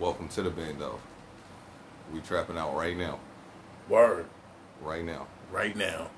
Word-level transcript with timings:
Welcome 0.00 0.28
to 0.28 0.40
the 0.40 0.48
bando. 0.48 0.98
We 2.10 2.20
trapping 2.20 2.56
out 2.56 2.74
right 2.74 2.96
now. 2.96 3.18
Word. 3.86 4.24
Right 4.80 5.04
now. 5.04 5.26
Right 5.52 5.76
now. 5.76 6.08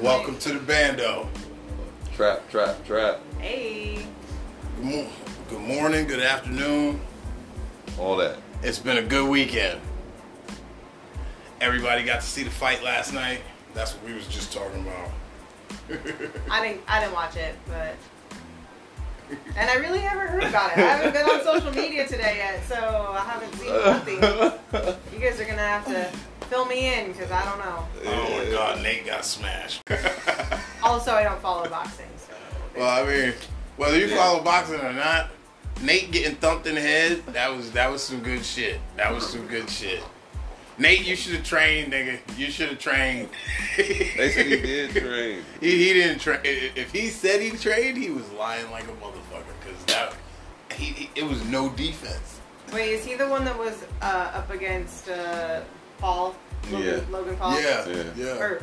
Welcome 0.00 0.38
to 0.38 0.52
the 0.52 0.60
bando. 0.60 1.28
Trap, 2.14 2.48
trap, 2.50 2.86
trap. 2.86 3.18
Hey. 3.40 4.06
Good, 4.76 4.84
mo- 4.84 5.08
good 5.48 5.60
morning, 5.60 6.06
good 6.06 6.20
afternoon. 6.20 7.00
All 7.98 8.16
that. 8.18 8.36
It's 8.62 8.78
been 8.78 8.98
a 8.98 9.02
good 9.02 9.28
weekend. 9.28 9.80
Everybody 11.60 12.04
got 12.04 12.20
to 12.20 12.26
see 12.28 12.44
the 12.44 12.50
fight 12.50 12.84
last 12.84 13.12
night. 13.12 13.40
That's 13.74 13.92
what 13.94 14.04
we 14.04 14.12
was 14.12 14.28
just 14.28 14.52
talking 14.52 14.80
about. 14.82 15.10
I 16.50 16.66
didn't 16.66 16.82
I 16.88 17.00
didn't 17.00 17.14
watch 17.14 17.36
it, 17.36 17.54
but 17.66 17.94
and 19.56 19.70
I 19.70 19.74
really 19.76 20.00
haven't 20.00 20.28
heard 20.28 20.44
about 20.44 20.72
it. 20.72 20.78
I 20.78 20.96
haven't 20.96 21.12
been 21.12 21.26
on 21.26 21.42
social 21.44 21.72
media 21.72 22.06
today 22.06 22.36
yet, 22.36 22.64
so 22.64 22.76
I 22.76 23.20
haven't 23.20 23.54
seen 23.54 23.72
nothing. 23.72 24.14
You 25.12 25.20
guys 25.20 25.40
are 25.40 25.44
gonna 25.44 25.60
have 25.62 25.84
to 25.86 26.04
fill 26.46 26.66
me 26.66 26.94
in 26.94 27.12
because 27.12 27.30
I 27.30 27.44
don't 27.44 27.58
know. 27.58 27.86
Oh 28.06 28.44
my 28.44 28.50
god, 28.50 28.82
Nate 28.82 29.06
got 29.06 29.24
smashed. 29.24 29.82
Also, 30.82 31.12
I 31.12 31.22
don't 31.22 31.40
follow 31.40 31.66
boxing, 31.70 32.04
so 32.18 32.34
well, 32.76 33.02
I 33.02 33.08
mean, 33.08 33.32
whether 33.78 33.98
you 33.98 34.14
follow 34.14 34.42
boxing 34.42 34.80
or 34.80 34.92
not, 34.92 35.30
Nate 35.80 36.10
getting 36.10 36.36
thumped 36.36 36.66
in 36.66 36.74
the 36.74 36.80
head, 36.82 37.24
that 37.28 37.48
was 37.48 37.70
that 37.72 37.90
was 37.90 38.02
some 38.02 38.20
good 38.20 38.44
shit. 38.44 38.80
That 38.98 39.10
was 39.10 39.26
some 39.26 39.46
good 39.46 39.70
shit. 39.70 40.02
Nate, 40.76 41.06
you 41.06 41.14
should 41.16 41.34
have 41.34 41.44
trained, 41.44 41.92
nigga. 41.92 42.18
You 42.36 42.50
should 42.50 42.68
have 42.70 42.78
trained. 42.78 43.28
They 43.76 44.30
said 44.34 44.46
he 44.46 44.56
did 44.60 44.90
train. 44.94 45.42
He, 45.60 45.70
he 45.86 45.92
didn't 45.94 46.18
train. 46.20 46.40
If 46.44 46.90
he 46.92 47.08
said 47.08 47.40
he 47.40 47.50
trained, 47.50 47.96
he 47.96 48.10
was 48.10 48.28
lying 48.32 48.68
like 48.70 48.84
a 48.84 48.92
motherfucker. 48.92 49.54
Cause 49.64 49.84
that 49.86 50.14
he, 50.76 50.86
he- 50.86 51.10
it 51.14 51.24
was 51.24 51.44
no 51.46 51.68
defense. 51.70 52.40
wait, 52.72 52.90
is 52.92 53.04
he 53.04 53.14
the 53.14 53.28
one 53.28 53.44
that 53.44 53.56
was 53.58 53.84
uh, 54.02 54.32
up 54.34 54.50
against 54.50 55.08
uh, 55.08 55.60
Paul? 55.98 56.34
Logan, 56.72 56.88
Yeah. 56.88 57.00
Logan 57.10 57.36
Paul. 57.36 57.60
Yeah, 57.60 57.88
Yeah. 57.88 58.02
yeah, 58.16 58.38
Or 58.38 58.62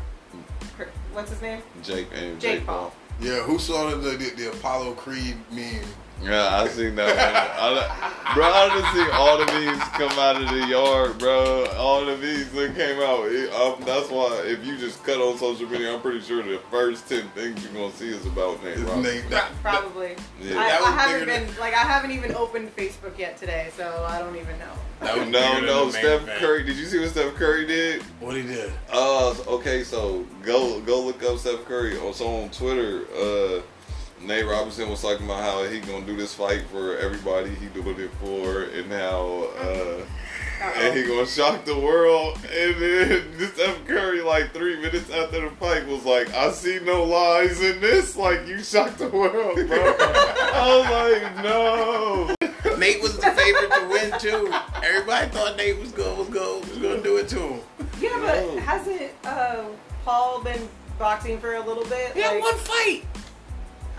Cr- 0.75 0.83
what's 1.13 1.29
his 1.31 1.41
name? 1.41 1.61
Jake 1.83 2.07
and 2.13 2.39
Jake 2.41 2.59
Jake, 2.59 2.65
Paul. 2.65 2.89
Paul. 2.89 2.93
yeah. 3.21 3.39
Who 3.43 3.57
saw 3.59 3.89
the 3.91 3.95
the, 4.09 4.29
the 4.35 4.49
Apollo 4.51 4.93
Creed 4.95 5.37
meme? 5.51 5.85
Yeah, 6.23 6.55
I 6.61 6.67
seen 6.67 6.93
that 6.95 7.07
one. 7.07 7.17
I, 7.17 8.33
bro, 8.35 8.45
I 8.45 8.67
done 8.67 8.93
seen 8.93 9.07
all 9.13 9.37
the 9.39 9.45
memes 9.53 9.83
come 9.97 10.11
out 10.19 10.39
of 10.39 10.49
the 10.49 10.67
yard, 10.67 11.17
bro. 11.17 11.65
All 11.77 12.05
the 12.05 12.15
memes 12.15 12.51
that 12.51 12.75
came 12.75 12.99
out. 13.01 13.25
It, 13.25 13.51
um, 13.53 13.81
that's 13.85 14.09
why 14.11 14.43
if 14.45 14.63
you 14.63 14.77
just 14.77 15.03
cut 15.03 15.17
on 15.17 15.37
social 15.39 15.67
media, 15.67 15.91
I'm 15.93 15.99
pretty 16.01 16.21
sure 16.21 16.43
the 16.43 16.59
first 16.69 17.09
ten 17.09 17.27
things 17.29 17.63
you're 17.63 17.73
gonna 17.73 17.91
see 17.93 18.09
is 18.09 18.23
about 18.27 18.63
Nate 18.63 18.77
Robinson. 18.79 19.01
Nate. 19.01 19.29
That, 19.31 19.49
probably. 19.63 20.15
Yeah. 20.39 20.57
I, 20.59 20.65
I 20.85 20.91
haven't 20.91 21.27
been 21.27 21.47
than- 21.47 21.59
like 21.59 21.73
I 21.73 21.77
haven't 21.83 22.11
even 22.11 22.35
opened 22.35 22.75
Facebook 22.75 23.17
yet 23.17 23.37
today, 23.37 23.69
so 23.75 24.05
I 24.07 24.19
don't 24.19 24.35
even 24.35 24.59
know. 24.59 24.73
that 24.99 25.17
was 25.17 25.27
No, 25.29 25.53
bigger 25.55 25.65
no, 25.65 25.89
Steph 25.89 26.21
event. 26.21 26.39
Curry. 26.39 26.63
Did 26.65 26.77
you 26.77 26.85
see 26.85 26.99
what 26.99 27.09
Steph 27.09 27.33
Curry 27.33 27.65
did? 27.65 28.03
What 28.19 28.35
he 28.35 28.43
did? 28.43 28.71
Uh, 28.93 29.33
okay, 29.47 29.83
so 29.83 30.23
go 30.43 30.79
go 30.81 31.01
look 31.03 31.23
up 31.23 31.39
Steph 31.39 31.65
Curry. 31.65 31.97
Also 31.97 32.27
on 32.27 32.49
Twitter, 32.51 33.05
uh, 33.17 33.61
Nate 34.23 34.45
Robinson 34.45 34.89
was 34.89 35.01
talking 35.01 35.25
about 35.25 35.41
how 35.41 35.63
he 35.63 35.79
gonna 35.79 36.05
do 36.05 36.15
this 36.15 36.33
fight 36.33 36.63
for 36.71 36.97
everybody 36.97 37.49
he 37.55 37.65
doing 37.67 37.99
it 37.99 38.11
for, 38.21 38.63
and 38.63 38.91
how 38.91 39.49
uh, 39.59 40.01
and 40.75 40.95
he 40.97 41.03
gonna 41.07 41.25
shock 41.25 41.65
the 41.65 41.77
world. 41.77 42.37
And 42.43 42.75
then 42.75 43.23
this 43.37 43.53
Steph 43.53 43.85
Curry, 43.87 44.21
like 44.21 44.53
three 44.53 44.79
minutes 44.79 45.09
after 45.09 45.41
the 45.41 45.55
fight, 45.55 45.87
was 45.87 46.05
like, 46.05 46.31
"I 46.33 46.51
see 46.51 46.79
no 46.83 47.03
lies 47.03 47.61
in 47.61 47.81
this. 47.81 48.15
Like 48.15 48.47
you 48.47 48.61
shocked 48.63 48.99
the 48.99 49.09
world, 49.09 49.55
bro." 49.67 49.95
I 49.99 50.77
was 50.77 51.23
like, 51.33 51.43
"No." 51.43 52.35
Nate 52.77 53.01
was 53.01 53.15
the 53.17 53.31
favorite 53.31 53.69
to 53.71 53.87
win 53.89 54.19
too. 54.19 54.53
Everybody 54.83 55.27
thought 55.29 55.55
Nate 55.57 55.79
was 55.79 55.91
going 55.91 56.17
was 56.17 56.29
going 56.29 56.61
was 56.67 56.77
going 56.79 56.97
to 56.97 57.03
do 57.03 57.17
it 57.17 57.27
to 57.29 57.39
him. 57.39 57.59
Yeah, 57.99 58.17
but 58.19 58.55
No. 58.55 58.59
hasn't 58.61 59.11
uh, 59.23 59.65
Paul 60.03 60.41
been 60.43 60.67
boxing 60.97 61.39
for 61.39 61.55
a 61.55 61.59
little 61.59 61.85
bit? 61.85 62.13
He 62.13 62.21
had 62.21 62.33
Like, 62.35 62.41
one 62.43 62.57
fight. 62.57 63.03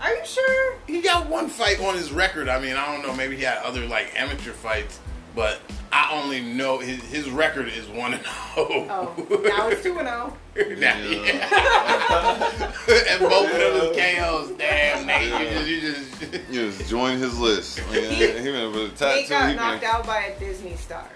Are 0.03 0.13
you 0.13 0.25
sure? 0.25 0.75
He 0.85 1.01
got 1.01 1.29
one 1.29 1.47
fight 1.47 1.79
on 1.79 1.95
his 1.95 2.11
record. 2.11 2.49
I 2.49 2.59
mean, 2.59 2.75
I 2.75 2.85
don't 2.93 3.07
know. 3.07 3.15
Maybe 3.15 3.37
he 3.37 3.43
had 3.43 3.59
other 3.59 3.85
like 3.87 4.11
amateur 4.19 4.51
fights, 4.51 4.99
but 5.33 5.61
I 5.93 6.09
only 6.11 6.41
know 6.41 6.79
his 6.79 7.01
his 7.03 7.29
record 7.29 7.69
is 7.69 7.87
one 7.87 8.13
and 8.15 8.23
zero. 8.23 8.33
Oh, 8.57 9.15
oh 9.17 9.41
now 9.45 9.69
it's 9.69 9.81
two 9.81 9.97
and 9.97 10.07
oh. 10.09 10.35
zero. 10.55 10.75
Now- 10.75 10.97
yeah. 10.97 12.73
and 13.09 13.19
both 13.21 13.49
of 13.49 13.57
them 13.57 13.75
is 13.75 13.95
KOs. 13.97 14.57
Damn, 14.57 15.05
Nate, 15.07 15.31
you 15.31 15.49
just 15.49 15.67
you 15.67 15.81
just. 15.81 16.51
You 16.51 16.71
just 16.71 16.89
join 16.89 17.17
his 17.17 17.39
list. 17.39 17.81
Yeah, 17.91 18.01
he 18.41 18.51
went 18.51 18.73
with 18.73 18.75
a 18.75 18.87
Nate 18.87 18.97
tattoo. 18.97 19.29
got 19.29 19.49
he 19.51 19.55
knocked 19.55 19.83
can- 19.83 19.95
out 19.95 20.05
by 20.05 20.23
a 20.23 20.39
Disney 20.39 20.75
star. 20.75 21.07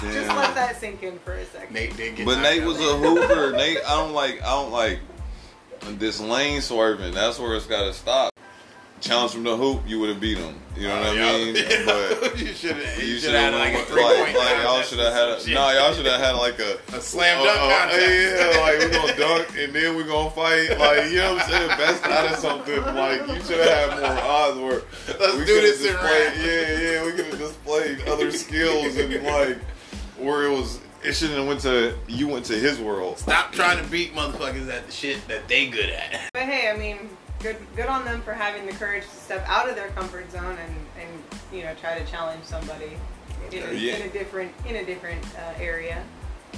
Just 0.00 0.28
let 0.28 0.54
that 0.54 0.76
sink 0.78 1.02
in 1.02 1.18
for 1.20 1.32
a 1.32 1.44
second. 1.46 1.74
Nate 1.74 1.96
did 1.96 2.16
get. 2.16 2.26
But 2.26 2.34
knocked 2.36 2.42
Nate 2.44 2.62
out. 2.62 2.68
was 2.68 2.78
a 2.78 2.98
hooper. 2.98 3.52
Nate, 3.56 3.78
I 3.86 3.96
don't 3.96 4.12
like. 4.12 4.42
I 4.42 4.50
don't 4.50 4.70
like 4.70 5.00
this 5.96 6.20
lane 6.20 6.60
swerving. 6.60 7.14
That's 7.14 7.38
where 7.38 7.54
it's 7.56 7.66
got 7.66 7.84
to 7.84 7.92
stop. 7.92 8.32
Challenge 9.00 9.30
from 9.30 9.44
the 9.44 9.56
hoop, 9.56 9.82
you 9.86 10.00
would 10.00 10.08
have 10.08 10.18
beat 10.20 10.38
him. 10.38 10.56
You 10.76 10.88
know 10.88 10.98
what 10.98 11.06
I 11.06 11.14
mean? 11.14 11.54
But 11.86 12.36
you 12.40 12.48
should 12.48 12.74
have. 12.76 13.00
you 13.02 13.18
should 13.18 13.32
have 13.32 13.54
like 13.54 13.72
a 13.74 13.94
like, 13.94 14.34
like 14.34 14.62
y'all 14.64 14.82
should 14.82 14.98
have 14.98 15.12
had. 15.12 15.28
A, 15.28 15.54
no, 15.54 15.70
y'all 15.70 15.92
should 15.94 16.04
have 16.06 16.20
had 16.20 16.32
like 16.32 16.58
a 16.58 16.78
A 16.96 17.00
slam 17.00 17.38
dunk 17.44 17.58
uh, 17.60 17.94
uh. 17.94 17.96
Yeah, 17.96 18.60
like 18.60 18.78
we're 18.80 18.90
gonna 18.90 19.16
dunk 19.16 19.56
and 19.56 19.72
then 19.72 19.94
we're 19.94 20.02
gonna 20.02 20.30
fight. 20.30 20.76
Like 20.80 21.10
you 21.12 21.18
know 21.18 21.34
what 21.34 21.44
I'm 21.44 21.48
saying? 21.50 21.68
Best 21.78 22.04
out 22.06 22.32
of 22.32 22.38
something. 22.40 22.82
Like 22.82 23.20
you 23.28 23.40
should 23.44 23.64
have 23.64 23.90
had 23.92 24.00
more 24.00 24.20
odds. 24.24 24.58
Where 24.58 24.82
Let's 25.20 25.36
we 25.36 25.44
do 25.44 25.60
this 25.60 25.80
in 25.80 25.92
displayed- 25.92 26.26
rap. 26.26 26.34
Yeah, 26.36 26.80
yeah, 26.80 27.04
we 27.06 27.12
could 27.12 27.26
have 27.26 27.38
displayed 27.38 28.08
other 28.08 28.32
skills 28.32 28.96
and 28.96 29.14
like 29.24 29.58
where 30.18 30.42
it 30.46 30.50
was. 30.50 30.80
It 31.04 31.12
shouldn't 31.14 31.38
have 31.38 31.46
went 31.46 31.60
to 31.60 31.94
you 32.08 32.28
went 32.28 32.44
to 32.46 32.54
his 32.58 32.78
world. 32.80 33.18
Stop 33.18 33.52
trying 33.52 33.82
to 33.82 33.90
beat 33.90 34.14
motherfuckers 34.14 34.68
at 34.68 34.86
the 34.86 34.92
shit 34.92 35.26
that 35.28 35.46
they 35.48 35.68
good 35.68 35.90
at. 35.90 36.20
But 36.32 36.42
hey, 36.42 36.70
I 36.70 36.76
mean, 36.76 37.08
good 37.40 37.56
good 37.76 37.86
on 37.86 38.04
them 38.04 38.20
for 38.22 38.32
having 38.32 38.66
the 38.66 38.72
courage 38.72 39.04
to 39.04 39.16
step 39.16 39.44
out 39.48 39.68
of 39.68 39.76
their 39.76 39.88
comfort 39.88 40.30
zone 40.32 40.56
and, 40.58 40.76
and 41.00 41.22
you 41.52 41.62
know 41.64 41.74
try 41.74 41.98
to 41.98 42.04
challenge 42.10 42.44
somebody 42.44 42.92
in 43.52 43.62
a, 43.62 43.72
Yeah. 43.72 43.96
in 43.96 44.02
a 44.02 44.08
different 44.12 44.52
in 44.66 44.76
a 44.76 44.84
different 44.84 45.24
uh, 45.36 45.60
area. 45.60 46.02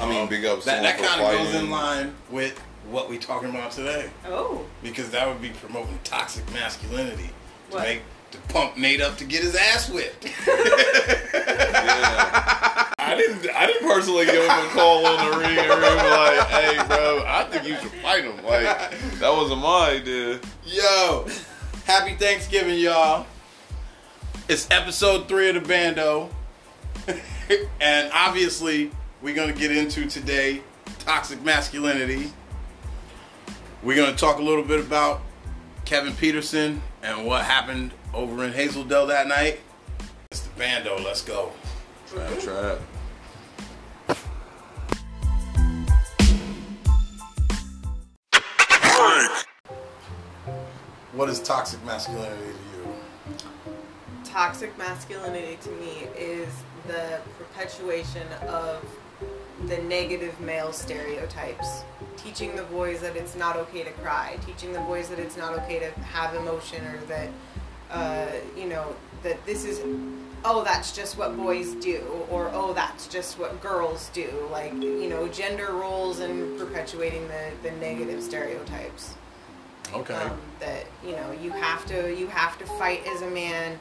I 0.00 0.09
mean, 0.09 0.29
big 0.29 0.45
up 0.47 0.62
That, 0.62 0.65
someone 0.65 0.83
that 0.84 0.99
kind 0.99 1.21
of 1.21 1.33
goes 1.53 1.55
in 1.55 1.69
line 1.71 2.15
with 2.31 2.59
what 2.89 3.11
we 3.11 3.19
talking 3.19 3.50
about 3.50 3.73
today, 3.73 4.09
Oh, 4.27 4.65
because 4.83 5.11
that 5.11 5.29
would 5.29 5.43
be 5.43 5.50
promoting 5.50 5.99
toxic 6.05 6.50
masculinity 6.53 7.31
to 7.71 7.77
What? 7.77 7.83
make 7.87 8.03
to 8.31 8.39
pump 8.53 8.77
Nate 8.77 9.01
up 9.01 9.17
to 9.19 9.25
get 9.25 9.43
his 9.43 9.55
ass 9.55 9.89
whipped. 9.91 10.29
Yeah. 11.33 12.87
I 12.99 13.17
didn't. 13.17 13.51
I 13.57 13.67
didn't 13.67 13.89
personally 13.89 14.25
give 14.27 14.43
him 14.43 14.51
a 14.51 14.69
call 14.71 15.05
on 15.05 15.31
the 15.31 15.37
ring 15.39 15.59
and 15.59 15.69
be 15.69 16.11
like, 16.11 16.47
"Hey, 16.49 16.77
bro, 16.87 17.25
I 17.27 17.45
think 17.51 17.67
you 17.67 17.75
should 17.77 17.91
fight 18.03 18.25
him." 18.25 18.37
Like 18.45 18.63
that 19.19 19.33
wasn't 19.33 19.61
my 19.61 19.91
idea. 19.91 20.39
Yo, 20.65 21.27
happy 21.87 22.15
Thanksgiving, 22.15 22.79
y'all. 22.79 23.27
It's 24.49 24.71
episode 24.71 25.27
three 25.27 25.49
of 25.49 25.55
the 25.57 25.61
bando, 25.61 26.31
and 27.81 28.11
obviously 28.15 28.93
we're 29.23 29.35
gonna 29.35 29.53
get 29.53 29.73
into 29.77 30.07
today 30.07 30.62
toxic 31.01 31.43
masculinity. 31.43 32.33
We're 33.83 33.97
gonna 33.97 34.17
talk 34.17 34.39
a 34.39 34.43
little 34.43 34.65
bit 34.65 34.79
about 34.79 35.23
Kevin 35.85 36.12
Peterson 36.15 36.81
and 37.03 37.27
what 37.27 37.45
happened 37.45 37.93
over 38.15 38.44
in 38.44 38.53
Hazeldell 38.53 39.09
that 39.09 39.26
night. 39.26 39.60
It's 40.31 40.41
the 40.41 40.50
bando. 40.59 40.98
Let's 41.03 41.22
go. 41.22 41.53
Trap, 42.09 42.38
trap. 42.38 42.78
What 51.12 51.29
is 51.29 51.40
toxic 51.40 51.85
masculinity 51.85 52.37
to 52.37 52.46
you? 52.46 52.94
toxic 54.31 54.76
masculinity 54.79 55.58
to 55.61 55.70
me 55.73 56.06
is 56.17 56.49
the 56.87 57.20
perpetuation 57.37 58.26
of 58.49 58.85
the 59.67 59.76
negative 59.82 60.38
male 60.40 60.73
stereotypes. 60.73 61.82
Teaching 62.17 62.55
the 62.55 62.62
boys 62.64 63.00
that 63.00 63.17
it's 63.17 63.37
not 63.37 63.56
okay 63.56 63.82
to 63.82 63.90
cry, 63.90 64.38
teaching 64.46 64.73
the 64.73 64.81
boys 64.81 65.08
that 65.08 65.19
it's 65.19 65.37
not 65.37 65.52
okay 65.55 65.81
to 65.81 65.90
have 66.00 66.35
emotion, 66.35 66.85
or 66.87 66.99
that, 67.08 67.29
uh, 67.90 68.26
you 68.56 68.66
know, 68.66 68.94
that 69.22 69.44
this 69.46 69.64
is, 69.64 69.81
oh, 70.44 70.64
that's 70.64 70.92
just 70.96 71.19
what 71.19 71.37
boys 71.37 71.75
do, 71.75 72.00
or 72.31 72.50
oh, 72.54 72.72
that's 72.72 73.06
just 73.08 73.38
what 73.38 73.60
girls 73.60 74.10
do. 74.12 74.31
Like, 74.50 74.72
you 74.75 75.08
know, 75.08 75.28
gender 75.28 75.72
roles 75.72 76.20
and 76.20 76.58
perpetuating 76.58 77.26
the, 77.28 77.50
the 77.62 77.72
negative 77.76 78.22
stereotypes 78.22 79.14
Okay. 79.92 80.14
um, 80.14 80.38
that 80.60 80.84
you 81.04 81.12
know 81.12 81.32
you 81.32 81.50
have 81.50 81.84
to 81.87 82.14
you 82.16 82.28
have 82.28 82.56
to 82.58 82.66
fight 82.66 83.04
as 83.08 83.22
a 83.22 83.31
man 83.31 83.78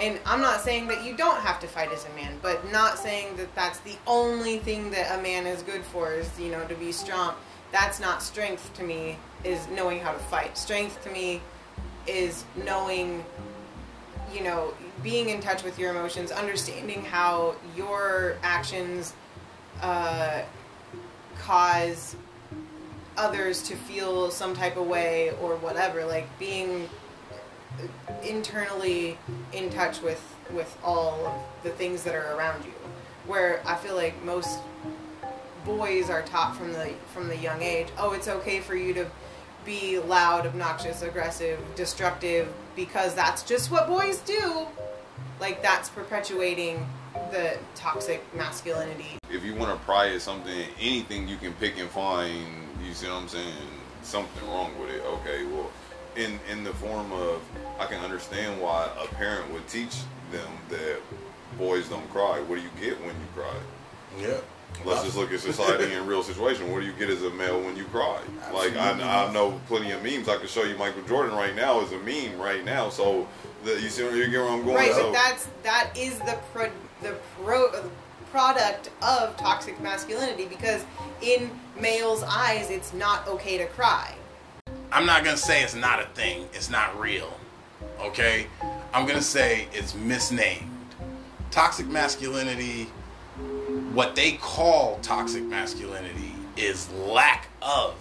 and 0.00 0.18
i'm 0.24 0.40
not 0.40 0.62
saying 0.62 0.86
that 0.86 1.04
you 1.04 1.14
don't 1.14 1.40
have 1.40 1.60
to 1.60 1.66
fight 1.66 1.92
as 1.92 2.06
a 2.06 2.10
man 2.14 2.38
but 2.40 2.70
not 2.72 2.98
saying 2.98 3.36
that 3.36 3.54
that's 3.54 3.78
the 3.80 3.96
only 4.06 4.58
thing 4.58 4.90
that 4.92 5.18
a 5.18 5.22
man 5.22 5.46
is 5.46 5.62
good 5.62 5.82
for 5.84 6.12
is 6.14 6.30
you 6.40 6.50
know 6.50 6.64
to 6.68 6.74
be 6.76 6.90
strong 6.90 7.34
that's 7.70 8.00
not 8.00 8.22
strength 8.22 8.72
to 8.72 8.82
me 8.82 9.18
is 9.44 9.66
knowing 9.68 10.00
how 10.00 10.12
to 10.12 10.18
fight 10.18 10.56
strength 10.56 11.02
to 11.04 11.10
me 11.10 11.40
is 12.06 12.44
knowing 12.64 13.24
you 14.32 14.42
know 14.42 14.72
being 15.02 15.28
in 15.28 15.40
touch 15.40 15.62
with 15.62 15.78
your 15.78 15.90
emotions 15.90 16.30
understanding 16.30 17.04
how 17.04 17.54
your 17.76 18.36
actions 18.42 19.14
uh, 19.80 20.42
cause 21.38 22.16
others 23.16 23.62
to 23.62 23.76
feel 23.76 24.30
some 24.30 24.54
type 24.54 24.76
of 24.76 24.86
way 24.86 25.30
or 25.40 25.56
whatever 25.56 26.04
like 26.04 26.26
being 26.38 26.88
internally 28.22 29.18
in 29.52 29.70
touch 29.70 30.00
with 30.02 30.22
with 30.52 30.76
all 30.82 31.26
of 31.26 31.34
the 31.62 31.70
things 31.70 32.02
that 32.02 32.14
are 32.14 32.36
around 32.36 32.64
you. 32.64 32.72
Where 33.26 33.62
i 33.66 33.74
feel 33.76 33.94
like 33.94 34.22
most 34.24 34.58
boys 35.64 36.10
are 36.10 36.22
taught 36.22 36.56
from 36.56 36.72
the 36.72 36.92
from 37.12 37.28
the 37.28 37.36
young 37.36 37.62
age 37.62 37.86
oh 37.98 38.12
it's 38.12 38.28
okay 38.28 38.60
for 38.60 38.74
you 38.74 38.92
to 38.94 39.06
be 39.64 39.98
loud 39.98 40.46
obnoxious 40.46 41.02
aggressive 41.02 41.58
destructive 41.76 42.52
because 42.74 43.14
that's 43.14 43.42
just 43.42 43.70
what 43.70 43.86
boys 43.86 44.18
do 44.20 44.66
like 45.40 45.62
that's 45.62 45.88
perpetuating 45.90 46.86
the 47.30 47.56
toxic 47.74 48.22
masculinity 48.34 49.18
if 49.32 49.44
you 49.44 49.54
want 49.54 49.72
to 49.72 49.84
pry 49.84 50.14
at 50.14 50.20
something, 50.20 50.66
anything 50.78 51.26
you 51.26 51.36
can 51.36 51.52
pick 51.54 51.78
and 51.78 51.88
find, 51.88 52.46
you 52.84 52.92
see 52.92 53.06
what 53.06 53.16
I'm 53.16 53.28
saying? 53.28 53.54
Something 54.02 54.46
wrong 54.48 54.78
with 54.78 54.90
it. 54.90 55.02
Okay, 55.04 55.44
well, 55.46 55.70
in 56.16 56.38
in 56.50 56.64
the 56.64 56.72
form 56.74 57.10
of, 57.12 57.40
I 57.78 57.86
can 57.86 58.00
understand 58.04 58.60
why 58.60 58.90
a 59.02 59.06
parent 59.14 59.50
would 59.52 59.66
teach 59.68 59.96
them 60.30 60.50
that 60.68 60.98
boys 61.56 61.88
don't 61.88 62.08
cry. 62.10 62.40
What 62.40 62.56
do 62.56 62.62
you 62.62 62.70
get 62.80 62.98
when 63.00 63.14
you 63.14 63.26
cry? 63.34 63.56
Yeah. 64.20 64.40
Let's 64.84 65.04
just 65.04 65.16
look 65.16 65.32
at 65.32 65.40
society 65.40 65.92
in 65.92 66.06
real 66.06 66.22
situation. 66.22 66.70
What 66.72 66.80
do 66.80 66.86
you 66.86 66.92
get 66.92 67.08
as 67.08 67.22
a 67.22 67.30
male 67.30 67.60
when 67.60 67.76
you 67.76 67.84
cry? 67.84 68.20
Like 68.52 68.76
I, 68.76 69.26
I 69.28 69.32
know 69.32 69.60
plenty 69.66 69.92
of 69.92 70.02
memes. 70.02 70.28
I 70.28 70.38
can 70.38 70.48
show 70.48 70.64
you 70.64 70.76
Michael 70.76 71.02
Jordan 71.02 71.36
right 71.36 71.54
now 71.54 71.80
as 71.80 71.92
a 71.92 71.98
meme 71.98 72.38
right 72.40 72.64
now. 72.64 72.88
So 72.88 73.28
the, 73.64 73.80
you 73.80 73.88
see 73.88 74.02
where 74.02 74.16
you 74.16 74.28
get 74.28 74.40
where 74.40 74.48
I'm 74.48 74.64
going. 74.64 74.76
right 74.76 74.92
so, 74.92 75.04
but 75.04 75.12
that's 75.12 75.48
that 75.62 75.90
is 75.96 76.18
the 76.20 76.38
pro 76.52 76.70
the 77.00 77.16
pro 77.42 77.90
product 78.30 78.90
of 79.02 79.36
toxic 79.36 79.80
masculinity 79.80 80.46
because 80.46 80.84
in 81.20 81.50
males 81.78 82.24
eyes 82.26 82.70
it's 82.70 82.94
not 82.94 83.28
okay 83.28 83.58
to 83.58 83.66
cry 83.66 84.14
I'm 84.92 85.06
not 85.06 85.24
gonna 85.24 85.38
say 85.38 85.62
it's 85.62 85.74
not 85.74 86.02
a 86.02 86.06
thing. 86.08 86.46
It's 86.52 86.68
not 86.68 86.98
real. 87.00 87.32
Okay? 87.98 88.46
I'm 88.92 89.06
gonna 89.06 89.22
say 89.22 89.68
it's 89.72 89.94
misnamed. 89.94 90.68
Toxic 91.50 91.86
masculinity, 91.86 92.88
what 93.94 94.16
they 94.16 94.32
call 94.32 94.98
toxic 95.02 95.42
masculinity, 95.42 96.34
is 96.56 96.90
lack 96.92 97.48
of 97.60 97.94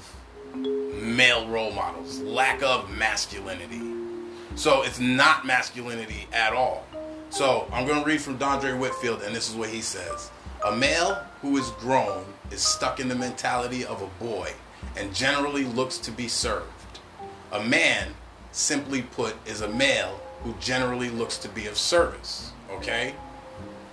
male 0.55 1.47
role 1.47 1.71
models, 1.71 2.19
lack 2.19 2.61
of 2.63 2.89
masculinity. 2.97 3.81
So 4.55 4.83
it's 4.83 4.99
not 4.99 5.45
masculinity 5.45 6.27
at 6.33 6.53
all. 6.53 6.85
So 7.29 7.67
I'm 7.71 7.87
gonna 7.87 8.03
read 8.03 8.21
from 8.21 8.37
Dondre 8.37 8.77
Whitfield, 8.77 9.21
and 9.21 9.35
this 9.35 9.49
is 9.49 9.55
what 9.55 9.69
he 9.69 9.81
says. 9.81 10.29
A 10.65 10.75
male 10.75 11.23
who 11.41 11.57
is 11.57 11.69
grown 11.71 12.25
is 12.51 12.61
stuck 12.61 12.99
in 12.99 13.07
the 13.07 13.15
mentality 13.15 13.85
of 13.85 14.01
a 14.01 14.23
boy 14.23 14.51
and 14.95 15.13
generally 15.13 15.63
looks 15.63 15.97
to 15.99 16.11
be 16.11 16.27
served. 16.27 16.67
A 17.51 17.63
man, 17.63 18.09
simply 18.51 19.01
put, 19.01 19.35
is 19.47 19.61
a 19.61 19.67
male 19.67 20.19
who 20.43 20.53
generally 20.59 21.09
looks 21.09 21.37
to 21.39 21.49
be 21.49 21.67
of 21.67 21.77
service. 21.77 22.51
Okay? 22.71 23.15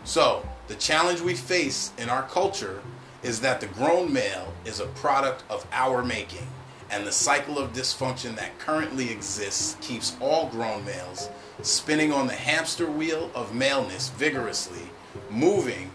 So, 0.05 0.47
the 0.69 0.75
challenge 0.75 1.20
we 1.20 1.35
face 1.35 1.93
in 1.99 2.09
our 2.09 2.23
culture 2.23 2.82
is 3.23 3.41
that 3.41 3.61
the 3.61 3.67
grown 3.67 4.12
male 4.12 4.53
is 4.65 4.81
a 4.81 4.87
product 4.87 5.43
of 5.50 5.67
our 5.73 6.05
making, 6.05 6.47
and 6.91 7.06
the 7.06 7.12
cycle 7.12 7.59
of 7.59 7.73
dysfunction 7.73 8.37
that 8.37 8.59
currently 8.59 9.11
exists 9.11 9.76
keeps 9.81 10.17
all 10.20 10.49
grown 10.49 10.85
males 10.85 11.31
spinning 11.62 12.12
on 12.12 12.26
the 12.26 12.35
hamster 12.35 12.88
wheel 12.91 13.31
of 13.35 13.55
maleness 13.55 14.11
vigorously, 14.11 14.91
moving, 15.31 15.91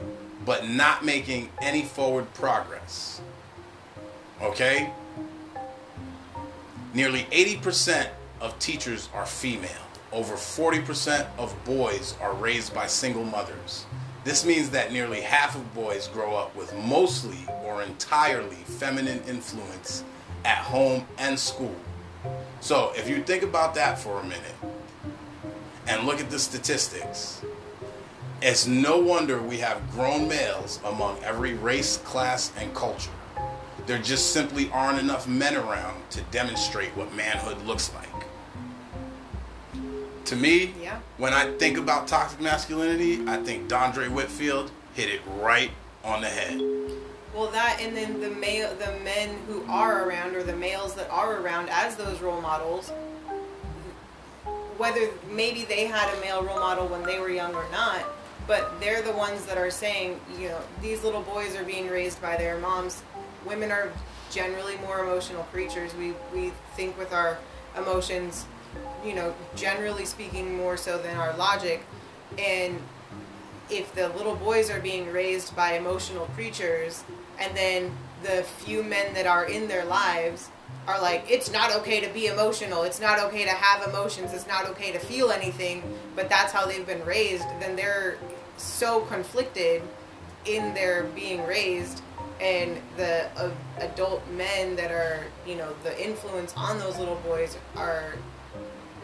but 0.45 0.67
not 0.67 1.05
making 1.05 1.49
any 1.61 1.83
forward 1.83 2.31
progress. 2.33 3.21
Okay? 4.41 4.91
Nearly 6.93 7.23
80% 7.31 8.09
of 8.41 8.57
teachers 8.59 9.07
are 9.13 9.25
female. 9.25 9.69
Over 10.11 10.35
40% 10.35 11.25
of 11.37 11.55
boys 11.63 12.15
are 12.21 12.33
raised 12.33 12.73
by 12.73 12.87
single 12.87 13.23
mothers. 13.23 13.85
This 14.23 14.45
means 14.45 14.69
that 14.69 14.93
nearly 14.93 15.19
half 15.19 15.55
of 15.55 15.73
boys 15.73 16.07
grow 16.07 16.35
up 16.35 16.55
with 16.55 16.73
mostly 16.77 17.45
or 17.65 17.83
entirely 17.83 18.55
feminine 18.55 19.21
influence 19.27 20.03
at 20.45 20.59
home 20.59 21.05
and 21.17 21.37
school. 21.37 21.75
So, 22.61 22.93
if 22.95 23.09
you 23.09 23.21
think 23.21 23.43
about 23.43 23.75
that 23.75 23.99
for 23.99 24.21
a 24.21 24.23
minute 24.23 24.55
and 25.87 26.05
look 26.05 26.21
at 26.21 26.29
the 26.29 26.39
statistics, 26.39 27.41
it's 28.41 28.65
no 28.65 28.97
wonder 28.97 29.41
we 29.41 29.57
have 29.57 29.91
grown 29.91 30.29
males 30.29 30.79
among 30.85 31.21
every 31.23 31.53
race, 31.55 31.97
class, 31.97 32.53
and 32.57 32.73
culture. 32.73 33.11
There 33.85 33.97
just 33.97 34.31
simply 34.31 34.69
aren't 34.71 34.99
enough 34.99 35.27
men 35.27 35.57
around 35.57 36.09
to 36.11 36.21
demonstrate 36.23 36.95
what 36.95 37.13
manhood 37.13 37.61
looks 37.65 37.93
like. 37.93 38.27
To 40.25 40.35
me, 40.35 40.73
Yeah. 40.81 40.99
when 41.17 41.33
I 41.33 41.51
think 41.57 41.77
about 41.77 42.07
toxic 42.07 42.39
masculinity, 42.39 43.21
I 43.27 43.37
think 43.37 43.67
Dondre 43.67 44.09
Whitfield 44.09 44.71
hit 44.93 45.09
it 45.09 45.21
right 45.41 45.71
on 46.03 46.21
the 46.21 46.27
head. 46.29 46.61
well 47.33 47.47
that 47.47 47.79
and 47.81 47.97
then 47.97 48.21
the 48.21 48.29
male 48.29 48.69
the 48.75 48.91
men 49.03 49.35
who 49.47 49.65
are 49.67 50.07
around 50.07 50.35
or 50.35 50.43
the 50.43 50.55
males 50.55 50.93
that 50.93 51.09
are 51.09 51.37
around 51.37 51.67
as 51.71 51.95
those 51.95 52.21
role 52.21 52.39
models 52.39 52.91
whether 54.77 55.09
maybe 55.31 55.63
they 55.65 55.85
had 55.85 56.13
a 56.15 56.19
male 56.21 56.43
role 56.43 56.59
model 56.59 56.85
when 56.87 57.01
they 57.03 57.19
were 57.19 57.29
young 57.31 57.55
or 57.55 57.65
not 57.71 58.03
but 58.45 58.79
they're 58.79 59.01
the 59.01 59.11
ones 59.13 59.45
that 59.45 59.57
are 59.57 59.71
saying 59.71 60.19
you 60.39 60.47
know 60.49 60.59
these 60.81 61.03
little 61.03 61.23
boys 61.23 61.55
are 61.55 61.63
being 61.63 61.87
raised 61.89 62.21
by 62.21 62.37
their 62.37 62.59
moms 62.59 63.01
women 63.45 63.71
are 63.71 63.91
generally 64.29 64.75
more 64.77 64.99
emotional 64.99 65.41
creatures 65.45 65.91
we 65.95 66.13
we 66.35 66.51
think 66.75 66.95
with 66.99 67.11
our 67.13 67.39
emotions 67.77 68.45
you 69.05 69.13
know 69.13 69.33
generally 69.55 70.05
speaking 70.05 70.55
more 70.57 70.77
so 70.77 70.97
than 70.97 71.17
our 71.17 71.35
logic. 71.37 71.85
And 72.37 72.79
if 73.69 73.93
the 73.95 74.09
little 74.09 74.35
boys 74.35 74.69
are 74.69 74.79
being 74.79 75.11
raised 75.11 75.55
by 75.55 75.73
emotional 75.73 76.25
creatures 76.27 77.03
and 77.39 77.55
then 77.55 77.91
the 78.23 78.43
few 78.43 78.83
men 78.83 79.13
that 79.13 79.25
are 79.25 79.45
in 79.45 79.67
their 79.67 79.85
lives 79.85 80.49
are 80.87 81.01
like 81.01 81.23
it's 81.29 81.51
not 81.51 81.73
okay 81.75 81.99
to 82.01 82.09
be 82.13 82.27
emotional 82.27 82.83
it's 82.83 82.99
not 82.99 83.19
okay 83.19 83.43
to 83.43 83.51
have 83.51 83.87
emotions 83.87 84.33
it's 84.33 84.47
not 84.47 84.65
okay 84.67 84.91
to 84.91 84.99
feel 84.99 85.31
anything 85.31 85.81
but 86.15 86.29
that's 86.29 86.51
how 86.51 86.65
they've 86.65 86.85
been 86.85 87.03
raised 87.05 87.45
then 87.59 87.75
they're 87.75 88.17
so 88.57 89.01
conflicted 89.01 89.81
in 90.45 90.73
their 90.73 91.03
being 91.15 91.45
raised 91.45 92.01
and 92.41 92.77
the 92.97 93.25
uh, 93.37 93.49
adult 93.79 94.21
men 94.31 94.75
that 94.75 94.91
are 94.91 95.23
you 95.47 95.55
know 95.55 95.73
the 95.83 96.03
influence 96.03 96.53
on 96.57 96.77
those 96.79 96.97
little 96.97 97.15
boys 97.25 97.57
are 97.77 98.13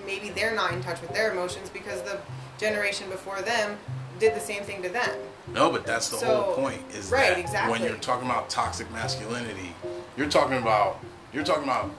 maybe 0.10 0.30
they're 0.30 0.56
not 0.56 0.74
in 0.74 0.82
touch 0.82 1.00
with 1.02 1.14
their 1.14 1.32
emotions 1.32 1.70
because 1.70 2.02
the 2.02 2.18
generation 2.58 3.08
before 3.10 3.42
them 3.42 3.78
did 4.20 4.34
the 4.36 4.40
same 4.40 4.64
thing 4.64 4.82
to 4.82 4.90
them 4.90 5.10
No, 5.54 5.72
but 5.72 5.86
that's 5.86 6.10
the 6.10 6.18
So- 6.18 6.42
whole 6.42 6.56
point. 6.56 6.82
Is 6.94 7.12
right, 7.12 7.46
that 7.52 7.70
when 7.70 7.82
you're 7.84 7.96
talking 7.96 8.30
about 8.30 8.50
toxic 8.50 8.92
masculinity, 8.92 9.74
you're 10.18 10.30
talking 10.30 10.58
about 10.58 11.00
you're 11.34 11.44
talking 11.44 11.64
about 11.64 11.90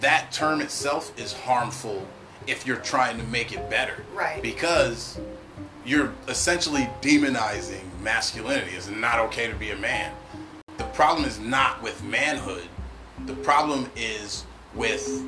that 0.00 0.30
term 0.30 0.60
itself 0.60 1.12
is 1.18 1.32
harmful 1.32 2.06
if 2.46 2.66
you're 2.66 2.76
trying 2.76 3.18
to 3.18 3.24
make 3.24 3.52
it 3.52 3.68
better. 3.68 4.04
Right. 4.14 4.40
Because 4.42 5.18
you're 5.84 6.12
essentially 6.28 6.88
demonizing 7.02 7.82
masculinity. 8.02 8.72
It's 8.76 8.88
not 8.88 9.18
okay 9.26 9.48
to 9.48 9.54
be 9.54 9.70
a 9.70 9.76
man. 9.76 10.12
The 10.78 10.84
problem 10.84 11.26
is 11.26 11.38
not 11.38 11.82
with 11.82 12.02
manhood. 12.02 12.68
The 13.26 13.34
problem 13.34 13.90
is 13.96 14.44
with 14.74 15.22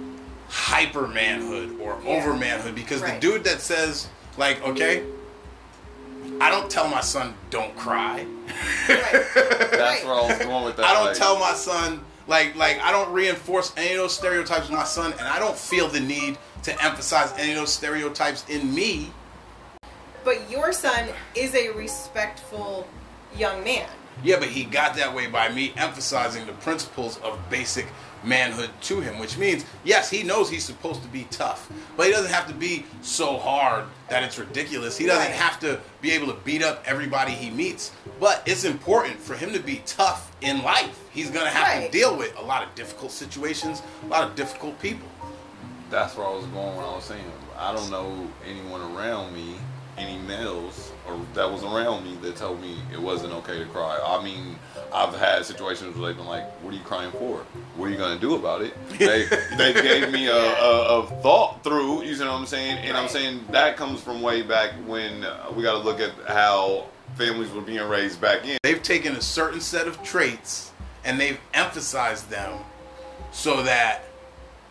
hyper 0.50 1.06
manhood 1.06 1.78
or 1.80 1.98
Yeah. 2.04 2.10
over 2.10 2.34
manhood 2.34 2.74
because 2.74 3.00
Right. 3.00 3.14
the 3.14 3.20
dude 3.20 3.44
that 3.44 3.60
says 3.60 4.08
like 4.36 4.62
okay 4.66 5.04
I 6.40 6.50
don't 6.50 6.70
tell 6.70 6.88
my 6.88 7.00
son 7.00 7.34
don't 7.50 7.74
cry. 7.76 8.24
right 8.24 8.46
That's 8.88 9.76
right. 9.76 10.04
where 10.04 10.14
I 10.14 10.26
was 10.28 10.38
going 10.38 10.64
with 10.64 10.76
that. 10.76 10.86
I 10.86 10.94
don't 10.94 11.06
like, 11.06 11.16
tell 11.16 11.38
my 11.38 11.52
son 11.52 12.00
like 12.26 12.56
like 12.56 12.80
I 12.80 12.90
don't 12.92 13.12
reinforce 13.12 13.72
any 13.76 13.90
of 13.92 13.96
those 13.98 14.14
stereotypes 14.14 14.68
with 14.68 14.76
my 14.78 14.84
son, 14.84 15.12
and 15.12 15.22
I 15.28 15.38
don't 15.38 15.56
feel 15.56 15.88
the 15.88 16.00
need 16.00 16.38
to 16.64 16.84
emphasize 16.84 17.32
any 17.38 17.52
of 17.52 17.56
those 17.58 17.72
stereotypes 17.72 18.44
in 18.48 18.74
me. 18.74 19.12
but 20.24 20.50
your 20.50 20.72
son 20.72 21.08
is 21.34 21.54
a 21.54 21.70
respectful 21.70 22.86
young 23.36 23.62
man 23.64 23.88
Yeah, 24.22 24.38
but 24.38 24.48
he 24.48 24.64
got 24.64 24.94
that 24.96 25.14
way 25.14 25.26
by 25.26 25.48
me 25.50 25.72
emphasizing 25.76 26.46
the 26.46 26.52
principles 26.54 27.18
of 27.22 27.38
basic 27.50 27.86
manhood 28.24 28.70
to 28.82 29.00
him, 29.00 29.18
which 29.18 29.36
means, 29.38 29.64
yes, 29.84 30.10
he 30.10 30.22
knows 30.22 30.50
he's 30.50 30.64
supposed 30.64 31.02
to 31.02 31.08
be 31.08 31.26
tough, 31.30 31.70
but 31.96 32.06
he 32.06 32.12
doesn't 32.12 32.32
have 32.32 32.46
to 32.48 32.54
be 32.54 32.84
so 33.02 33.38
hard 33.38 33.84
that 34.08 34.22
it's 34.22 34.38
ridiculous. 34.38 34.96
He 34.96 35.06
doesn't 35.06 35.32
have 35.32 35.58
to 35.60 35.80
be 36.00 36.10
able 36.12 36.26
to 36.28 36.38
beat 36.44 36.62
up 36.62 36.82
everybody 36.86 37.32
he 37.32 37.50
meets, 37.50 37.92
but 38.18 38.42
it's 38.46 38.64
important 38.64 39.18
for 39.18 39.34
him 39.34 39.52
to 39.52 39.60
be 39.60 39.82
tough 39.86 40.34
in 40.40 40.62
life. 40.62 40.98
He's 41.12 41.30
going 41.30 41.46
to 41.46 41.52
have 41.52 41.84
to 41.84 41.90
deal 41.90 42.16
with 42.16 42.36
a 42.38 42.42
lot 42.42 42.66
of 42.66 42.74
difficult 42.74 43.12
situations, 43.12 43.82
a 44.04 44.06
lot 44.06 44.28
of 44.28 44.34
difficult 44.34 44.80
people. 44.80 45.08
That's 45.90 46.16
where 46.16 46.26
I 46.26 46.30
was 46.30 46.46
going 46.46 46.76
when 46.76 46.84
I 46.84 46.94
was 46.94 47.04
saying 47.04 47.24
I 47.56 47.74
don't 47.74 47.90
know 47.90 48.28
anyone 48.48 48.80
around 48.96 49.34
me, 49.34 49.56
any 49.98 50.16
males 50.18 50.92
or 51.06 51.20
that 51.34 51.50
was 51.50 51.62
around 51.62 52.04
me 52.04 52.16
that 52.22 52.36
told 52.36 52.60
me 52.60 52.78
it 52.92 53.00
wasn't 53.00 53.32
okay 53.34 53.58
to 53.58 53.66
cry. 53.66 54.00
I 54.02 54.22
mean, 54.24 54.58
I've 54.92 55.16
had 55.16 55.44
situations 55.44 55.96
where 55.96 56.08
they've 56.08 56.16
been 56.16 56.26
like, 56.26 56.44
"What 56.62 56.74
are 56.74 56.76
you 56.76 56.82
crying 56.82 57.12
for? 57.12 57.38
What 57.76 57.86
are 57.86 57.90
you 57.90 57.96
gonna 57.96 58.18
do 58.18 58.34
about 58.34 58.62
it?" 58.62 58.76
They 58.98 59.24
they 59.56 59.72
gave 59.72 60.12
me 60.12 60.26
a, 60.28 60.34
a, 60.34 60.98
a 61.00 61.06
thought 61.22 61.62
through. 61.64 62.02
You 62.02 62.16
know 62.18 62.32
what 62.32 62.40
I'm 62.40 62.46
saying? 62.46 62.78
And 62.78 62.96
I'm 62.96 63.08
saying 63.08 63.44
that 63.50 63.76
comes 63.76 64.00
from 64.00 64.22
way 64.22 64.42
back 64.42 64.72
when 64.86 65.24
uh, 65.24 65.52
we 65.54 65.62
got 65.62 65.72
to 65.72 65.78
look 65.78 66.00
at 66.00 66.12
how 66.26 66.86
families 67.16 67.50
were 67.52 67.60
being 67.62 67.86
raised 67.88 68.20
back 68.20 68.46
in. 68.46 68.58
They've 68.62 68.82
taken 68.82 69.16
a 69.16 69.22
certain 69.22 69.60
set 69.60 69.86
of 69.86 70.02
traits 70.02 70.70
and 71.04 71.18
they've 71.20 71.38
emphasized 71.54 72.30
them 72.30 72.60
so 73.32 73.62
that 73.62 74.02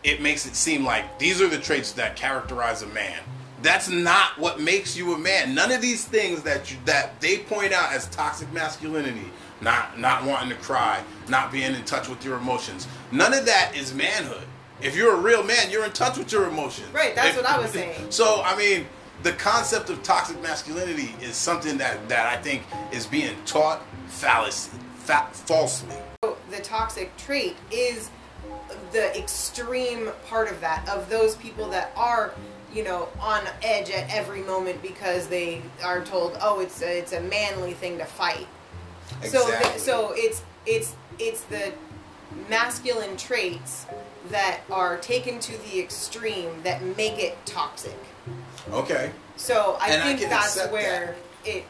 it 0.03 0.21
makes 0.21 0.45
it 0.45 0.55
seem 0.55 0.85
like 0.85 1.19
these 1.19 1.41
are 1.41 1.47
the 1.47 1.57
traits 1.57 1.91
that 1.93 2.15
characterize 2.15 2.81
a 2.81 2.88
man. 2.88 3.19
That's 3.61 3.89
not 3.89 4.38
what 4.38 4.61
makes 4.61 4.95
you 4.95 5.13
a 5.13 5.17
man. 5.17 5.53
None 5.53 5.71
of 5.71 5.81
these 5.81 6.05
things 6.05 6.43
that 6.43 6.71
you, 6.71 6.77
that 6.85 7.19
they 7.19 7.39
point 7.39 7.73
out 7.73 7.91
as 7.91 8.07
toxic 8.09 8.51
masculinity, 8.53 9.29
not 9.61 9.99
not 9.99 10.23
wanting 10.25 10.49
to 10.49 10.55
cry, 10.55 11.03
not 11.27 11.51
being 11.51 11.73
in 11.75 11.83
touch 11.85 12.07
with 12.07 12.23
your 12.23 12.37
emotions. 12.37 12.87
None 13.11 13.33
of 13.33 13.45
that 13.45 13.73
is 13.75 13.93
manhood. 13.93 14.45
If 14.81 14.95
you're 14.95 15.13
a 15.13 15.19
real 15.19 15.43
man, 15.43 15.69
you're 15.69 15.85
in 15.85 15.91
touch 15.91 16.17
with 16.17 16.31
your 16.31 16.47
emotions. 16.47 16.87
Right, 16.93 17.13
that's 17.15 17.29
If- 17.29 17.35
what 17.37 17.45
I 17.45 17.59
was 17.59 17.71
saying. 17.71 18.11
So 18.11 18.41
I 18.43 18.55
mean, 18.57 18.87
the 19.23 19.33
concept 19.33 19.89
of 19.89 20.01
toxic 20.03 20.41
masculinity 20.41 21.15
is 21.21 21.35
something 21.35 21.77
that 21.79 22.07
that 22.09 22.25
I 22.27 22.41
think 22.41 22.63
is 22.91 23.05
being 23.05 23.35
taught 23.45 23.81
fallacy, 24.07 24.71
fa- 24.97 25.27
falsely. 25.33 25.95
So 26.23 26.37
the 26.49 26.59
toxic 26.61 27.15
trait 27.17 27.57
is 27.71 28.09
the 28.91 29.17
extreme 29.17 30.09
part 30.27 30.49
of 30.49 30.61
that 30.61 30.87
of 30.89 31.09
those 31.09 31.35
people 31.35 31.69
that 31.69 31.91
are 31.95 32.33
you 32.73 32.83
know 32.83 33.07
on 33.19 33.41
edge 33.63 33.89
at 33.89 34.09
every 34.13 34.41
moment 34.41 34.81
because 34.81 35.27
they 35.27 35.61
are 35.83 36.03
told 36.03 36.37
oh 36.41 36.59
it's 36.59 36.81
a, 36.81 36.99
it's 36.99 37.13
a 37.13 37.21
manly 37.21 37.73
thing 37.73 37.97
to 37.97 38.05
fight 38.05 38.47
so 39.23 39.49
so 39.77 40.13
it's 40.15 40.41
it's 40.65 40.95
it's 41.17 41.41
the 41.43 41.73
masculine 42.49 43.17
traits 43.17 43.85
that 44.29 44.59
are 44.69 44.97
taken 44.97 45.39
to 45.39 45.57
the 45.69 45.79
extreme 45.79 46.61
that 46.63 46.81
make 46.97 47.17
it 47.21 47.38
toxic 47.45 47.97
Okay, 48.71 49.11
so 49.35 49.77
i 49.81 49.89
And 49.89 50.03
think 50.03 50.19
can 50.19 50.29
that's 50.29 50.67
where 50.67 51.15
it 51.45 51.65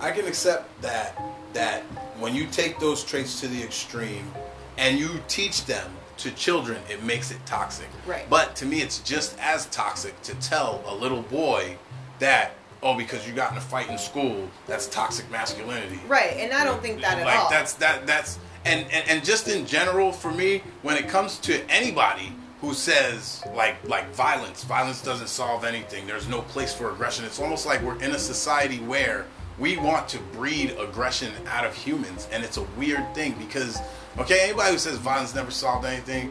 I 0.00 0.10
can 0.10 0.26
accept 0.26 0.82
that 0.82 1.16
that 1.52 1.82
when 2.18 2.34
you 2.34 2.46
take 2.46 2.78
those 2.80 3.04
traits 3.04 3.40
to 3.40 3.48
the 3.48 3.62
extreme 3.62 4.30
and 4.76 4.98
you 4.98 5.20
teach 5.28 5.64
them 5.66 5.90
to 6.16 6.30
children, 6.32 6.78
it 6.90 7.02
makes 7.02 7.30
it 7.30 7.38
toxic. 7.46 7.88
Right. 8.06 8.28
But 8.28 8.56
to 8.56 8.66
me, 8.66 8.80
it's 8.82 8.98
just 9.00 9.36
as 9.38 9.66
toxic 9.66 10.20
to 10.22 10.34
tell 10.36 10.82
a 10.86 10.94
little 10.94 11.22
boy 11.22 11.76
that 12.18 12.52
oh, 12.84 12.96
because 12.96 13.26
you 13.26 13.32
got 13.32 13.50
in 13.50 13.58
a 13.58 13.60
fight 13.60 13.88
in 13.88 13.98
school, 13.98 14.48
that's 14.66 14.86
toxic 14.86 15.28
masculinity. 15.30 15.98
right 16.06 16.34
and 16.36 16.52
i 16.52 16.64
don't 16.64 16.82
think 16.82 17.00
that 17.00 17.18
at 17.18 17.24
like 17.26 17.38
all. 17.38 17.50
that's 17.50 17.74
that 17.74 18.06
that's 18.06 18.38
and, 18.64 18.86
and 18.92 19.08
and 19.08 19.24
just 19.24 19.48
in 19.48 19.66
general 19.66 20.12
for 20.12 20.30
me 20.30 20.62
when 20.82 20.96
it 20.96 21.08
comes 21.08 21.38
to 21.38 21.60
anybody 21.70 22.32
who 22.60 22.72
says 22.72 23.42
like 23.54 23.76
like 23.88 24.08
violence 24.14 24.64
violence 24.64 25.02
doesn't 25.02 25.28
solve 25.28 25.64
anything. 25.64 26.06
There's 26.06 26.28
no 26.28 26.40
place 26.42 26.72
for 26.72 26.90
aggression. 26.90 27.24
It's 27.24 27.40
almost 27.40 27.66
like 27.66 27.82
we're 27.82 28.00
in 28.00 28.12
a 28.12 28.18
society 28.18 28.78
where 28.78 29.26
we 29.58 29.76
want 29.76 30.08
to 30.08 30.18
breed 30.32 30.74
aggression 30.78 31.32
out 31.46 31.64
of 31.64 31.74
humans 31.74 32.26
and 32.32 32.42
it's 32.42 32.56
a 32.56 32.62
weird 32.76 33.14
thing 33.14 33.34
because 33.38 33.80
okay 34.18 34.40
anybody 34.42 34.72
who 34.72 34.78
says 34.78 34.98
violence 34.98 35.34
never 35.34 35.50
solved 35.50 35.86
anything 35.86 36.30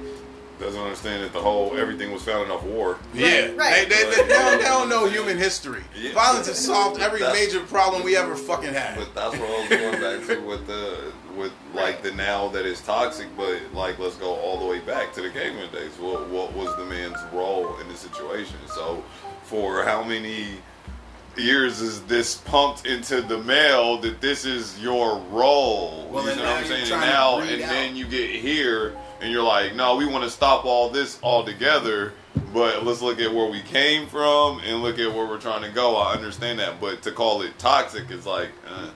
Doesn't 0.59 0.79
understand 0.79 1.23
that 1.23 1.33
the 1.33 1.41
whole 1.41 1.75
everything 1.77 2.11
was 2.11 2.23
founded 2.23 2.51
off 2.51 2.63
war. 2.63 2.97
yeah, 3.13 3.47
right. 3.55 3.89
They, 3.89 4.03
they, 4.03 4.09
they, 4.09 4.21
they 4.23 4.27
don't, 4.29 4.57
they 4.59 4.63
don't 4.63 4.87
know 4.89 5.07
human 5.07 5.37
history. 5.37 5.83
Yeah. 5.99 6.13
Violence 6.13 6.47
has 6.47 6.63
solved 6.63 7.01
every 7.01 7.19
That's- 7.19 7.35
major 7.47 7.65
problem 7.65 8.03
we 8.03 8.15
ever 8.15 8.35
fucking 8.35 8.73
had. 8.73 8.97
But 8.97 9.13
that's 9.15 9.35
what 9.37 9.49
I 9.49 9.59
was 9.59 9.69
going 9.69 10.01
back 10.01 10.27
to 10.27 10.39
with 10.45 10.67
the 10.67 11.11
with 11.35 11.51
like 11.73 12.03
the 12.03 12.11
now 12.13 12.47
that 12.49 12.65
is 12.65 12.79
toxic. 12.81 13.27
But 13.35 13.59
like 13.73 13.97
let's 13.99 14.15
go 14.15 14.35
all 14.35 14.59
the 14.59 14.65
way 14.65 14.79
back 14.79 15.11
to 15.13 15.21
the 15.21 15.29
caveman 15.31 15.71
days. 15.71 15.97
What 15.99 16.29
what 16.29 16.53
was 16.53 16.75
the 16.77 16.85
man's 16.85 17.17
role 17.33 17.77
in 17.79 17.87
the 17.87 17.95
situation? 17.97 18.57
So 18.67 19.03
for 19.43 19.83
how 19.83 20.03
many 20.03 20.57
years 21.35 21.81
is 21.81 22.03
this 22.03 22.35
pumped 22.35 22.85
into 22.85 23.21
the 23.21 23.39
male 23.39 23.97
that 23.97 24.21
this 24.21 24.45
is 24.45 24.79
your 24.79 25.17
role? 25.31 26.07
Well, 26.11 26.29
you 26.29 26.35
know 26.35 26.43
what 26.43 26.57
I'm 26.59 26.65
saying? 26.65 26.91
And 26.91 27.01
now 27.01 27.39
and 27.39 27.61
out. 27.61 27.69
then 27.69 27.95
you 27.95 28.05
get 28.05 28.29
here 28.29 28.95
and 29.23 29.31
you're 29.31 29.41
like, 29.43 29.73
no, 29.73 29.95
we 29.95 30.05
want 30.05 30.23
to 30.25 30.29
stop 30.29 30.65
all 30.65 30.89
this 30.89 31.17
altogether. 31.23 32.13
But 32.53 32.85
let's 32.85 33.01
look 33.01 33.19
at 33.19 33.33
where 33.33 33.49
we 33.49 33.61
came 33.61 34.07
from 34.07 34.59
and 34.65 34.83
look 34.83 34.99
at 34.99 35.11
where 35.11 35.25
we're 35.25 35.39
trying 35.39 35.63
to 35.63 35.69
go. 35.69 35.95
I 35.95 36.13
understand 36.13 36.59
that, 36.59 36.79
but 36.81 37.01
to 37.03 37.11
call 37.11 37.41
it 37.41 37.57
toxic 37.57 38.11
is 38.11 38.25
like, 38.25 38.49
uh, 38.67 38.89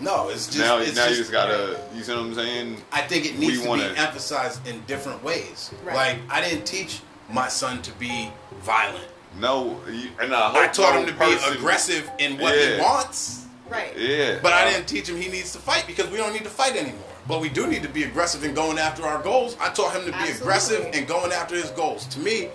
no, 0.00 0.28
it's 0.28 0.46
just 0.46 0.58
now, 0.58 0.78
it's 0.78 0.94
now 0.94 1.04
you 1.04 1.08
just- 1.10 1.18
just 1.20 1.32
gotta, 1.32 1.78
you 1.94 2.02
see 2.02 2.12
what 2.12 2.20
I'm 2.20 2.34
saying? 2.34 2.82
I 2.92 3.02
think 3.02 3.26
it 3.26 3.32
we 3.38 3.48
needs 3.48 3.62
to 3.62 3.68
wanna- 3.68 3.90
be 3.90 3.96
emphasized 3.98 4.66
in 4.66 4.82
different 4.86 5.22
ways. 5.22 5.70
Right. 5.84 5.94
Like 5.96 6.18
I 6.30 6.40
didn't 6.40 6.64
teach 6.64 7.00
my 7.30 7.48
son 7.48 7.82
to 7.82 7.92
be 7.92 8.30
violent. 8.62 9.04
No, 9.40 9.80
you, 9.90 10.10
and 10.20 10.34
I, 10.34 10.48
hope 10.50 10.56
I 10.56 10.66
taught 10.68 10.94
no 10.94 11.00
him 11.00 11.06
to 11.06 11.12
person- 11.14 11.52
be 11.52 11.58
aggressive 11.58 12.10
in 12.18 12.38
what 12.38 12.54
he 12.54 12.78
wants. 12.80 13.46
right 13.70 13.96
Yeah, 13.96 14.38
But 14.42 14.52
I 14.52 14.70
didn't 14.70 14.86
teach 14.86 15.08
him 15.08 15.18
he 15.20 15.28
needs 15.28 15.52
to 15.52 15.58
fight 15.58 15.84
because 15.86 16.08
we 16.10 16.18
don't 16.18 16.32
need 16.34 16.44
to 16.44 16.50
fight 16.50 16.76
anymore. 16.76 17.00
But 17.28 17.40
we 17.40 17.48
do 17.48 17.66
need 17.66 17.82
to 17.82 17.88
be 17.88 18.02
aggressive 18.04 18.42
in 18.44 18.54
going 18.54 18.78
after 18.78 19.04
our 19.04 19.22
goals. 19.22 19.56
I 19.60 19.70
taught 19.70 19.94
him 19.94 20.00
to 20.06 20.08
be 20.08 20.12
Absolutely. 20.14 20.40
aggressive 20.40 20.90
and 20.92 21.06
going 21.06 21.32
after 21.32 21.54
his 21.54 21.70
goals. 21.70 22.06
To 22.06 22.18
me, 22.20 22.48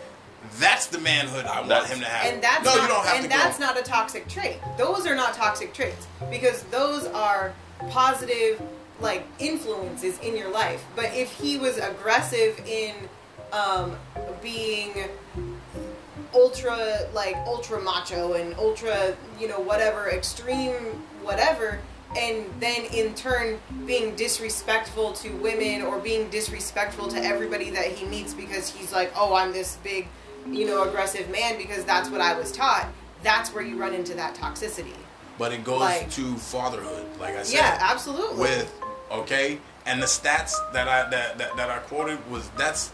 that's 0.59 0.88
the 0.88 1.00
manhood 1.00 1.45
I 1.45 1.57
want 1.57 1.69
That's- 1.69 1.91
him 1.91 2.00
to 2.00 2.05
have. 2.05 2.33
and 2.33 2.43
that's 2.43 2.65
no, 2.65 2.75
not, 2.75 2.81
you 2.81 2.88
don't 2.88 3.05
have 3.05 3.15
and 3.15 3.24
to 3.24 3.29
that's 3.29 3.57
go. 3.59 3.65
not 3.65 3.79
a 3.79 3.83
toxic 3.83 4.27
trait. 4.27 4.57
Those 4.77 5.05
are 5.07 5.15
not 5.15 5.33
toxic 5.33 5.74
traits 5.74 6.05
because 6.29 6.63
those 6.63 7.05
are 7.07 7.53
positive 7.89 8.62
like 9.00 9.25
influences 9.39 10.17
in 10.19 10.36
your 10.36 10.50
life. 10.50 10.83
But 10.95 11.13
if 11.13 11.31
he 11.31 11.57
was 11.57 11.77
aggressive 11.77 12.59
in 12.67 12.95
um, 13.53 13.95
being 14.41 14.93
ultra 16.33 17.07
like 17.13 17.36
ultra 17.45 17.81
macho 17.81 18.33
and 18.33 18.53
ultra 18.55 19.15
you 19.39 19.47
know 19.47 19.59
whatever 19.59 20.09
extreme 20.09 20.74
whatever 21.24 21.79
and 22.15 22.45
then 22.59 22.85
in 22.93 23.13
turn 23.15 23.59
being 23.85 24.15
disrespectful 24.15 25.11
to 25.13 25.29
women 25.37 25.81
or 25.81 25.99
being 25.99 26.29
disrespectful 26.29 27.07
to 27.07 27.17
everybody 27.17 27.69
that 27.69 27.85
he 27.87 28.05
meets 28.05 28.33
because 28.33 28.69
he's 28.69 28.93
like 28.93 29.11
oh 29.15 29.35
i'm 29.35 29.51
this 29.51 29.77
big 29.83 30.07
you 30.49 30.65
know 30.65 30.83
aggressive 30.83 31.29
man 31.29 31.57
because 31.57 31.83
that's 31.83 32.09
what 32.09 32.21
i 32.21 32.37
was 32.37 32.51
taught 32.51 32.87
that's 33.23 33.53
where 33.53 33.63
you 33.63 33.77
run 33.77 33.93
into 33.93 34.13
that 34.15 34.35
toxicity. 34.35 34.93
But 35.37 35.51
it 35.51 35.63
goes 35.63 35.79
like- 35.81 36.09
to 36.11 36.35
fatherhood, 36.35 37.05
like 37.19 37.35
I 37.35 37.43
said. 37.43 37.57
yeah 37.57 37.77
absolutely. 37.81 38.39
With 38.39 38.73
okay? 39.11 39.59
And 39.85 40.01
the 40.01 40.05
stats 40.07 40.53
that 40.73 40.87
i 40.87 41.09
that, 41.09 41.37
that, 41.37 41.55
that 41.57 41.69
i 41.69 41.77
quoted 41.79 42.19
was 42.29 42.49
that's 42.57 42.91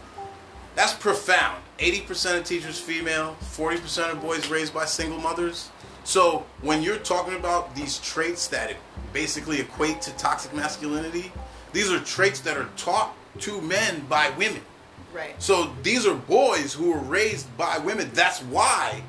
that's 0.74 0.92
profound. 0.92 1.62
80% 1.78 2.38
of 2.38 2.44
teachers 2.44 2.78
female 2.78 3.36
40% 3.42 4.12
of 4.12 4.20
boys 4.20 4.48
raised 4.48 4.72
by 4.72 4.84
single 4.84 5.18
mothers 5.18 5.70
so 6.04 6.44
when 6.60 6.82
you're 6.82 6.98
talking 6.98 7.34
about 7.34 7.74
these 7.74 7.98
traits 7.98 8.46
that 8.48 8.74
basically 9.12 9.60
equate 9.60 10.00
to 10.02 10.10
toxic 10.16 10.52
masculinity 10.54 11.32
these 11.72 11.90
are 11.90 12.00
traits 12.00 12.40
that 12.40 12.56
are 12.56 12.68
taught 12.76 13.14
to 13.40 13.60
men 13.62 14.04
by 14.08 14.30
women 14.38 14.60
right 15.12 15.34
so 15.42 15.72
these 15.82 16.06
are 16.06 16.14
boys 16.14 16.72
who 16.74 16.90
were 16.92 16.98
raised 16.98 17.46
by 17.56 17.78
women. 17.78 18.10
That's 18.14 18.40
why 18.42 19.02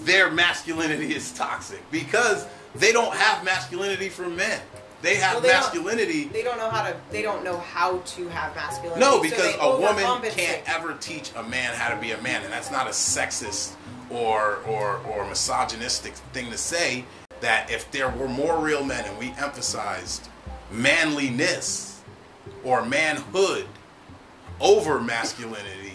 their 0.00 0.30
masculinity 0.30 1.14
is 1.14 1.32
toxic 1.32 1.80
because 1.90 2.46
they 2.74 2.92
don't 2.92 3.14
have 3.14 3.44
masculinity 3.44 4.08
from 4.08 4.36
men. 4.36 4.60
They 5.00 5.14
have 5.16 5.34
Well, 5.34 5.42
they 5.42 5.48
don't- 5.48 5.60
masculinity. 5.60 6.24
they 6.24 6.42
don't 6.42 6.58
know 6.58 6.68
how 6.70 6.82
to 6.82 6.96
they 7.10 7.22
don't 7.22 7.44
know 7.44 7.58
how 7.58 7.98
to 7.98 8.28
have 8.28 8.54
masculinity 8.56 9.00
No, 9.00 9.20
because 9.20 9.54
they 9.54 9.58
a 9.60 9.76
woman 9.76 10.30
can't 10.30 10.62
ever 10.68 10.94
teach 10.94 11.30
a 11.36 11.42
man 11.42 11.74
how 11.74 11.88
to 11.88 11.96
be 11.96 12.10
a 12.12 12.20
man, 12.20 12.42
and 12.44 12.52
that's 12.52 12.70
not 12.70 12.86
a 12.86 12.90
sexist 12.90 13.70
or 14.10 14.56
or 14.66 14.98
or 15.08 15.26
misogynistic 15.28 16.14
thing 16.32 16.50
to 16.50 16.58
say. 16.58 17.04
That 17.40 17.70
if 17.70 17.88
there 17.92 18.08
were 18.08 18.26
more 18.28 18.58
real 18.58 18.84
men 18.84 19.04
and 19.04 19.16
we 19.16 19.28
emphasized 19.38 20.28
manliness 20.72 22.00
or 22.64 22.84
manhood 22.84 23.66
over 24.60 25.00
masculinity, 25.00 25.92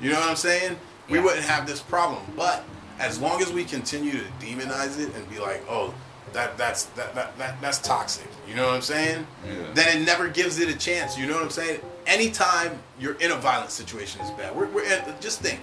you 0.00 0.10
know 0.12 0.20
what 0.20 0.28
I'm 0.28 0.36
saying? 0.36 0.76
We 1.08 1.18
Yeah. 1.18 1.24
wouldn't 1.24 1.44
have 1.46 1.66
this 1.66 1.80
problem. 1.80 2.22
But 2.36 2.64
as 2.98 3.18
long 3.18 3.40
as 3.40 3.50
we 3.52 3.64
continue 3.64 4.12
to 4.12 4.24
demonize 4.40 4.98
it 4.98 5.14
and 5.14 5.28
be 5.30 5.38
like, 5.38 5.62
oh, 5.70 5.94
that 6.34 6.58
that's 6.58 6.84
that, 6.96 7.14
that, 7.14 7.38
that 7.38 7.60
that's 7.62 7.78
toxic. 7.78 8.28
You 8.46 8.54
know 8.56 8.66
what 8.66 8.74
I'm 8.74 8.82
saying? 8.82 9.26
Yeah. 9.46 9.52
Then 9.72 9.96
it 10.02 10.04
never 10.04 10.28
gives 10.28 10.58
it 10.58 10.68
a 10.68 10.76
chance. 10.76 11.16
You 11.16 11.26
know 11.26 11.34
what 11.34 11.44
I'm 11.44 11.50
saying? 11.50 11.80
Anytime 12.06 12.78
you're 12.98 13.14
in 13.20 13.30
a 13.30 13.36
violent 13.36 13.70
situation 13.70 14.20
is 14.20 14.30
bad. 14.32 14.54
We're, 14.54 14.66
we're 14.66 14.84
in, 14.84 15.02
just 15.20 15.40
think. 15.40 15.60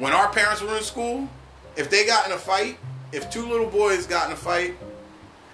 When 0.00 0.14
our 0.14 0.32
parents 0.32 0.62
were 0.62 0.74
in 0.78 0.82
school, 0.82 1.28
if 1.76 1.90
they 1.90 2.06
got 2.06 2.24
in 2.24 2.32
a 2.32 2.38
fight, 2.38 2.78
if 3.12 3.30
two 3.30 3.44
little 3.46 3.66
boys 3.66 4.06
got 4.06 4.28
in 4.28 4.32
a 4.32 4.36
fight, 4.36 4.74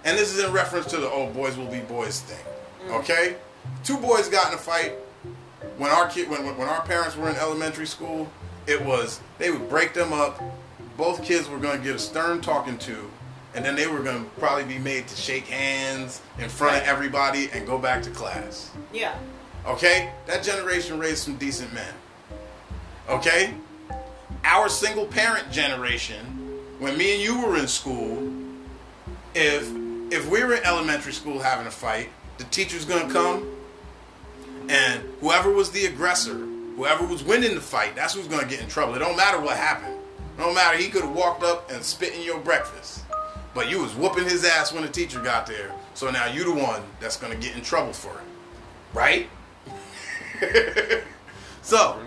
and 0.05 0.17
this 0.17 0.33
is 0.33 0.45
in 0.45 0.53
reference 0.53 0.87
to 0.87 0.99
the 0.99 1.11
"oh 1.11 1.29
boys 1.33 1.57
will 1.57 1.67
be 1.67 1.81
boys" 1.81 2.21
thing, 2.21 2.45
mm-hmm. 2.85 2.95
okay? 2.95 3.35
Two 3.83 3.97
boys 3.97 4.29
got 4.29 4.53
in 4.53 4.55
a 4.55 4.57
fight 4.59 4.93
when 5.79 5.91
our 5.91 6.07
kid 6.07 6.31
when, 6.31 6.45
when 6.57 6.69
our 6.69 6.81
parents 6.83 7.17
were 7.17 7.29
in 7.29 7.35
elementary 7.35 7.89
school. 7.89 8.31
It 8.69 8.81
was 8.85 9.19
they 9.39 9.51
would 9.51 9.69
break 9.69 9.95
them 9.95 10.13
up. 10.13 10.41
Both 10.97 11.25
kids 11.25 11.49
were 11.49 11.59
going 11.59 11.79
to 11.79 11.85
get 11.85 11.97
a 11.97 11.99
stern 11.99 12.41
talking 12.41 12.79
to, 12.79 13.11
and 13.57 13.65
then 13.65 13.75
they 13.75 13.89
were 13.89 14.01
going 14.05 14.23
to 14.23 14.31
probably 14.39 14.65
be 14.65 14.79
made 14.79 15.09
to 15.09 15.17
shake 15.17 15.49
hands 15.49 16.23
in 16.39 16.49
front 16.49 16.77
of 16.77 16.83
everybody 16.85 17.51
and 17.53 17.67
go 17.67 17.79
back 17.79 18.01
to 18.05 18.11
class. 18.11 18.71
Yeah. 18.93 19.19
Okay? 19.67 20.13
That 20.27 20.45
generation 20.45 21.01
raised 21.01 21.19
some 21.19 21.37
decent 21.37 21.73
men. 21.75 21.93
Okay? 23.09 23.53
Our 24.47 24.69
single 24.69 25.07
parent 25.07 25.51
generation, 25.51 26.25
when 26.79 26.97
me 26.97 27.15
and 27.15 27.23
you 27.23 27.45
were 27.45 27.57
in 27.57 27.67
school, 27.67 28.33
if 29.35 29.69
if 30.11 30.31
we 30.31 30.45
were 30.45 30.55
in 30.55 30.63
elementary 30.63 31.13
school 31.13 31.41
having 31.41 31.67
a 31.67 31.71
fight, 31.71 32.11
the 32.39 32.45
teacher's 32.45 32.85
gonna 32.85 33.13
come 33.13 33.57
and 34.69 35.03
whoever 35.21 35.51
was 35.51 35.73
the 35.73 35.87
aggressor, 35.87 36.35
whoever 36.77 37.05
was 37.05 37.25
winning 37.25 37.57
the 37.57 37.61
fight, 37.61 37.97
that's 37.97 38.15
who's 38.15 38.29
gonna 38.29 38.47
get 38.47 38.61
in 38.61 38.69
trouble. 38.69 38.95
It 38.95 39.01
don't 39.01 39.17
matter 39.17 39.41
what 39.41 39.57
happened. 39.57 39.95
Don't 40.39 40.55
matter, 40.55 40.77
he 40.77 40.89
could 40.91 41.03
have 41.03 41.15
walked 41.15 41.43
up 41.43 41.71
and 41.71 41.83
spit 41.83 42.15
in 42.15 42.23
your 42.23 42.39
breakfast. 42.39 43.05
But 43.53 43.69
you 43.69 43.83
was 43.83 43.95
whooping 43.95 44.25
his 44.25 44.45
ass 44.45 44.73
when 44.73 44.83
the 44.83 44.89
teacher 44.89 45.21
got 45.21 45.47
there. 45.47 45.73
So 45.95 46.11
now 46.11 46.27
you 46.27 46.45
the 46.45 46.61
one 46.61 46.83
that's 47.01 47.17
gonna 47.17 47.37
get 47.37 47.57
in 47.57 47.63
trouble 47.63 47.93
for 47.93 48.11
it. 48.11 48.25
Right? 48.93 49.29
so. 51.63 51.99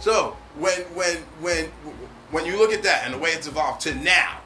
So 0.00 0.36
when 0.58 0.80
when 0.94 1.16
when 1.40 1.66
when 2.30 2.46
you 2.46 2.58
look 2.58 2.72
at 2.72 2.82
that 2.82 3.04
and 3.04 3.14
the 3.14 3.18
way 3.18 3.30
it's 3.30 3.46
evolved 3.46 3.82
to 3.82 3.94
now, 3.94 4.40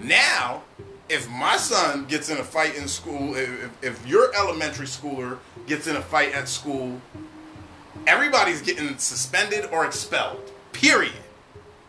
now 0.00 0.62
if 1.08 1.28
my 1.30 1.56
son 1.56 2.04
gets 2.06 2.28
in 2.28 2.38
a 2.38 2.44
fight 2.44 2.76
in 2.76 2.86
school, 2.86 3.34
if, 3.34 3.70
if 3.82 4.06
your 4.06 4.34
elementary 4.34 4.86
schooler 4.86 5.38
gets 5.66 5.86
in 5.86 5.96
a 5.96 6.02
fight 6.02 6.32
at 6.32 6.48
school, 6.48 7.00
everybody's 8.06 8.62
getting 8.62 8.96
suspended 8.98 9.66
or 9.72 9.86
expelled. 9.86 10.52
Period. 10.72 11.12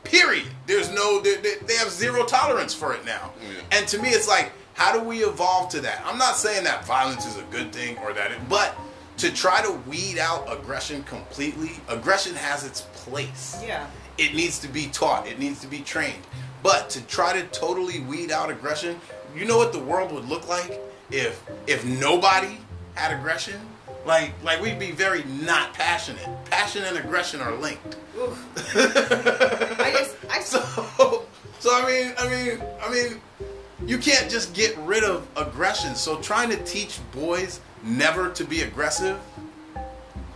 Period. 0.03 0.47
There's 0.65 0.89
no 0.93 1.19
they, 1.19 1.35
they, 1.35 1.75
have 1.75 1.89
zero 1.89 2.25
tolerance 2.25 2.73
for 2.73 2.93
it 2.93 3.05
now. 3.05 3.31
Yeah. 3.41 3.77
And 3.77 3.87
to 3.89 4.01
me, 4.01 4.09
it's 4.09 4.27
like, 4.27 4.51
how 4.73 4.97
do 4.97 5.03
we 5.03 5.23
evolve 5.23 5.69
to 5.71 5.81
that? 5.81 6.01
I'm 6.05 6.17
not 6.17 6.35
saying 6.35 6.63
that 6.63 6.85
violence 6.85 7.25
is 7.25 7.37
a 7.37 7.43
good 7.51 7.73
thing 7.73 7.97
or 7.99 8.13
that 8.13 8.31
it, 8.31 8.39
but 8.47 8.75
to 9.19 9.31
try 9.33 9.61
to 9.61 9.71
weed 9.88 10.17
out 10.17 10.51
aggression 10.51 11.03
completely, 11.03 11.71
aggression 11.89 12.33
has 12.35 12.65
its 12.65 12.81
place. 12.93 13.61
Yeah. 13.65 13.88
It 14.17 14.33
needs 14.33 14.59
to 14.59 14.67
be 14.67 14.88
taught. 14.88 15.27
It 15.27 15.39
needs 15.39 15.59
to 15.61 15.67
be 15.67 15.79
trained. 15.79 16.23
But 16.63 16.89
to 16.91 17.01
try 17.03 17.33
to 17.39 17.45
totally 17.47 17.99
weed 17.99 18.31
out 18.31 18.49
aggression, 18.49 18.99
you 19.35 19.45
know 19.45 19.57
what 19.57 19.73
the 19.73 19.79
world 19.79 20.11
would 20.11 20.25
look 20.25 20.47
like 20.47 20.79
if 21.11 21.43
if 21.67 21.85
nobody 21.85 22.57
had 22.95 23.17
aggression? 23.17 23.59
Like 24.05 24.33
like 24.43 24.61
we'd 24.61 24.79
be 24.79 24.91
very 24.91 25.23
not 25.23 25.73
passionate. 25.73 26.27
Passion 26.45 26.83
and 26.83 26.97
aggression 26.97 27.41
are 27.41 27.55
linked. 27.55 27.97
I 28.75 29.93
just, 29.97 30.15
I 30.29 30.39
So 30.41 31.25
so 31.59 31.69
I 31.73 31.85
mean 31.85 32.13
I 32.17 32.29
mean 32.29 32.63
I 32.81 32.91
mean 32.91 33.21
you 33.85 33.97
can't 33.97 34.29
just 34.29 34.53
get 34.53 34.77
rid 34.79 35.03
of 35.03 35.27
aggression. 35.38 35.95
So 35.95 36.19
trying 36.19 36.49
to 36.49 36.57
teach 36.63 36.99
boys 37.13 37.61
never 37.83 38.29
to 38.31 38.43
be 38.43 38.62
aggressive 38.62 39.19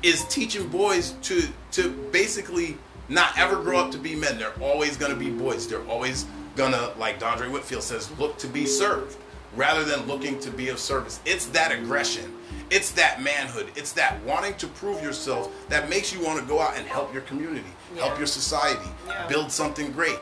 is 0.01 0.25
teaching 0.27 0.67
boys 0.67 1.11
to 1.23 1.43
to 1.71 1.89
basically 2.11 2.77
not 3.09 3.37
ever 3.37 3.61
grow 3.61 3.79
up 3.79 3.91
to 3.91 3.97
be 3.97 4.15
men. 4.15 4.37
They're 4.37 4.53
always 4.61 4.97
gonna 4.97 5.15
be 5.15 5.29
boys. 5.29 5.67
They're 5.67 5.85
always 5.87 6.25
gonna, 6.55 6.91
like 6.97 7.19
Dondre 7.19 7.51
Whitfield 7.51 7.83
says, 7.83 8.11
look 8.19 8.37
to 8.37 8.47
be 8.47 8.65
served 8.65 9.17
rather 9.55 9.83
than 9.83 10.05
looking 10.07 10.39
to 10.39 10.51
be 10.51 10.69
of 10.69 10.79
service. 10.79 11.19
It's 11.25 11.47
that 11.47 11.71
aggression. 11.71 12.33
It's 12.69 12.91
that 12.91 13.21
manhood. 13.21 13.67
It's 13.75 13.91
that 13.93 14.21
wanting 14.23 14.55
to 14.55 14.67
prove 14.67 15.01
yourself 15.01 15.51
that 15.69 15.89
makes 15.89 16.13
you 16.13 16.23
want 16.23 16.39
to 16.39 16.45
go 16.45 16.59
out 16.59 16.77
and 16.77 16.87
help 16.87 17.13
your 17.13 17.23
community, 17.23 17.65
help 17.97 18.17
your 18.17 18.27
society, 18.27 18.87
Yeah. 19.07 19.27
build 19.27 19.51
something 19.51 19.91
great. 19.91 20.19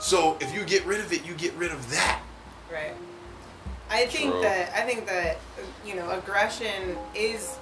So 0.00 0.36
if 0.40 0.54
you 0.54 0.64
get 0.64 0.84
rid 0.84 1.00
of 1.00 1.12
it, 1.12 1.24
you 1.24 1.34
get 1.34 1.54
rid 1.54 1.72
of 1.72 1.90
that. 1.90 2.20
Right. 2.70 2.94
I 3.90 4.06
think 4.06 4.32
True. 4.32 4.42
that 4.42 4.72
I 4.74 4.82
think 4.82 5.06
that 5.06 5.38
you 5.84 5.94
know 5.94 6.10
aggression 6.10 6.96
is 7.14 7.58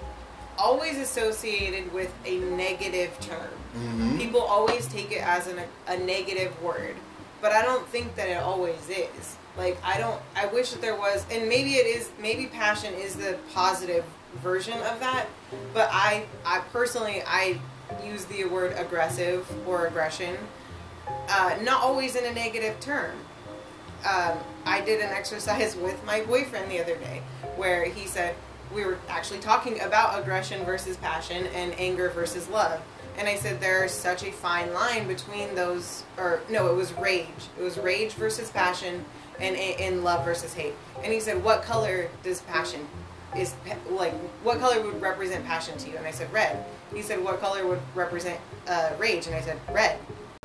always 0.59 0.99
associated 0.99 1.93
with 1.93 2.13
a 2.25 2.39
negative 2.39 3.19
term. 3.21 3.51
Mm-hmm. 3.77 4.19
People 4.19 4.41
always 4.41 4.87
take 4.87 5.11
it 5.11 5.23
as 5.23 5.49
an, 5.49 5.59
a 5.89 5.99
negative 5.99 6.61
word, 6.63 6.95
but 7.41 7.53
I 7.53 7.63
don't 7.63 7.87
think 7.89 8.15
that 8.17 8.29
it 8.29 8.39
always 8.39 8.89
is. 8.89 9.37
Like 9.57 9.77
I 9.85 9.99
don't. 9.99 10.21
I 10.35 10.47
wish 10.47 10.71
that 10.73 10.81
there 10.81 10.97
was, 10.97 11.27
and 11.31 11.49
maybe 11.49 11.75
it 11.75 11.87
is. 11.87 12.11
Maybe 12.21 12.47
passion 12.47 12.95
is 12.95 13.17
the 13.17 13.39
positive 13.53 14.05
version 14.43 14.79
of 14.83 14.99
that. 15.01 15.27
But 15.73 15.89
I, 15.93 16.25
I 16.45 16.61
personally, 16.73 17.23
I 17.27 17.61
use 18.05 18.25
the 18.25 18.45
word 18.47 18.75
aggressive 18.77 19.47
or 19.69 19.87
aggression, 19.87 20.37
uh, 21.29 21.57
not 21.63 21.83
always 21.83 22.17
in 22.17 22.25
a 22.25 22.33
negative 22.33 22.81
term 22.81 23.15
um, 24.05 24.39
I 24.65 24.81
did 24.81 25.01
an 25.01 25.11
exercise 25.11 25.77
with 25.77 26.03
my 26.05 26.21
boyfriend 26.23 26.71
the 26.71 26.81
other 26.81 26.97
day 26.97 27.23
where 27.57 27.85
he 27.85 28.07
said 28.07 28.35
we 28.75 28.85
were 28.85 28.99
actually 29.09 29.41
talking 29.41 29.81
about 29.81 30.19
aggression 30.19 30.65
versus 30.65 30.97
passion 30.97 31.47
and 31.49 31.75
anger 31.79 32.11
versus 32.11 32.49
love. 32.49 32.81
And 33.17 33.29
I 33.29 33.37
said 33.37 33.61
there's 33.61 33.93
such 33.93 34.25
a 34.25 34.33
fine 34.33 34.73
line 34.75 35.07
between 35.07 35.55
those, 35.55 36.03
or 36.19 36.41
no, 36.51 36.69
it 36.69 36.75
was 36.75 36.93
rage. 36.95 37.29
It 37.59 37.63
was 37.63 37.79
rage 37.79 38.13
versus 38.15 38.51
passion, 38.51 39.05
and 39.39 39.55
in 39.55 40.03
love 40.03 40.25
versus 40.25 40.53
hate. 40.53 40.75
And 41.03 41.13
he 41.13 41.21
said, 41.21 41.43
"What 41.43 41.63
color 41.63 42.09
does 42.25 42.41
passion 42.43 42.87
is 43.37 43.55
like? 43.89 44.13
What 44.43 44.59
color 44.59 44.83
would 44.83 45.01
represent 45.01 45.47
passion 45.47 45.79
to 45.79 45.91
you?" 45.91 45.97
And 45.97 46.07
I 46.07 46.11
said, 46.11 46.33
"Red." 46.33 46.65
He 46.93 47.03
said, 47.03 47.23
"What 47.23 47.41
color 47.41 47.65
would 47.67 47.81
represent 47.95 48.41
uh, 48.67 48.91
rage?" 48.99 49.27
And 49.29 49.37
I 49.37 49.41
said, 49.41 49.61
"Red." 49.73 49.99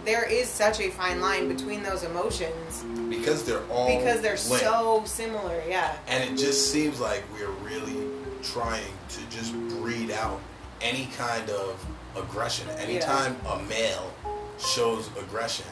There 0.10 0.24
is 0.24 0.50
such 0.50 0.80
a 0.80 0.90
fine 0.90 1.22
line 1.22 1.48
between 1.48 1.84
those 1.84 2.02
emotions 2.04 2.84
Because 3.12 3.46
they're 3.46 3.62
all 3.70 3.86
because 3.96 4.22
they're 4.22 4.42
linked. 4.50 4.66
so 4.66 5.04
similar. 5.06 5.62
Yeah. 5.70 5.96
And 6.08 6.24
it 6.24 6.36
just 6.36 6.72
seems 6.72 7.00
like 7.00 7.24
we're 7.32 7.52
really 7.62 8.08
trying 8.42 8.92
to 9.10 9.20
just 9.30 9.54
breed 9.70 10.10
out 10.10 10.42
any 10.82 11.10
kind 11.16 11.48
of 11.52 11.86
aggression. 12.18 12.68
Anytime 12.80 13.36
a 13.48 13.60
male 13.70 14.12
shows 14.58 15.12
aggression, 15.16 15.68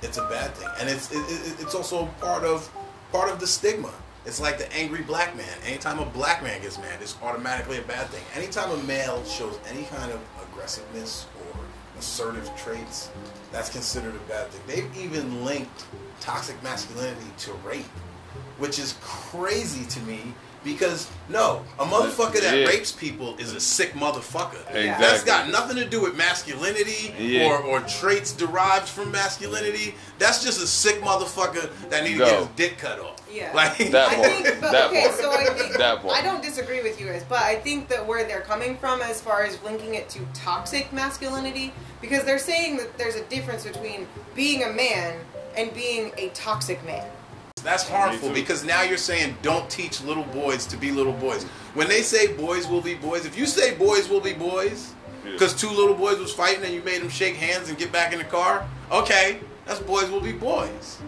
it's 0.00 0.16
a 0.16 0.26
bad 0.26 0.54
thing, 0.54 0.70
and 0.80 0.88
it's 0.88 1.12
it, 1.12 1.18
it, 1.18 1.60
it's 1.60 1.74
also 1.74 2.06
part 2.18 2.44
of 2.44 2.70
part 3.12 3.30
of 3.30 3.40
the 3.40 3.46
stigma. 3.46 3.92
It's 4.24 4.40
like 4.40 4.56
the 4.56 4.72
angry 4.72 5.02
black 5.02 5.36
man. 5.36 5.58
Anytime 5.66 5.98
a 5.98 6.06
black 6.06 6.42
man 6.42 6.62
gets 6.62 6.78
mad, 6.78 7.02
it's 7.02 7.16
automatically 7.22 7.76
a 7.76 7.82
bad 7.82 8.06
thing. 8.06 8.24
Anytime 8.34 8.70
a 8.70 8.82
male 8.84 9.22
shows 9.24 9.58
any 9.68 9.84
kind 9.84 10.10
of 10.10 10.20
aggressiveness 10.50 11.26
or 11.42 11.60
assertive 11.98 12.50
traits, 12.56 13.10
that's 13.52 13.70
considered 13.70 14.14
a 14.14 14.28
bad 14.28 14.48
thing. 14.48 14.62
They've 14.66 15.04
even 15.04 15.44
linked 15.44 15.86
toxic 16.20 16.60
masculinity 16.62 17.26
to 17.38 17.52
rape 17.64 17.84
which 18.58 18.78
is 18.78 18.96
crazy 19.00 19.84
to 19.86 20.00
me 20.00 20.32
because 20.64 21.08
no, 21.28 21.64
a 21.78 21.84
motherfucker 21.84 22.40
that 22.40 22.56
Yeah. 22.56 22.66
rapes 22.66 22.92
people 22.92 23.36
is 23.38 23.52
a 23.52 23.60
sick 23.60 23.92
motherfucker. 23.94 24.62
Yeah. 24.74 24.98
That's 25.00 25.24
got 25.24 25.48
nothing 25.50 25.76
to 25.76 25.84
do 25.84 26.00
with 26.00 26.16
masculinity 26.16 27.14
Yeah. 27.18 27.46
or, 27.48 27.58
or 27.62 27.80
traits 27.80 28.32
derived 28.32 28.88
from 28.88 29.10
masculinity. 29.10 29.94
That's 30.18 30.42
just 30.44 30.62
a 30.62 30.66
sick 30.66 31.00
motherfucker 31.00 31.70
that 31.90 32.04
need 32.04 32.12
to 32.18 32.24
get 32.24 32.38
his 32.38 32.48
dick 32.56 32.78
cut 32.78 33.00
off. 33.00 33.16
Yeah. 33.30 33.52
Like 33.54 33.78
That 33.90 34.10
I 34.12 34.14
think, 34.22 34.60
but 34.60 34.72
That 34.72 34.90
okay, 34.90 35.06
part. 35.08 35.18
so 35.18 35.32
I 35.32 35.44
think 35.46 35.76
That 35.78 36.02
part. 36.02 36.14
I 36.14 36.22
don't 36.22 36.42
disagree 36.42 36.82
with 36.82 37.00
you 37.00 37.06
guys, 37.06 37.24
but 37.28 37.42
I 37.42 37.56
think 37.56 37.88
that 37.88 38.06
where 38.06 38.24
they're 38.24 38.42
coming 38.42 38.76
from 38.76 39.00
as 39.00 39.20
far 39.20 39.42
as 39.42 39.60
linking 39.62 39.94
it 39.94 40.08
to 40.10 40.20
toxic 40.34 40.92
masculinity, 40.92 41.72
because 42.00 42.24
they're 42.24 42.38
saying 42.38 42.76
that 42.76 42.98
there's 42.98 43.14
a 43.16 43.24
difference 43.24 43.64
between 43.64 44.06
being 44.34 44.64
a 44.64 44.72
man 44.72 45.18
and 45.56 45.72
being 45.74 46.12
a 46.18 46.28
toxic 46.30 46.84
man. 46.84 47.08
That's 47.62 47.88
harmful 47.88 48.30
because 48.30 48.64
now 48.64 48.82
you're 48.82 48.98
saying 48.98 49.36
don't 49.42 49.70
teach 49.70 50.02
little 50.02 50.24
boys 50.24 50.66
to 50.66 50.76
be 50.76 50.90
little 50.90 51.12
boys. 51.12 51.44
When 51.74 51.88
they 51.88 52.02
say 52.02 52.34
boys 52.36 52.66
will 52.66 52.80
be 52.80 52.94
boys, 52.94 53.24
if 53.24 53.36
you 53.36 53.46
say 53.46 53.74
boys 53.74 54.08
will 54.08 54.20
be 54.20 54.32
boys, 54.32 54.94
because 55.24 55.54
two 55.54 55.70
little 55.70 55.94
boys 55.94 56.18
was 56.18 56.32
fighting 56.32 56.64
and 56.64 56.74
you 56.74 56.82
made 56.82 57.00
them 57.00 57.08
shake 57.08 57.36
hands 57.36 57.68
and 57.68 57.78
get 57.78 57.92
back 57.92 58.12
in 58.12 58.18
the 58.18 58.24
car, 58.24 58.68
okay, 58.90 59.40
that's 59.66 59.80
boys 59.80 60.10
will 60.10 60.20
be 60.20 60.32
boys. 60.32 60.98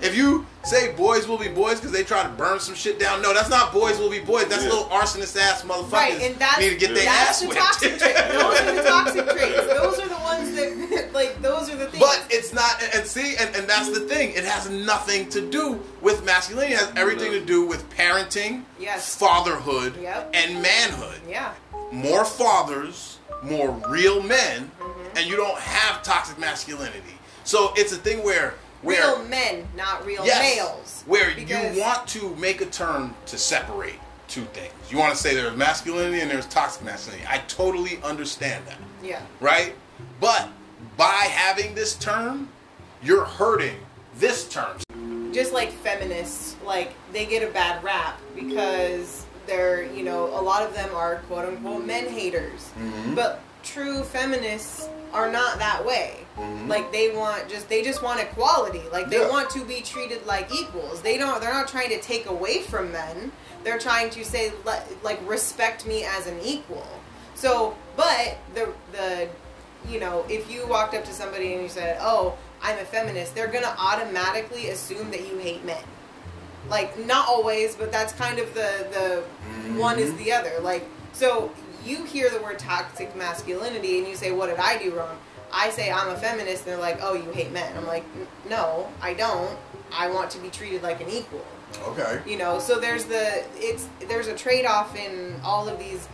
If 0.00 0.16
you 0.16 0.46
say 0.64 0.92
boys 0.92 1.26
will 1.26 1.38
be 1.38 1.48
boys 1.48 1.76
because 1.76 1.92
they 1.92 2.04
try 2.04 2.22
to 2.22 2.28
burn 2.30 2.60
some 2.60 2.74
shit 2.74 2.98
down, 3.00 3.20
no, 3.22 3.32
that's 3.34 3.48
not 3.50 3.72
boys 3.72 3.98
will 3.98 4.10
be 4.10 4.20
boys. 4.20 4.46
That's 4.46 4.62
Yeah. 4.64 4.70
little 4.70 4.84
arsonist 4.86 5.36
ass 5.40 5.62
motherfuckers 5.62 5.92
Right, 5.92 6.20
and 6.22 6.36
that's 6.38 6.58
need 6.58 6.70
to 6.70 6.76
get 6.76 6.94
their 6.94 7.04
that's 7.04 7.30
ass 7.30 7.40
the 7.40 7.48
whipped. 7.48 7.60
toxic 7.60 7.98
traits. 7.98 8.20
Those 8.32 8.60
are 8.60 8.74
the 8.74 8.82
toxic 8.88 9.24
traits. 9.30 9.66
Those 9.66 9.98
are 10.00 10.08
the 10.08 10.14
ones 10.16 10.54
that 10.56 11.10
like 11.12 11.40
those 11.42 11.68
are 11.70 11.76
the 11.76 11.86
things. 11.86 11.98
But 12.02 12.24
it's 12.30 12.52
not, 12.52 12.82
and- 12.82 12.94
and 12.94 13.06
see, 13.06 13.36
and, 13.36 13.54
and 13.56 13.68
that's 13.68 13.90
the 13.90 14.00
thing. 14.00 14.32
It 14.32 14.44
has 14.44 14.68
nothing 14.70 15.28
to 15.30 15.40
do 15.40 15.80
with 16.00 16.24
masculinity. 16.24 16.74
It 16.74 16.78
has 16.80 16.92
everything 16.96 17.32
to 17.32 17.40
do 17.44 17.64
with 17.66 17.88
parenting, 17.90 18.62
Yes. 18.78 19.14
fatherhood, 19.16 19.94
Yep. 20.00 20.30
and 20.34 20.62
manhood. 20.62 21.20
Yeah. 21.28 21.52
More 21.90 22.24
fathers, 22.24 23.18
more 23.42 23.70
real 23.88 24.22
men, 24.22 24.70
Mm-hmm. 24.80 25.16
and 25.16 25.26
you 25.26 25.36
don't 25.36 25.58
have 25.58 26.02
toxic 26.02 26.38
masculinity. 26.38 27.18
So 27.44 27.72
it's 27.76 27.92
a 27.92 27.96
thing 27.96 28.22
where 28.22 28.54
where 28.82 29.00
Real 29.16 29.24
men, 29.24 29.66
not 29.76 30.04
real 30.06 30.24
yes, 30.24 30.56
males. 30.56 31.02
where 31.06 31.30
you 31.38 31.80
want 31.80 32.06
to 32.08 32.34
make 32.36 32.60
a 32.60 32.66
term 32.66 33.14
to 33.26 33.38
separate 33.38 33.98
two 34.28 34.44
things. 34.52 34.72
You 34.90 34.98
want 34.98 35.14
to 35.14 35.20
say 35.20 35.34
there's 35.34 35.56
masculinity 35.56 36.20
and 36.20 36.30
there's 36.30 36.46
toxic 36.46 36.84
masculinity. 36.84 37.26
I 37.28 37.38
totally 37.48 37.98
understand 38.04 38.66
that 38.66 38.76
Yeah. 39.02 39.20
right? 39.40 39.74
But 40.20 40.48
by 40.96 41.26
having 41.30 41.74
this 41.74 41.94
term, 41.96 42.48
you're 43.02 43.24
hurting 43.24 43.76
this 44.18 44.48
term. 44.48 44.78
just 45.32 45.52
like 45.52 45.70
feminists, 45.70 46.56
like 46.64 46.94
they 47.12 47.26
get 47.26 47.42
a 47.42 47.52
bad 47.52 47.82
rap 47.84 48.18
because 48.34 49.24
they're, 49.46 49.84
you 49.92 50.02
know, 50.02 50.26
a 50.26 50.40
lot 50.42 50.62
of 50.62 50.74
them 50.74 50.88
are 50.94 51.16
quote 51.28 51.44
unquote 51.44 51.84
men 51.86 52.06
haters. 52.08 52.70
Mm-hmm. 52.78 53.14
But 53.14 53.40
true 53.72 54.02
feminists 54.02 54.88
are 55.12 55.30
not 55.30 55.58
that 55.58 55.84
way. 55.84 56.16
Like 56.68 56.92
they 56.92 57.14
want 57.16 57.48
just 57.48 57.68
they 57.68 57.82
just 57.82 58.02
want 58.02 58.20
equality. 58.20 58.82
Like 58.92 59.08
they 59.10 59.16
Mm-hmm. 59.16 59.24
Yeah. 59.26 59.30
want 59.30 59.50
to 59.50 59.64
be 59.64 59.80
treated 59.80 60.24
like 60.26 60.52
equals. 60.54 61.02
They 61.02 61.18
don't 61.18 61.40
they're 61.40 61.52
not 61.52 61.66
trying 61.68 61.88
to 61.90 62.00
take 62.00 62.26
away 62.26 62.62
from 62.62 62.92
men. 62.92 63.32
They're 63.64 63.78
trying 63.78 64.10
to 64.10 64.24
say 64.24 64.52
let, 64.64 64.86
like 65.02 65.18
respect 65.28 65.86
me 65.86 66.04
as 66.04 66.26
an 66.28 66.38
equal. 66.44 66.86
So, 67.34 67.74
but 67.96 68.36
the 68.54 68.72
the 68.92 69.28
you 69.88 69.98
know, 70.00 70.24
if 70.28 70.50
you 70.50 70.66
walked 70.68 70.94
up 70.94 71.04
to 71.04 71.12
somebody 71.12 71.54
and 71.54 71.62
you 71.62 71.68
said, 71.68 71.98
"Oh, 72.00 72.36
I'm 72.62 72.78
a 72.78 72.84
feminist," 72.84 73.34
they're 73.34 73.48
gonna 73.48 73.74
automatically 73.78 74.68
assume 74.70 75.10
that 75.10 75.26
you 75.28 75.38
hate 75.38 75.64
men. 75.64 75.82
Like, 76.68 76.98
not 77.06 77.26
always, 77.28 77.74
but 77.76 77.90
that's 77.90 78.12
kind 78.12 78.38
of 78.38 78.52
the 78.54 78.70
the 78.92 79.22
one 79.80 79.98
is 79.98 80.12
the 80.14 80.32
other. 80.32 80.52
Like, 80.60 80.84
so 81.12 81.50
you 81.88 82.04
hear 82.04 82.30
the 82.30 82.40
word 82.40 82.58
toxic 82.58 83.16
masculinity 83.16 83.98
and 83.98 84.06
you 84.06 84.14
say, 84.14 84.30
"What 84.32 84.48
did 84.48 84.58
I 84.58 84.78
do 84.78 84.94
wrong?" 84.94 85.16
I 85.52 85.70
say 85.70 85.90
I'm 85.90 86.10
a 86.10 86.16
feminist, 86.16 86.64
and 86.64 86.72
they're 86.72 86.80
like, 86.80 86.98
"Oh, 87.00 87.14
you 87.14 87.30
hate 87.30 87.52
men." 87.52 87.76
I'm 87.76 87.86
like, 87.86 88.04
"No, 88.48 88.88
I 89.00 89.14
don't. 89.14 89.56
I 89.92 90.08
want 90.10 90.30
to 90.32 90.38
be 90.38 90.50
treated 90.50 90.82
like 90.82 91.00
an 91.00 91.08
equal." 91.08 91.44
Okay. 91.86 92.20
you 92.26 92.38
know 92.38 92.58
so 92.58 92.80
there's 92.80 93.04
the 93.04 93.44
it's 93.56 93.88
there's 94.08 94.26
a 94.26 94.34
trade-off 94.34 94.96
in 94.96 95.38
all 95.44 95.68
of 95.68 95.78
these 95.78 96.08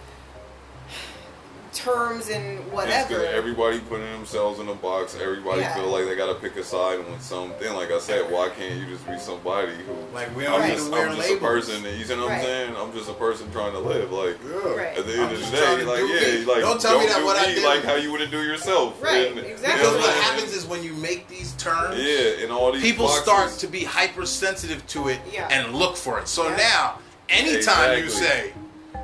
terms 1.75 2.29
and 2.31 2.61
It's 2.61 2.73
whatever 2.73 3.15
'cause 3.17 3.27
everybody 3.35 3.81
putting 3.81 4.11
themselves 4.13 4.61
in 4.61 4.69
a 4.69 4.75
box. 4.75 5.17
Everybody 5.21 5.61
Yeah. 5.61 5.75
feel 5.75 5.89
like 5.89 6.07
they 6.07 6.15
gotta 6.17 6.35
pick 6.37 6.57
a 6.57 6.65
side 6.65 7.01
on 7.01 7.21
something. 7.21 7.75
Like 7.75 7.91
I 7.91 7.99
said, 7.99 8.31
why 8.31 8.49
can't 8.49 8.77
you 8.77 8.87
just 8.87 9.07
be 9.07 9.19
somebody 9.19 9.73
who? 9.87 10.15
Like 10.15 10.35
we 10.37 10.45
don't 10.45 10.63
I'm 10.63 10.69
need 10.69 10.75
just, 10.77 10.87
to 10.87 10.93
wear 10.93 11.09
I'm 11.09 11.17
just 11.17 11.31
a 11.33 11.37
person. 11.37 11.85
You 11.85 12.05
see 12.05 12.15
what 12.15 12.23
I'm 12.25 12.29
Right. 12.31 12.43
saying? 12.43 12.77
I'm 12.77 12.93
just 12.93 13.11
a 13.11 13.15
person 13.15 13.51
trying 13.53 13.73
to 13.73 13.81
live. 13.81 14.11
Like 14.13 14.39
Right. 14.43 14.97
at 14.97 15.07
the 15.07 15.13
end 15.13 15.23
I'm 15.25 15.35
of 15.35 15.51
the 15.51 15.57
day, 15.57 15.83
like 15.85 15.99
yeah, 16.01 16.39
me. 16.39 16.45
like 16.45 16.61
Don't 16.61 16.81
tell 16.81 16.99
me 17.01 17.07
that 17.07 17.19
do 17.19 17.25
what 17.27 17.37
I 17.37 17.47
me 17.49 17.55
did- 17.57 17.65
like 17.65 17.85
how 17.85 17.97
you 17.97 18.13
wouldn't 18.13 18.31
do 18.31 18.43
yourself. 18.43 18.95
Right, 19.03 19.27
And, 19.29 19.39
exactly. 19.41 19.51
you 19.51 19.57
Because 19.57 19.93
know 19.93 19.99
what 19.99 20.17
I'm 20.17 20.23
happens 20.23 20.55
is 20.55 20.65
when 20.67 20.83
you 20.85 20.93
make 20.95 21.29
these 21.29 21.53
terms, 21.59 21.99
Yeah, 22.01 22.43
and 22.45 22.53
all 22.53 22.71
these 22.73 22.83
people 22.83 23.07
boxes, 23.07 23.23
start 23.25 23.59
to 23.59 23.67
be 23.67 23.85
hypersensitive 23.85 24.87
to 24.89 25.09
it 25.09 25.19
Yeah. 25.31 25.49
and 25.51 25.75
look 25.75 25.97
for 25.97 26.19
it. 26.21 26.29
So 26.29 26.45
Yeah. 26.49 26.57
now, 26.57 26.99
anytime 27.29 27.99
you 28.03 28.11
say, 28.11 28.53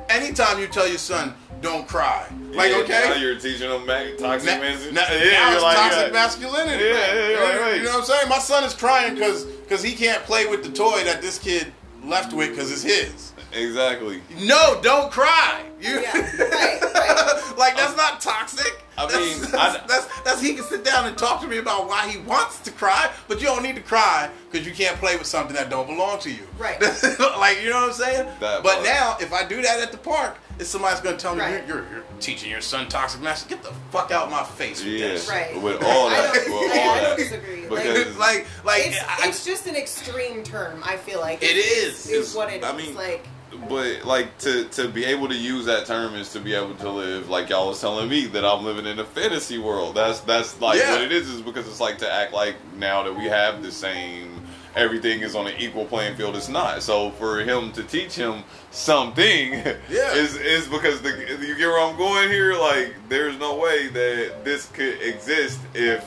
anytime 0.09 0.59
you 0.59 0.67
tell 0.67 0.87
your 0.87 0.97
son, 0.97 1.33
"Don't 1.61 1.87
cry," 1.87 2.25
like 2.53 2.71
yeah, 2.71 2.77
okay, 2.77 3.05
now 3.09 3.15
you're 3.15 3.39
teaching 3.39 3.69
them 3.69 3.85
toxic 4.17 4.19
Na- 4.19 4.31
masculinity. 4.59 4.91
na- 4.91 5.01
yeah, 5.01 5.31
now 5.31 5.45
you're 5.47 5.53
it's 5.55 5.63
like, 5.63 5.77
toxic 5.77 6.05
yeah. 6.07 6.11
masculinity. 6.11 6.83
Yeah, 6.85 6.91
yeah, 7.13 7.29
yeah, 7.29 7.35
right, 7.37 7.59
right. 7.61 7.75
You 7.77 7.83
know 7.83 7.91
what 7.91 7.99
I'm 7.99 8.05
saying? 8.05 8.29
My 8.29 8.39
son 8.39 8.63
is 8.63 8.73
crying 8.73 9.13
because 9.15 9.45
because 9.45 9.83
he 9.83 9.93
can't 9.93 10.23
play 10.23 10.45
with 10.47 10.63
the 10.63 10.71
toy 10.71 11.03
that 11.03 11.21
this 11.21 11.37
kid 11.39 11.71
left 12.03 12.33
with 12.33 12.49
because 12.49 12.71
it's 12.71 12.83
his. 12.83 13.33
Exactly. 13.53 14.21
No, 14.39 14.79
don't 14.81 15.11
cry. 15.11 15.63
You, 15.79 15.99
Yeah, 16.01 16.11
right, 16.39 16.81
right. 16.81 17.53
like 17.57 17.75
that's 17.75 17.97
not 17.97 18.21
toxic. 18.21 18.83
I 18.97 19.07
That's- 19.07 19.41
mean, 19.41 19.41
that's, 19.51 19.55
I- 19.77 19.87
that's, 19.87 20.21
that's 20.21 20.41
he 20.41 20.53
can 20.53 20.63
sit 20.63 20.83
down 20.83 21.07
and 21.07 21.17
talk 21.17 21.41
to 21.41 21.47
me 21.47 21.57
about 21.57 21.87
why 21.87 22.07
he 22.07 22.19
wants 22.19 22.59
to 22.59 22.71
cry, 22.71 23.11
but 23.27 23.39
you 23.39 23.47
don't 23.47 23.63
need 23.63 23.75
to 23.75 23.81
cry 23.81 24.29
because 24.51 24.67
you 24.67 24.73
can't 24.73 24.97
play 24.97 25.15
with 25.17 25.25
something 25.25 25.55
that 25.55 25.69
don't 25.71 25.87
belong 25.87 26.19
to 26.19 26.29
you. 26.29 26.45
Right. 26.59 26.79
like 27.39 27.63
you 27.63 27.69
know 27.69 27.81
what 27.81 27.89
I'm 27.89 27.93
saying? 27.93 28.27
That 28.39 28.61
but 28.63 28.73
part. 28.73 28.83
now, 28.83 29.17
if 29.19 29.33
I 29.33 29.43
do 29.47 29.61
that 29.61 29.79
at 29.79 29.91
the 29.91 29.97
park, 29.97 30.37
if 30.59 30.67
somebody's 30.67 30.99
gonna 30.99 31.17
tell 31.17 31.33
me 31.33 31.41
Right. 31.41 31.65
you're, 31.67 31.79
you're, 31.79 31.91
you're 31.91 32.03
teaching 32.19 32.51
your 32.51 32.61
son 32.61 32.87
toxic 32.89 33.21
masculinity, 33.21 33.63
get 33.65 33.73
the 33.73 33.79
fuck 33.91 34.11
out 34.11 34.25
of 34.25 34.31
my 34.31 34.43
face 34.43 34.83
with 34.83 34.93
Yeah, 34.93 35.07
this. 35.07 35.27
Right. 35.27 35.59
with 35.59 35.81
all 35.83 36.07
I 36.09 36.11
that, 36.21 36.33
don't- 36.45 36.61
with 36.61 36.71
I- 36.71 36.79
all 36.81 36.89
I 36.91 37.01
don't 37.01 37.09
that, 37.09 37.17
disagree. 37.17 37.61
because 37.61 38.17
like, 38.17 38.45
like 38.63 38.83
it's, 38.87 38.99
I- 38.99 39.27
it's 39.29 39.43
just 39.43 39.65
an 39.65 39.75
extreme 39.75 40.43
term 40.43 40.81
i 40.85 40.97
feel 40.97 41.19
like 41.21 41.41
It 41.41 41.55
It's- 41.57 42.05
is. 42.05 42.09
is 42.09 42.35
what 42.35 42.51
it 42.53 42.61
is 42.61 42.65
I 42.69 42.75
mean, 42.77 42.93
like 42.93 43.25
but 43.69 44.05
like 44.05 44.37
to 44.39 44.65
to 44.65 44.87
be 44.87 45.05
able 45.05 45.27
to 45.27 45.35
use 45.35 45.65
that 45.65 45.85
term 45.85 46.15
is 46.15 46.31
to 46.33 46.39
be 46.39 46.53
able 46.53 46.75
to 46.75 46.89
live 46.89 47.29
like 47.29 47.49
y'all 47.49 47.67
was 47.67 47.81
telling 47.81 48.07
me 48.09 48.25
that 48.27 48.45
I'm 48.45 48.63
living 48.63 48.85
in 48.85 48.99
a 48.99 49.05
fantasy 49.05 49.57
world. 49.57 49.95
That's 49.95 50.19
that's 50.21 50.59
like 50.61 50.79
Yeah. 50.79 50.93
what 50.93 51.01
it 51.01 51.11
is 51.11 51.29
is 51.29 51.41
because 51.41 51.67
it's 51.67 51.79
like 51.81 51.97
to 51.99 52.11
act 52.11 52.33
like 52.33 52.55
now 52.77 53.03
that 53.03 53.15
we 53.15 53.25
have 53.25 53.61
the 53.61 53.71
same 53.71 54.29
everything 54.73 55.19
is 55.19 55.35
on 55.35 55.47
an 55.47 55.53
equal 55.59 55.83
playing 55.85 56.15
field. 56.15 56.33
It's 56.35 56.47
not. 56.47 56.81
So 56.81 57.11
for 57.11 57.41
him 57.41 57.73
to 57.73 57.83
teach 57.83 58.15
him 58.15 58.43
something 58.71 59.51
Yeah. 59.89 60.13
is 60.13 60.35
is 60.37 60.67
because 60.67 61.01
the 61.01 61.09
you 61.41 61.55
get 61.57 61.67
where 61.67 61.79
I'm 61.79 61.97
going 61.97 62.29
here. 62.29 62.55
Like 62.55 62.95
there's 63.09 63.37
no 63.37 63.57
way 63.57 63.87
that 63.89 64.45
this 64.45 64.67
could 64.67 65.01
exist 65.01 65.59
if 65.73 66.05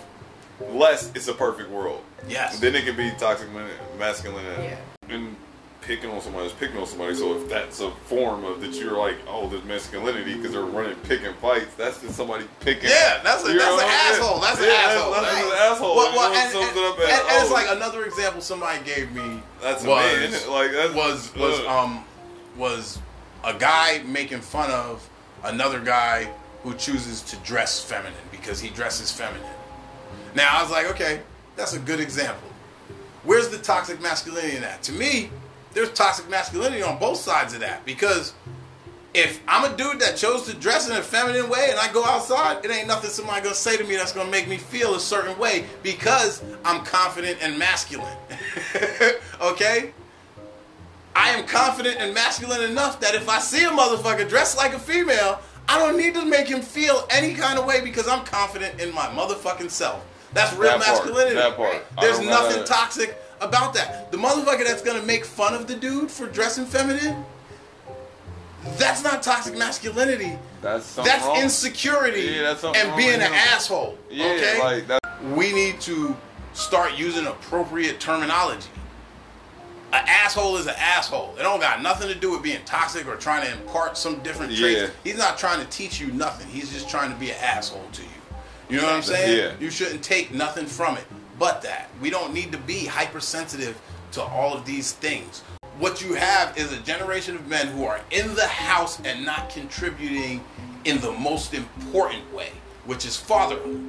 less 0.70 1.10
it's 1.14 1.28
a 1.28 1.34
perfect 1.34 1.68
world. 1.70 2.02
yes. 2.28 2.58
Then 2.60 2.74
it 2.74 2.84
can 2.86 2.96
be 2.96 3.10
toxic 3.18 3.48
masculine. 3.98 4.44
Yeah. 4.62 4.76
And 5.10 5.36
picking 5.84 6.10
on 6.10 6.20
somebody 6.20 6.46
is 6.46 6.52
picking 6.52 6.76
on 6.78 6.86
somebody. 6.86 7.14
So 7.14 7.36
if 7.36 7.48
that's 7.48 7.80
a 7.80 7.90
form 8.06 8.44
of 8.44 8.60
that 8.62 8.74
you're 8.74 8.96
like, 8.96 9.16
oh, 9.28 9.48
there's 9.48 9.64
masculinity 9.64 10.34
because 10.34 10.52
they're 10.52 10.62
running 10.62 10.96
picking 11.04 11.34
fights, 11.34 11.74
that's 11.74 12.00
just 12.00 12.14
somebody 12.16 12.46
picking. 12.60 12.88
Yeah, 12.90 13.20
that's 13.22 13.44
a, 13.44 13.48
that's 13.52 13.62
an 13.64 13.70
what 13.70 13.84
I'm 13.84 13.88
saying? 13.90 14.22
asshole. 14.22 14.40
That's 14.40 14.58
an 14.60 14.64
asshole. 14.68 15.12
That's, 15.12 15.26
that's 15.26 15.44
Right. 15.44 15.52
an 15.52 15.72
asshole. 15.72 15.96
Well, 15.96 16.12
well, 16.16 16.30
one 16.30 16.38
and, 16.38 16.54
and- 16.54 16.64
as, 16.64 17.20
and- 17.20 17.28
and 17.30 17.42
it's 17.42 17.50
like 17.50 17.66
another 17.70 18.04
example 18.04 18.40
somebody 18.40 18.82
gave 18.84 19.12
me 19.12 19.40
that's 19.62 19.84
a 19.84 19.88
was 19.88 20.04
man. 20.20 20.50
Like 20.50 20.72
that's 20.72 20.94
was 20.94 21.34
was 21.36 21.60
uh, 21.60 21.78
um 21.78 22.04
was 22.56 22.98
a 23.44 23.52
guy 23.54 24.02
making 24.06 24.40
fun 24.40 24.70
of 24.70 25.08
another 25.44 25.80
guy 25.80 26.30
who 26.62 26.72
chooses 26.74 27.20
to 27.22 27.36
dress 27.38 27.82
feminine 27.84 28.14
because 28.30 28.58
he 28.60 28.70
dresses 28.70 29.12
feminine. 29.12 29.46
Now 30.34 30.58
I 30.58 30.62
was 30.62 30.70
like, 30.70 30.86
okay, 30.92 31.20
that's 31.56 31.74
a 31.74 31.78
good 31.78 32.00
example. 32.00 32.48
Where's 33.22 33.48
the 33.48 33.58
toxic 33.58 34.00
masculinity 34.00 34.56
in 34.56 34.62
that? 34.62 34.82
To 34.84 34.92
me, 34.92 35.30
there's 35.74 35.92
toxic 35.92 36.28
masculinity 36.30 36.82
on 36.82 36.98
both 36.98 37.18
sides 37.18 37.52
of 37.54 37.60
that 37.60 37.84
because 37.84 38.32
if 39.12 39.40
I'm 39.46 39.70
a 39.72 39.76
dude 39.76 40.00
that 40.00 40.16
chose 40.16 40.42
to 40.46 40.54
dress 40.54 40.88
in 40.90 40.96
a 40.96 41.02
feminine 41.02 41.48
way 41.48 41.68
and 41.70 41.78
I 41.78 41.92
go 41.92 42.04
outside, 42.04 42.64
it 42.64 42.70
ain't 42.70 42.88
nothing 42.88 43.10
somebody 43.10 43.42
gonna 43.42 43.54
say 43.54 43.76
to 43.76 43.84
me 43.84 43.94
that's 43.96 44.12
gonna 44.12 44.30
make 44.30 44.48
me 44.48 44.56
feel 44.56 44.94
a 44.96 45.00
certain 45.00 45.38
way 45.38 45.66
because 45.82 46.42
I'm 46.64 46.84
confident 46.84 47.38
and 47.40 47.56
masculine. 47.58 48.16
okay? 49.40 49.92
I 51.16 51.30
am 51.30 51.46
confident 51.46 51.98
and 52.00 52.12
masculine 52.12 52.62
enough 52.62 52.98
that 53.00 53.14
if 53.14 53.28
I 53.28 53.38
see 53.38 53.64
a 53.64 53.68
motherfucker 53.68 54.28
dressed 54.28 54.56
like 54.56 54.74
a 54.74 54.80
female, 54.80 55.40
I 55.68 55.78
don't 55.78 55.96
need 55.96 56.14
to 56.14 56.24
make 56.24 56.48
him 56.48 56.60
feel 56.60 57.06
any 57.08 57.34
kind 57.34 57.56
of 57.58 57.66
way 57.66 57.80
because 57.80 58.08
I'm 58.08 58.24
confident 58.24 58.80
in 58.80 58.92
my 58.92 59.06
motherfucking 59.06 59.70
self. 59.70 60.04
That's 60.32 60.52
real 60.56 60.76
That 60.76 60.82
part, 60.82 60.98
masculinity. 61.04 61.36
that 61.36 61.56
part. 61.56 61.84
There's 62.00 62.18
nothing 62.18 62.56
gotta- 62.56 62.64
toxic 62.66 63.16
about 63.44 63.74
that. 63.74 64.10
The 64.10 64.18
motherfucker 64.18 64.64
that's 64.64 64.82
gonna 64.82 65.02
make 65.02 65.24
fun 65.24 65.54
of 65.54 65.66
the 65.66 65.74
dude 65.76 66.10
for 66.10 66.26
dressing 66.26 66.64
feminine, 66.66 67.24
that's 68.78 69.02
not 69.04 69.22
toxic 69.22 69.56
masculinity. 69.56 70.38
that's 70.62 70.94
That's 70.94 71.24
wrong. 71.24 71.36
insecurity 71.42 72.22
Yeah, 72.22 72.42
that's 72.54 72.64
and 72.64 72.96
being 72.96 73.14
an 73.14 73.20
him. 73.20 73.32
asshole. 73.34 73.98
Yeah, 74.10 74.26
okay? 74.26 74.84
like 74.86 75.00
we 75.36 75.52
need 75.52 75.80
to 75.82 76.16
start 76.54 76.96
using 76.96 77.26
appropriate 77.26 78.00
terminology. 78.00 78.68
An 79.92 80.02
asshole 80.08 80.56
is 80.56 80.66
an 80.66 80.74
asshole. 80.76 81.34
It 81.38 81.42
don't 81.42 81.60
got 81.60 81.80
nothing 81.82 82.08
to 82.08 82.14
do 82.16 82.30
with 82.32 82.42
being 82.42 82.58
toxic 82.64 83.06
or 83.06 83.14
trying 83.16 83.46
to 83.46 83.52
impart 83.52 83.96
some 83.96 84.20
different 84.22 84.56
traits. 84.56 84.80
Yeah. 84.80 84.88
He's 85.04 85.18
not 85.18 85.38
trying 85.38 85.60
to 85.60 85.66
teach 85.70 86.00
you 86.00 86.08
nothing. 86.08 86.48
He's 86.48 86.72
just 86.72 86.88
trying 86.88 87.12
to 87.12 87.16
be 87.18 87.30
an 87.30 87.36
asshole 87.40 87.86
to 87.92 88.02
you. 88.02 88.08
You 88.70 88.78
know 88.78 88.86
what 88.86 88.94
I'm 88.96 89.02
saying? 89.02 89.38
Yeah. 89.38 89.52
You 89.60 89.70
shouldn't 89.70 90.02
take 90.02 90.32
nothing 90.32 90.66
from 90.66 90.96
it 90.96 91.04
but 91.38 91.62
that. 91.62 91.90
We 92.00 92.10
don't 92.10 92.32
need 92.32 92.52
to 92.52 92.58
be 92.58 92.86
hypersensitive 92.86 93.80
to 94.12 94.22
all 94.22 94.54
of 94.54 94.64
these 94.64 94.92
things. 94.92 95.40
What 95.78 96.00
you 96.02 96.14
have 96.14 96.56
is 96.56 96.72
a 96.72 96.80
generation 96.80 97.34
of 97.34 97.48
men 97.48 97.66
who 97.68 97.84
are 97.84 98.00
in 98.10 98.34
the 98.34 98.46
house 98.46 99.00
and 99.04 99.24
not 99.24 99.50
contributing 99.50 100.44
in 100.84 101.00
the 101.00 101.12
most 101.12 101.52
important 101.54 102.32
way, 102.32 102.50
which 102.84 103.04
is 103.04 103.16
fatherhood. 103.16 103.80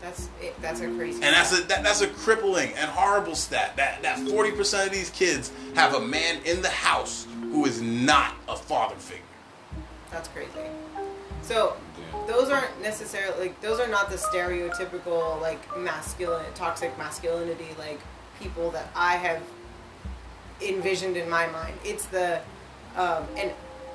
that's 0.00 0.28
it, 0.40 0.60
that's 0.60 0.80
a 0.80 0.88
crazy 0.88 1.22
And 1.22 1.34
that's 1.34 1.52
a 1.56 1.62
that, 1.68 1.84
that's 1.84 2.00
a 2.00 2.08
crippling 2.08 2.72
and 2.74 2.90
horrible 2.90 3.36
stat. 3.36 3.76
That 3.76 4.02
that 4.02 4.18
forty 4.28 4.50
percent 4.50 4.88
of 4.88 4.92
these 4.92 5.10
kids 5.10 5.52
have 5.74 5.94
a 5.94 6.00
man 6.00 6.40
in 6.44 6.60
the 6.62 6.70
house 6.70 7.26
who 7.52 7.66
is 7.66 7.80
not 7.80 8.34
a 8.48 8.56
father 8.56 8.96
figure. 8.96 9.22
that's 10.10 10.28
crazy 10.28 10.50
so 11.42 11.76
those 12.28 12.50
aren't 12.50 12.80
necessarily 12.82 13.40
like 13.48 13.60
those 13.62 13.80
are 13.80 13.88
not 13.88 14.10
the 14.10 14.16
stereotypical 14.16 15.40
like 15.40 15.58
masculine 15.78 16.44
toxic 16.54 16.96
masculinity 16.98 17.68
like 17.78 17.98
people 18.38 18.70
that 18.70 18.88
I 18.94 19.16
have 19.16 19.42
envisioned 20.60 21.16
in 21.16 21.28
my 21.30 21.46
mind. 21.48 21.74
It's 21.84 22.04
the 22.06 22.40
um, 22.96 23.24
and 23.36 23.50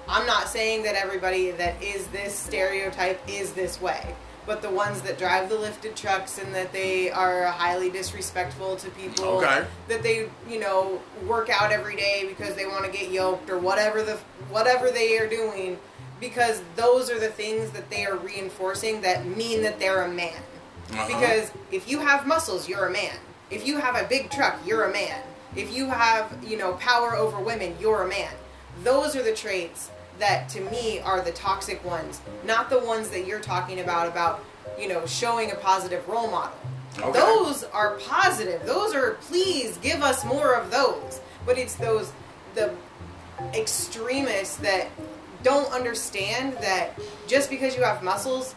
I'm 0.09 0.25
not 0.25 0.47
saying 0.49 0.83
that 0.83 0.95
everybody 0.95 1.51
that 1.51 1.81
is 1.81 2.07
this 2.07 2.33
stereotype 2.33 3.21
is 3.27 3.53
this 3.53 3.79
way, 3.79 4.15
but 4.45 4.61
the 4.61 4.69
ones 4.69 5.01
that 5.01 5.17
drive 5.17 5.47
the 5.49 5.57
lifted 5.57 5.95
trucks 5.95 6.39
and 6.39 6.53
that 6.55 6.73
they 6.73 7.11
are 7.11 7.45
highly 7.45 7.89
disrespectful 7.89 8.77
to 8.77 8.89
people, 8.91 9.25
Okay. 9.25 9.65
that 9.89 10.01
they 10.03 10.29
you 10.49 10.59
know 10.59 10.99
work 11.27 11.49
out 11.49 11.71
every 11.71 11.95
day 11.95 12.25
because 12.27 12.55
they 12.55 12.65
want 12.65 12.83
to 12.85 12.91
get 12.91 13.11
yoked 13.11 13.49
or 13.49 13.59
whatever 13.59 14.01
the 14.03 14.17
whatever 14.49 14.89
they 14.89 15.17
are 15.19 15.27
doing, 15.27 15.77
because 16.23 16.61
those 16.77 17.11
are 17.11 17.19
the 17.19 17.27
things 17.27 17.71
that 17.71 17.89
they 17.89 18.05
are 18.05 18.15
reinforcing 18.15 19.01
that 19.01 19.25
mean 19.25 19.61
that 19.61 19.77
they're 19.77 20.03
a 20.03 20.07
man. 20.09 20.41
Uh-huh. 20.91 21.07
Because 21.07 21.51
if 21.69 21.89
you 21.89 21.99
have 21.99 22.25
muscles, 22.25 22.69
you're 22.69 22.87
a 22.87 22.91
man. 22.91 23.17
If 23.51 23.67
you 23.67 23.77
have 23.77 23.97
a 23.97 24.07
big 24.07 24.31
truck, 24.31 24.57
you're 24.65 24.85
a 24.85 24.93
man. 24.93 25.21
If 25.53 25.75
you 25.75 25.87
have, 25.87 26.33
you 26.41 26.57
know, 26.57 26.73
power 26.75 27.15
over 27.15 27.39
women, 27.39 27.75
you're 27.79 28.03
a 28.03 28.07
man. 28.07 28.31
Those 28.83 29.17
are 29.17 29.21
the 29.21 29.35
traits 29.35 29.91
that 30.19 30.47
to 30.49 30.61
me 30.61 31.01
are 31.01 31.19
the 31.19 31.33
toxic 31.33 31.83
ones, 31.83 32.21
not 32.45 32.69
the 32.69 32.79
ones 32.79 33.09
that 33.09 33.27
you're 33.27 33.41
talking 33.41 33.81
about 33.81 34.07
about, 34.07 34.45
you 34.79 34.87
know, 34.87 35.05
showing 35.05 35.51
a 35.51 35.55
positive 35.55 36.07
role 36.07 36.31
model. 36.31 36.57
Okay. 36.99 37.11
Those 37.11 37.65
are 37.65 37.97
positive. 37.97 38.65
Those 38.65 38.95
are 38.95 39.15
please 39.21 39.77
give 39.77 40.01
us 40.01 40.23
more 40.23 40.55
of 40.55 40.71
those. 40.71 41.19
But 41.45 41.57
it's 41.57 41.75
those 41.75 42.13
the 42.55 42.73
extremists 43.53 44.55
that 44.57 44.87
don't 45.43 45.71
understand 45.71 46.53
that 46.61 46.99
just 47.27 47.49
because 47.49 47.75
you 47.75 47.83
have 47.83 48.01
muscles 48.03 48.55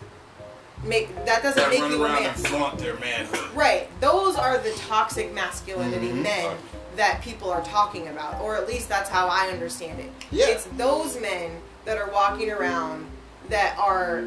make 0.85 1.09
that 1.25 1.43
doesn't 1.43 1.57
that 1.61 1.71
make 1.71 1.81
run 1.81 1.91
you 1.91 2.05
a 2.05 2.09
man. 2.09 2.25
and 2.27 2.47
flaunt 2.47 2.79
their 2.79 2.95
manhood. 2.99 3.41
Right. 3.55 3.89
Those 4.01 4.37
are 4.37 4.59
the 4.59 4.73
toxic 4.73 5.33
masculinity 5.35 6.09
Mhm. 6.11 6.23
men 6.23 6.57
that 6.97 7.21
people 7.23 7.51
are 7.51 7.63
talking 7.63 8.09
about, 8.09 8.41
or 8.41 8.57
at 8.57 8.67
least 8.69 8.89
that's 8.89 9.11
how 9.11 9.27
I 9.27 9.49
understand 9.49 10.01
it. 10.01 10.11
Yeah. 10.31 10.47
It's 10.47 10.67
those 10.77 11.19
men 11.21 11.61
that 11.85 11.99
are 11.99 12.11
walking 12.11 12.51
around 12.51 13.07
that 13.49 13.77
are 13.79 14.23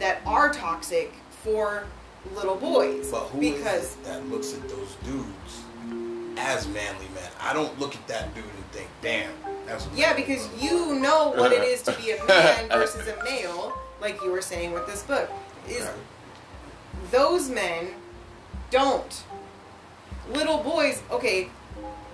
that 0.00 0.20
are 0.26 0.52
toxic 0.52 1.12
for 1.44 1.84
little 2.34 2.56
boys 2.56 3.08
But 3.10 3.20
who 3.28 3.40
is 3.40 3.54
because 3.56 3.84
it 3.94 4.04
that 4.04 4.28
looks 4.28 4.52
at 4.52 4.68
those 4.68 4.96
dudes 5.04 5.60
as 6.36 6.66
manly 6.66 7.06
men? 7.14 7.30
I 7.40 7.52
don't 7.52 7.78
look 7.78 7.94
at 7.94 8.06
that 8.08 8.34
dude 8.34 8.44
and 8.44 8.72
think, 8.72 8.88
damn, 9.02 9.30
that's 9.66 9.86
a 9.86 9.90
yeah, 9.94 10.14
because 10.14 10.48
you 10.60 10.98
know 11.00 11.30
what 11.30 11.52
it 11.52 11.62
is 11.62 11.82
to 11.82 11.92
be 11.92 12.12
a 12.12 12.24
man 12.24 12.68
versus 12.70 13.06
a 13.08 13.22
male, 13.24 13.76
like 14.00 14.20
you 14.22 14.30
were 14.30 14.42
saying 14.42 14.72
with 14.72 14.86
this 14.86 15.02
book. 15.02 15.30
Is 15.68 15.88
those 17.10 17.48
men 17.48 17.88
don't. 18.70 19.24
Little 20.30 20.58
boys, 20.58 21.02
okay, 21.10 21.50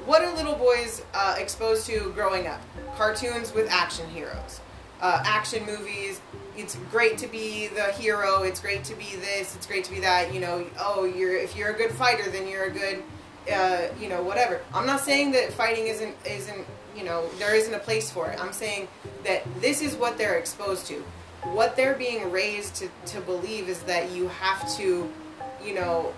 what 0.06 0.22
are 0.22 0.34
little 0.34 0.54
boys 0.54 1.02
uh, 1.14 1.36
exposed 1.38 1.86
to 1.86 2.12
growing 2.14 2.46
up? 2.46 2.60
Cartoons 2.96 3.54
with 3.54 3.70
action 3.70 4.08
heroes, 4.10 4.60
uh, 5.00 5.22
action 5.24 5.64
movies. 5.66 6.20
It's 6.56 6.76
great 6.90 7.18
to 7.18 7.28
be 7.28 7.68
the 7.68 7.92
hero. 7.92 8.42
It's 8.42 8.60
great 8.60 8.84
to 8.84 8.94
be 8.94 9.16
this. 9.16 9.54
It's 9.54 9.66
great 9.66 9.84
to 9.84 9.90
be 9.90 10.00
that. 10.00 10.34
You 10.34 10.40
know, 10.40 10.66
oh, 10.78 11.04
you're 11.04 11.36
if 11.36 11.56
you're 11.56 11.70
a 11.70 11.76
good 11.76 11.92
fighter, 11.92 12.28
then 12.30 12.48
you're 12.48 12.64
a 12.64 12.70
good, 12.70 13.02
uh, 13.52 13.82
you 14.00 14.08
know, 14.08 14.22
whatever. 14.22 14.60
I'm 14.74 14.86
not 14.86 15.00
saying 15.00 15.32
that 15.32 15.52
fighting 15.52 15.86
isn't 15.86 16.14
isn't 16.26 16.66
you 16.96 17.04
know 17.04 17.28
there 17.38 17.54
isn't 17.54 17.72
a 17.72 17.78
place 17.78 18.10
for 18.10 18.30
it. 18.30 18.40
I'm 18.40 18.52
saying 18.52 18.88
that 19.24 19.42
this 19.60 19.82
is 19.82 19.94
what 19.94 20.18
they're 20.18 20.38
exposed 20.38 20.86
to. 20.86 21.02
What 21.52 21.74
they're 21.74 21.94
being 21.94 22.30
raised 22.30 22.76
to, 22.76 22.88
to 23.06 23.20
believe 23.22 23.68
is 23.68 23.80
that 23.84 24.10
you 24.10 24.28
have 24.28 24.70
to, 24.76 25.10
you 25.64 25.74
know, 25.74 26.12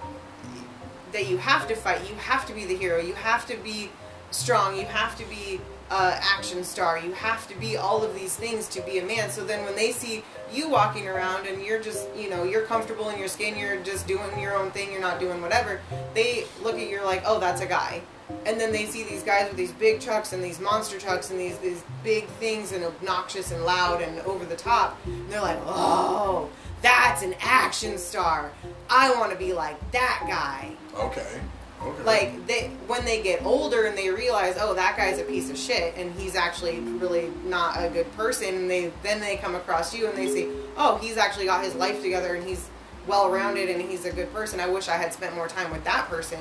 that 1.13 1.29
you 1.29 1.37
have 1.37 1.69
to 1.69 1.77
fight. 1.77 2.01
You 2.09 2.17
have 2.17 2.45
to 2.47 2.53
be 2.53 2.65
the 2.65 2.77
hero. 2.77 3.01
You 3.01 3.15
have 3.15 3.47
to 3.47 3.57
be 3.59 3.91
strong. 4.33 4.77
You 4.77 4.85
have 4.87 5.17
to 5.19 5.25
be 5.27 5.61
uh, 5.91 6.19
action 6.21 6.65
star. 6.65 6.99
You 6.99 7.13
have 7.13 7.47
to 7.49 7.55
be 7.61 7.77
all 7.77 8.03
of 8.03 8.15
these 8.15 8.35
things 8.35 8.67
to 8.69 8.81
be 8.81 8.99
a 8.99 9.05
man. 9.05 9.31
So 9.31 9.45
then 9.45 9.65
when 9.65 9.77
they 9.77 9.93
see 9.93 10.25
you 10.53 10.69
walking 10.71 11.07
around 11.07 11.47
and 11.47 11.63
you're 11.63 11.81
just, 11.81 12.09
you 12.17 12.31
know, 12.31 12.45
you're 12.45 12.63
comfortable 12.63 13.11
in 13.11 13.19
your 13.19 13.29
skin, 13.29 13.57
you're 13.57 13.81
just 13.83 14.09
doing 14.09 14.41
your 14.41 14.57
own 14.57 14.71
thing, 14.71 14.91
you're 14.91 15.03
not 15.03 15.21
doing 15.21 15.43
whatever, 15.43 15.81
they 16.15 16.47
look 16.63 16.77
at 16.77 16.89
you 16.89 17.03
like, 17.05 17.23
oh, 17.27 17.39
that's 17.39 17.61
a 17.61 17.67
guy. 17.67 18.01
And 18.47 18.61
then 18.61 18.73
they 18.73 18.87
see 18.87 19.05
these 19.05 19.23
guys 19.23 19.49
with 19.49 19.57
these 19.57 19.73
big 19.73 20.01
trucks 20.01 20.33
and 20.33 20.43
these 20.43 20.59
monster 20.61 20.99
trucks 20.99 21.31
and 21.31 21.39
these, 21.39 21.59
these 21.59 21.83
big 22.03 22.27
things 22.27 22.73
and 22.73 22.85
obnoxious 22.85 23.53
and 23.53 23.65
loud 23.65 24.03
and 24.03 24.21
over 24.21 24.45
the 24.45 24.57
top. 24.57 24.99
And 25.07 25.31
they're 25.31 25.41
like, 25.41 25.59
oh, 25.65 26.51
that's 26.83 27.23
an 27.23 27.35
action 27.41 27.99
star. 27.99 28.51
I 28.91 29.15
want 29.15 29.33
to 29.33 29.39
be 29.39 29.53
like 29.53 29.79
that 29.93 30.25
guy 30.29 30.73
Okay. 30.97 31.41
Okay. 31.81 32.03
like 32.05 32.47
they 32.47 32.69
when 32.87 33.05
they 33.05 33.23
get 33.23 33.45
older 33.45 33.87
and 33.87 33.99
they 33.99 34.09
realize 34.09 34.57
oh 34.61 34.73
that 34.75 34.97
guy's 34.97 35.19
a 35.19 35.25
piece 35.25 35.51
of 35.51 35.59
shit 35.59 35.97
and 35.97 36.13
he's 36.15 36.37
actually 36.37 36.79
really 36.79 37.29
not 37.45 37.75
a 37.77 37.89
good 37.89 38.11
person 38.17 38.55
and 38.55 38.71
they 38.71 38.93
then 39.03 39.19
they 39.19 39.37
come 39.37 39.57
across 39.57 39.93
you 39.93 40.07
and 40.07 40.17
they 40.17 40.29
say, 40.29 40.49
oh 40.77 40.99
he's 40.99 41.17
actually 41.17 41.47
got 41.47 41.65
his 41.65 41.75
life 41.75 42.01
together 42.01 42.37
and 42.37 42.47
he's 42.47 42.69
well 43.09 43.31
rounded 43.31 43.69
and 43.69 43.83
he's 43.83 44.05
a 44.05 44.13
good 44.13 44.33
person 44.33 44.61
i 44.61 44.67
wish 44.69 44.89
i 44.89 44.97
had 44.97 45.13
spent 45.13 45.35
more 45.35 45.49
time 45.49 45.73
with 45.73 45.83
that 45.83 46.07
person 46.09 46.39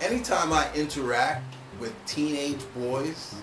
anytime 0.00 0.52
I 0.52 0.72
interact 0.74 1.54
with 1.80 1.92
teenage 2.06 2.60
boys, 2.74 3.34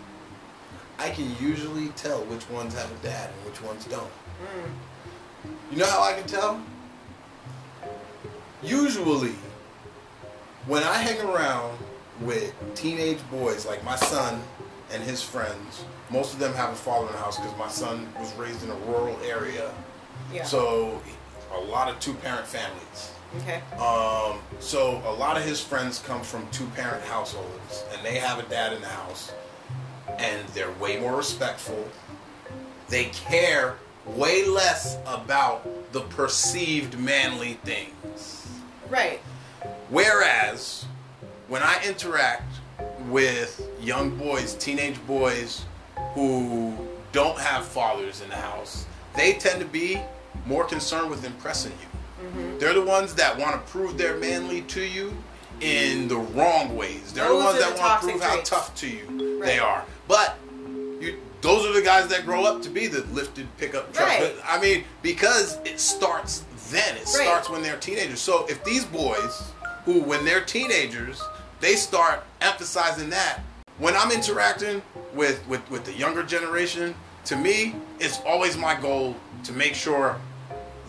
I 0.99 1.09
can 1.09 1.35
usually 1.39 1.89
tell 1.89 2.23
which 2.25 2.49
ones 2.49 2.73
have 2.75 2.91
a 2.91 3.03
dad 3.03 3.29
and 3.35 3.51
which 3.51 3.61
ones 3.61 3.85
don't. 3.85 4.03
Hmm. 4.03 4.71
You 5.71 5.77
know 5.77 5.87
how 5.87 6.03
I 6.03 6.13
can 6.13 6.27
tell? 6.27 6.61
Usually, 8.61 9.35
when 10.67 10.83
I 10.83 10.93
hang 10.95 11.19
around 11.27 11.77
with 12.21 12.53
teenage 12.75 13.19
boys, 13.29 13.65
like 13.65 13.83
my 13.83 13.95
son 13.95 14.41
and 14.91 15.03
his 15.03 15.21
friends, 15.21 15.83
most 16.09 16.33
of 16.33 16.39
them 16.39 16.53
have 16.53 16.71
a 16.71 16.75
father 16.75 17.07
in 17.07 17.13
the 17.13 17.19
house 17.19 17.37
because 17.37 17.57
my 17.57 17.67
son 17.67 18.07
was 18.19 18.33
raised 18.35 18.63
in 18.63 18.69
a 18.69 18.75
rural 18.85 19.17
area. 19.25 19.73
yeah 20.31 20.43
So, 20.45 21.01
a 21.53 21.59
lot 21.59 21.89
of 21.89 21.99
two 21.99 22.13
parent 22.15 22.45
families. 22.47 23.11
Okay 23.37 23.61
Um, 23.79 24.39
so 24.59 25.01
a 25.05 25.13
lot 25.13 25.37
of 25.37 25.43
his 25.43 25.61
friends 25.61 25.99
come 25.99 26.21
from 26.21 26.47
two 26.51 26.65
parent 26.75 27.03
households 27.05 27.83
and 27.93 28.05
they 28.05 28.17
have 28.17 28.39
a 28.39 28.43
dad 28.43 28.73
in 28.73 28.81
the 28.81 28.87
house 28.87 29.31
and 30.19 30.47
they're 30.49 30.71
way 30.73 30.99
more 30.99 31.15
respectful. 31.15 31.87
They 32.89 33.05
care 33.05 33.77
way 34.05 34.45
less 34.45 34.97
about 35.07 35.67
the 35.93 36.01
perceived 36.01 36.99
manly 36.99 37.53
things. 37.63 38.47
right 38.89 39.19
Whereas 39.89 40.85
when 41.47 41.61
I 41.63 41.81
interact 41.85 42.53
with 43.09 43.61
young 43.81 44.15
boys, 44.17 44.55
teenage 44.55 45.05
boys 45.05 45.65
who 46.13 46.75
don't 47.11 47.37
have 47.37 47.65
fathers 47.65 48.21
in 48.21 48.29
the 48.29 48.35
house, 48.35 48.85
they 49.15 49.33
tend 49.33 49.59
to 49.59 49.67
be 49.67 49.99
more 50.45 50.63
concerned 50.65 51.09
with 51.09 51.23
impressing 51.25 51.71
you. 51.73 51.87
Mm-hmm. 52.23 52.59
They're 52.59 52.73
the 52.73 52.81
ones 52.81 53.13
that 53.15 53.37
want 53.37 53.53
to 53.53 53.71
prove 53.71 53.97
they're 53.97 54.17
manly 54.17 54.61
to 54.61 54.81
you 54.83 55.13
in 55.61 56.07
the 56.07 56.17
wrong 56.17 56.75
ways. 56.75 57.13
They're 57.13 57.27
Those 57.27 57.39
the 57.39 57.45
ones 57.45 57.59
that 57.59 57.75
the 57.75 57.81
want 57.81 58.01
to 58.01 58.07
prove 58.07 58.21
how 58.21 58.41
tough 58.41 58.75
to 58.75 58.87
you 58.87 59.39
they 59.43 59.59
are. 59.59 59.85
But 60.07 60.37
you, 60.99 61.17
those 61.41 61.65
are 61.65 61.73
the 61.73 61.81
guys 61.81 62.07
that 62.07 62.25
grow 62.25 62.43
up 62.45 62.61
to 62.63 62.69
be 62.69 62.87
the 62.87 63.01
lifted 63.13 63.47
pickup 63.57 63.93
truck. 63.93 64.07
Right. 64.07 64.35
I 64.45 64.59
mean, 64.61 64.83
because 65.01 65.59
it 65.65 65.79
starts 65.79 66.43
then. 66.69 66.95
It 66.95 66.99
Right. 66.99 67.07
starts 67.07 67.49
when 67.49 67.61
they're 67.61 67.77
teenagers. 67.77 68.19
So 68.19 68.45
if 68.47 68.63
these 68.63 68.85
boys, 68.85 69.43
who 69.85 70.01
when 70.01 70.25
they're 70.25 70.41
teenagers, 70.43 71.21
they 71.59 71.75
start 71.75 72.23
emphasizing 72.41 73.09
that. 73.11 73.39
When 73.79 73.95
I'm 73.95 74.11
interacting 74.11 74.81
with, 75.13 75.45
with, 75.47 75.69
with 75.71 75.83
the 75.85 75.93
younger 75.93 76.23
generation, 76.23 76.95
to 77.25 77.35
me, 77.35 77.75
it's 77.99 78.19
always 78.25 78.57
my 78.57 78.79
goal 78.79 79.15
to 79.45 79.53
make 79.53 79.75
sure 79.75 80.19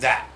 that 0.00 0.26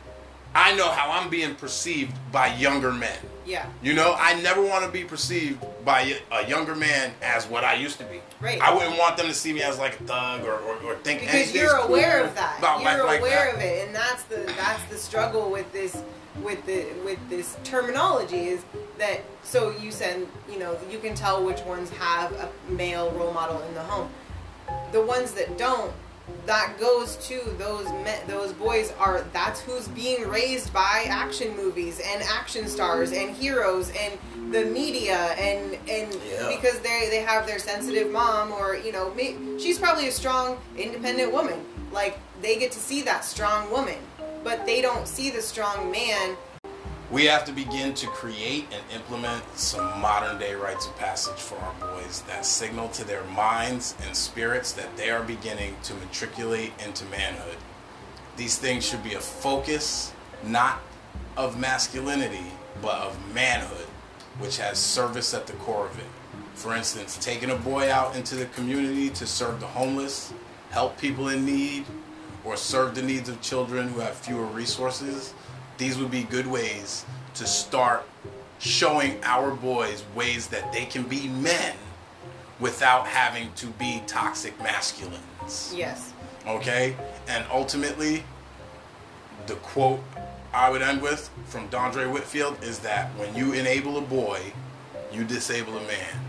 I 0.54 0.74
know 0.76 0.88
how 0.90 1.10
I'm 1.10 1.28
being 1.30 1.54
perceived 1.54 2.12
by 2.32 2.54
younger 2.54 2.92
men. 2.92 3.18
yeah 3.46 3.66
You 3.82 3.94
know, 3.94 4.14
I 4.18 4.40
never 4.42 4.62
want 4.62 4.84
to 4.84 4.90
be 4.90 5.04
perceived 5.04 5.64
by 5.84 6.14
a 6.32 6.46
younger 6.48 6.74
man 6.74 7.12
as 7.22 7.46
what 7.46 7.64
I 7.64 7.74
used 7.74 7.98
to 7.98 8.04
be. 8.04 8.20
Right. 8.40 8.60
I 8.60 8.74
wouldn't 8.74 8.98
want 8.98 9.16
them 9.16 9.26
to 9.26 9.34
see 9.34 9.52
me 9.52 9.62
as 9.62 9.78
like 9.78 9.98
a 10.00 10.04
thug 10.04 10.44
or, 10.44 10.54
or, 10.58 10.76
or 10.84 10.94
think 10.96 11.20
because 11.20 11.54
you're 11.54 11.76
aware 11.76 12.18
cool 12.20 12.28
of 12.28 12.34
that 12.36 12.80
you're 12.82 13.04
like 13.04 13.20
aware 13.20 13.46
that. 13.46 13.56
of 13.56 13.60
it 13.60 13.86
and 13.86 13.94
that's 13.94 14.22
the 14.24 14.36
that's 14.56 14.84
the 14.90 14.96
struggle 14.96 15.50
with 15.50 15.70
this 15.72 16.02
with 16.42 16.64
the 16.66 16.86
with 17.04 17.18
this 17.28 17.56
terminology 17.64 18.48
is 18.48 18.64
that 18.98 19.20
so 19.42 19.70
you 19.78 19.90
said 19.90 20.26
you 20.50 20.58
know 20.58 20.78
you 20.90 20.98
can 20.98 21.14
tell 21.14 21.44
which 21.44 21.60
ones 21.62 21.90
have 21.90 22.30
a 22.32 22.48
male 22.70 23.10
role 23.12 23.32
model 23.32 23.60
in 23.62 23.74
the 23.74 23.82
home 23.82 24.08
the 24.92 25.02
ones 25.02 25.32
that 25.32 25.56
don't 25.58 25.92
that 26.46 26.78
goes 26.80 27.16
to 27.28 27.38
those 27.58 27.84
men, 28.04 28.18
those 28.26 28.52
boys 28.54 28.92
are 28.98 29.22
that's 29.32 29.60
who's 29.60 29.86
being 29.88 30.26
raised 30.28 30.72
by 30.72 31.04
action 31.08 31.54
movies 31.56 32.00
and 32.04 32.22
action 32.22 32.66
stars 32.68 33.12
and 33.12 33.34
heroes 33.36 33.90
and 34.00 34.18
the 34.52 34.64
media 34.64 35.16
and 35.38 35.74
and 35.88 36.14
Yeah. 36.30 36.48
because 36.48 36.78
they 36.80 37.08
they 37.10 37.20
have 37.20 37.46
their 37.46 37.58
sensitive 37.58 38.10
mom 38.10 38.50
or 38.52 38.76
you 38.76 38.92
know 38.92 39.12
she's 39.58 39.78
probably 39.78 40.08
a 40.08 40.12
strong 40.12 40.58
independent 40.76 41.32
woman 41.32 41.60
like 41.92 42.18
they 42.40 42.56
get 42.58 42.72
to 42.72 42.78
see 42.78 43.02
that 43.02 43.24
strong 43.24 43.70
woman 43.70 43.98
but 44.44 44.64
they 44.64 44.80
don't 44.80 45.06
see 45.06 45.30
the 45.30 45.42
strong 45.42 45.90
man. 45.90 46.36
We 47.10 47.24
have 47.24 47.46
to 47.46 47.52
begin 47.52 47.94
to 47.94 48.06
create 48.08 48.66
and 48.70 48.82
implement 48.94 49.42
some 49.56 49.98
modern 49.98 50.38
day 50.38 50.54
rites 50.54 50.86
of 50.86 50.94
passage 50.98 51.38
for 51.38 51.56
our 51.56 51.72
boys 51.80 52.20
that 52.26 52.44
signal 52.44 52.90
to 52.90 53.04
their 53.04 53.24
minds 53.24 53.94
and 54.04 54.14
spirits 54.14 54.72
that 54.72 54.94
they 54.98 55.08
are 55.08 55.22
beginning 55.22 55.76
to 55.84 55.94
matriculate 55.94 56.72
into 56.84 57.06
manhood. 57.06 57.56
These 58.36 58.58
things 58.58 58.86
should 58.86 59.02
be 59.02 59.14
a 59.14 59.20
focus, 59.20 60.12
not 60.44 60.82
of 61.34 61.58
masculinity, 61.58 62.52
but 62.82 62.96
of 62.96 63.18
manhood, 63.34 63.86
which 64.38 64.58
has 64.58 64.76
service 64.76 65.32
at 65.32 65.46
the 65.46 65.54
core 65.54 65.86
of 65.86 65.98
it. 65.98 66.04
For 66.52 66.76
instance, 66.76 67.16
taking 67.18 67.48
a 67.50 67.56
boy 67.56 67.90
out 67.90 68.16
into 68.16 68.34
the 68.34 68.46
community 68.46 69.08
to 69.10 69.26
serve 69.26 69.60
the 69.60 69.66
homeless, 69.66 70.34
help 70.68 70.98
people 70.98 71.28
in 71.28 71.46
need, 71.46 71.86
or 72.44 72.58
serve 72.58 72.94
the 72.94 73.02
needs 73.02 73.30
of 73.30 73.40
children 73.40 73.88
who 73.88 74.00
have 74.00 74.14
fewer 74.14 74.44
resources, 74.44 75.32
these 75.78 75.96
would 75.96 76.10
be 76.10 76.24
good 76.24 76.46
ways 76.46 77.04
to 77.34 77.46
start 77.46 78.06
showing 78.58 79.18
our 79.22 79.52
boys 79.52 80.04
ways 80.14 80.48
that 80.48 80.72
they 80.72 80.84
can 80.84 81.04
be 81.04 81.28
men 81.28 81.74
without 82.60 83.06
having 83.06 83.52
to 83.54 83.66
be 83.66 84.02
toxic 84.06 84.60
masculines. 84.60 85.72
Yes. 85.74 86.12
Okay? 86.46 86.96
And 87.28 87.44
ultimately, 87.50 88.24
the 89.46 89.54
quote 89.56 90.00
I 90.52 90.70
would 90.70 90.82
end 90.82 91.02
with 91.02 91.30
from 91.46 91.68
Dondre 91.68 92.10
Whitfield 92.10 92.62
is 92.64 92.80
that 92.80 93.10
when 93.16 93.34
you 93.36 93.52
enable 93.52 93.96
a 93.98 94.00
boy, 94.00 94.40
you 95.12 95.24
disable 95.24 95.76
a 95.76 95.82
man. 95.82 96.27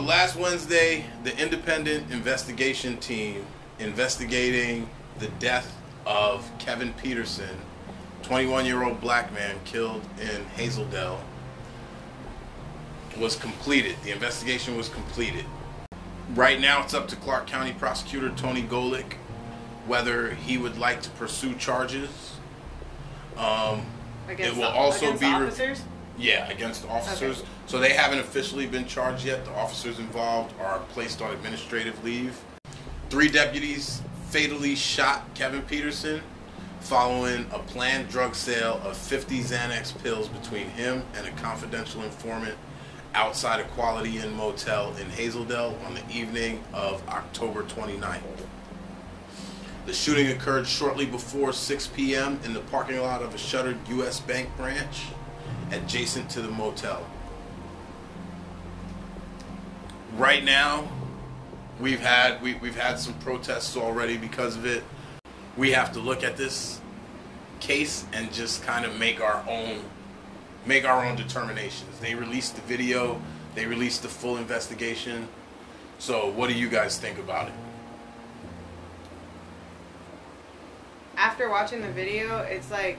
So, 0.00 0.06
last 0.06 0.34
Wednesday, 0.34 1.04
the 1.24 1.36
independent 1.36 2.10
investigation 2.10 2.96
team 2.96 3.44
investigating 3.78 4.88
the 5.18 5.28
death 5.38 5.76
of 6.06 6.50
Kevin 6.58 6.94
Peterson, 6.94 7.54
21 8.22 8.64
year 8.64 8.82
old 8.82 8.98
black 9.02 9.30
man 9.34 9.56
killed 9.66 10.00
in 10.18 10.42
Hazeldell, 10.56 11.18
was 13.18 13.36
completed. 13.36 13.94
The 14.02 14.12
investigation 14.12 14.74
was 14.74 14.88
completed. 14.88 15.44
Right 16.34 16.58
now, 16.58 16.82
it's 16.82 16.94
up 16.94 17.06
to 17.08 17.16
Clark 17.16 17.46
County 17.46 17.74
prosecutor 17.74 18.30
Tony 18.30 18.62
Golik 18.62 19.16
whether 19.86 20.30
he 20.30 20.56
would 20.56 20.78
like 20.78 21.02
to 21.02 21.10
pursue 21.10 21.54
charges. 21.56 22.36
Um, 23.36 23.82
Against, 24.30 24.56
will 24.56 24.64
also 24.64 25.12
be 25.12 25.26
re- 25.26 25.32
officers. 25.32 25.82
Yeah, 26.20 26.50
against 26.50 26.86
officers. 26.86 27.38
Okay. 27.38 27.48
So 27.66 27.78
they 27.78 27.94
haven't 27.94 28.18
officially 28.18 28.66
been 28.66 28.86
charged 28.86 29.24
yet. 29.24 29.44
The 29.46 29.52
officers 29.52 29.98
involved 29.98 30.54
are 30.60 30.80
placed 30.90 31.22
on 31.22 31.32
administrative 31.32 32.04
leave. 32.04 32.38
Three 33.08 33.28
deputies 33.28 34.02
fatally 34.28 34.74
shot 34.74 35.34
Kevin 35.34 35.62
Peterson 35.62 36.20
following 36.80 37.46
a 37.52 37.58
planned 37.58 38.08
drug 38.08 38.34
sale 38.34 38.80
of 38.84 38.96
50 38.96 39.40
Xanax 39.40 39.96
pills 40.02 40.28
between 40.28 40.68
him 40.68 41.02
and 41.14 41.26
a 41.26 41.30
confidential 41.32 42.02
informant 42.02 42.56
outside 43.14 43.60
a 43.60 43.64
Quality 43.64 44.18
Inn 44.18 44.34
motel 44.36 44.94
in 44.96 45.06
Hazeldell 45.08 45.82
on 45.86 45.94
the 45.94 46.02
evening 46.10 46.62
of 46.72 47.06
October 47.08 47.62
29th. 47.64 48.20
The 49.86 49.92
shooting 49.92 50.28
occurred 50.28 50.66
shortly 50.66 51.06
before 51.06 51.52
6 51.52 51.86
p.m. 51.88 52.38
in 52.44 52.52
the 52.52 52.60
parking 52.60 53.00
lot 53.00 53.22
of 53.22 53.34
a 53.34 53.38
shuttered 53.38 53.76
U.S. 53.88 54.20
Bank 54.20 54.48
branch 54.56 55.06
adjacent 55.70 56.30
to 56.30 56.42
the 56.42 56.50
motel. 56.50 57.04
Right 60.16 60.44
now, 60.44 60.88
we've 61.80 62.00
had 62.00 62.42
we, 62.42 62.54
we've 62.54 62.76
had 62.76 62.98
some 62.98 63.14
protests 63.14 63.76
already 63.76 64.16
because 64.16 64.56
of 64.56 64.66
it. 64.66 64.82
We 65.56 65.72
have 65.72 65.92
to 65.92 66.00
look 66.00 66.24
at 66.24 66.36
this 66.36 66.80
case 67.60 68.04
and 68.12 68.32
just 68.32 68.62
kind 68.62 68.84
of 68.84 68.98
make 68.98 69.20
our 69.20 69.44
own 69.48 69.82
make 70.66 70.84
our 70.84 71.04
own 71.04 71.16
determinations. 71.16 71.98
They 72.00 72.14
released 72.14 72.56
the 72.56 72.62
video, 72.62 73.20
they 73.54 73.66
released 73.66 74.02
the 74.02 74.08
full 74.08 74.36
investigation. 74.36 75.28
So, 75.98 76.30
what 76.30 76.48
do 76.48 76.54
you 76.54 76.68
guys 76.68 76.98
think 76.98 77.18
about 77.18 77.48
it? 77.48 77.54
After 81.16 81.50
watching 81.50 81.82
the 81.82 81.92
video, 81.92 82.38
it's 82.38 82.70
like 82.70 82.98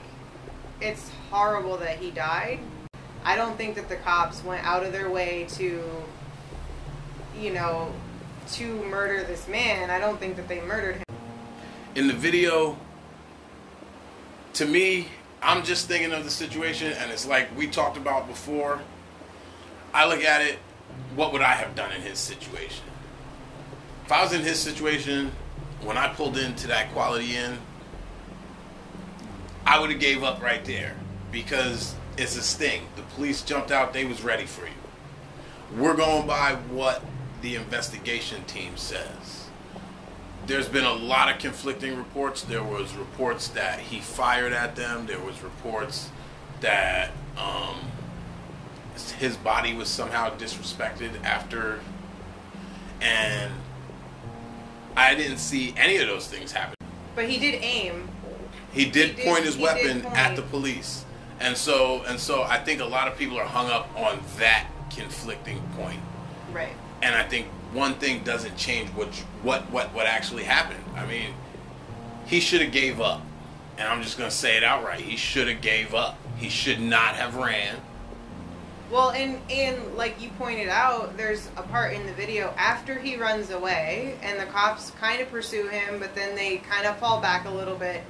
it's 0.80 1.10
horrible 1.30 1.76
that 1.78 1.98
he 1.98 2.10
died. 2.10 2.60
I 3.24 3.36
don't 3.36 3.56
think 3.56 3.76
that 3.76 3.88
the 3.88 3.96
cops 3.96 4.42
went 4.44 4.64
out 4.66 4.84
of 4.84 4.92
their 4.92 5.08
way 5.10 5.46
to, 5.50 5.82
you 7.38 7.52
know, 7.52 7.92
to 8.52 8.82
murder 8.84 9.22
this 9.22 9.46
man. 9.46 9.90
I 9.90 9.98
don't 10.00 10.18
think 10.18 10.36
that 10.36 10.48
they 10.48 10.60
murdered 10.60 10.96
him. 10.96 11.04
in 11.94 12.08
the 12.08 12.14
video, 12.14 12.76
to 14.54 14.66
me, 14.66 15.08
I'm 15.42 15.62
just 15.64 15.88
thinking 15.88 16.12
of 16.12 16.24
the 16.24 16.30
situation, 16.30 16.92
and 16.92 17.10
it's 17.10 17.26
like 17.26 17.56
we 17.56 17.66
talked 17.66 17.96
about 17.96 18.26
before. 18.28 18.80
I 19.92 20.06
look 20.06 20.24
at 20.24 20.42
it, 20.42 20.58
what 21.14 21.32
would 21.32 21.42
I 21.42 21.52
have 21.54 21.74
done 21.74 21.92
in 21.92 22.00
his 22.02 22.18
situation? 22.18 22.84
If 24.04 24.12
I 24.12 24.22
was 24.22 24.32
in 24.32 24.42
his 24.42 24.58
situation, 24.58 25.32
when 25.82 25.98
I 25.98 26.08
pulled 26.08 26.38
into 26.38 26.66
that 26.68 26.92
Quality 26.92 27.36
Inn, 27.36 27.58
I 29.66 29.80
would 29.80 29.90
have 29.90 30.00
gave 30.00 30.22
up 30.22 30.42
right 30.42 30.64
there 30.64 30.94
because 31.30 31.94
it's 32.16 32.36
a 32.36 32.42
sting. 32.42 32.82
The 32.96 33.02
police 33.02 33.42
jumped 33.42 33.70
out; 33.70 33.92
they 33.92 34.04
was 34.04 34.22
ready 34.22 34.46
for 34.46 34.66
you. 34.66 35.80
We're 35.80 35.96
going 35.96 36.26
by 36.26 36.54
what 36.70 37.02
the 37.40 37.56
investigation 37.56 38.44
team 38.44 38.76
says 38.76 39.42
there's 40.46 40.68
been 40.68 40.84
a 40.84 40.92
lot 40.92 41.32
of 41.32 41.38
conflicting 41.38 41.96
reports. 41.96 42.42
There 42.42 42.64
was 42.64 42.94
reports 42.94 43.48
that 43.48 43.78
he 43.78 44.00
fired 44.00 44.52
at 44.52 44.76
them. 44.76 45.06
There 45.06 45.20
was 45.20 45.42
reports 45.42 46.10
that 46.60 47.10
um, 47.36 47.76
his 49.18 49.36
body 49.36 49.74
was 49.74 49.88
somehow 49.88 50.36
disrespected 50.36 51.22
after, 51.22 51.80
and 53.00 53.52
I 54.96 55.14
didn't 55.14 55.38
see 55.38 55.74
any 55.76 55.98
of 55.98 56.08
those 56.08 56.26
things 56.26 56.52
happen. 56.52 56.74
But 57.14 57.28
he 57.28 57.38
did 57.38 57.62
aim. 57.62 58.08
He 58.72 58.86
did, 58.86 59.10
He 59.10 59.16
did- 59.16 59.26
point 59.26 59.44
his 59.44 59.56
weapon 59.56 60.02
point- 60.02 60.16
at 60.16 60.36
the 60.36 60.42
police, 60.42 61.04
and 61.40 61.56
so 61.56 62.02
and 62.08 62.18
so 62.18 62.42
I 62.42 62.58
think 62.58 62.80
a 62.80 62.84
lot 62.86 63.08
of 63.08 63.16
people 63.18 63.38
are 63.38 63.46
hung 63.46 63.70
up 63.70 63.88
on 63.96 64.20
that 64.38 64.66
conflicting 64.94 65.60
point. 65.76 66.00
Right. 66.52 66.74
and 67.00 67.14
I 67.16 67.22
think 67.24 67.46
one 67.72 67.94
thing 67.94 68.22
doesn't 68.22 68.56
change 68.56 68.88
what 68.90 69.08
what 69.42 69.70
what 69.70 69.92
what 69.92 70.06
actually 70.06 70.44
happened. 70.44 70.84
I 70.96 71.04
mean, 71.06 71.34
he 72.26 72.38
should 72.40 72.60
have 72.60 72.70
gave 72.72 73.00
up, 73.00 73.22
and 73.78 73.88
I'm 73.88 74.02
just 74.02 74.16
gonna 74.18 74.30
say 74.30 74.56
it 74.56 74.62
outright. 74.64 75.00
He 75.00 75.16
should 75.16 75.48
have 75.48 75.60
gave 75.60 75.94
up. 75.94 76.16
He 76.36 76.48
should 76.48 76.80
not 76.80 77.16
have 77.16 77.34
ran. 77.36 77.76
Well, 78.90 79.10
and 79.10 79.40
and 79.50 79.96
like 79.96 80.20
you 80.20 80.28
pointed 80.38 80.68
out, 80.68 81.16
there's 81.16 81.48
a 81.56 81.62
part 81.62 81.94
in 81.94 82.04
the 82.06 82.12
video 82.12 82.52
after 82.58 82.98
he 82.98 83.16
runs 83.16 83.50
away, 83.50 84.18
and 84.22 84.38
the 84.38 84.46
cops 84.46 84.92
kind 85.00 85.20
of 85.22 85.30
pursue 85.30 85.66
him, 85.68 85.98
but 85.98 86.14
then 86.14 86.34
they 86.36 86.58
kind 86.58 86.86
of 86.86 86.98
fall 86.98 87.20
back 87.20 87.46
a 87.46 87.50
little 87.50 87.76
bit, 87.76 88.02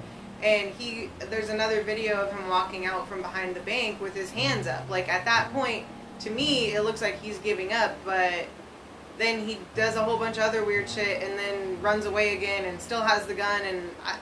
and 0.42 0.70
he 0.74 1.09
there's 1.31 1.48
another 1.48 1.83
video 1.83 2.20
of 2.20 2.33
him 2.33 2.48
walking 2.48 2.87
out 2.87 3.09
from 3.09 3.22
behind 3.22 3.55
the 3.55 3.61
bank 3.61 4.00
with 4.00 4.14
his 4.14 4.31
hands 4.31 4.66
up. 4.66 4.88
Like 4.90 5.09
at 5.09 5.24
that 5.24 5.52
point, 5.52 5.87
to 6.20 6.31
me, 6.31 6.74
it 6.74 6.83
looks 6.83 7.00
like 7.00 7.20
he's 7.20 7.38
giving 7.38 7.72
up, 7.72 7.96
but 8.05 8.46
then 9.18 9.46
he 9.46 9.59
does 9.74 9.96
a 9.96 10.02
whole 10.02 10.18
bunch 10.18 10.38
of 10.38 10.44
other 10.44 10.64
weird 10.64 10.88
shit, 10.88 11.22
and 11.22 11.38
then 11.38 11.81
runs 11.81 12.07
away 12.07 12.37
again, 12.37 12.64
and 12.64 12.81
still 12.81 13.02
has 13.02 13.26
the 13.26 13.35
gun, 13.35 13.62
and. 13.62 13.90
I, 14.05 14.18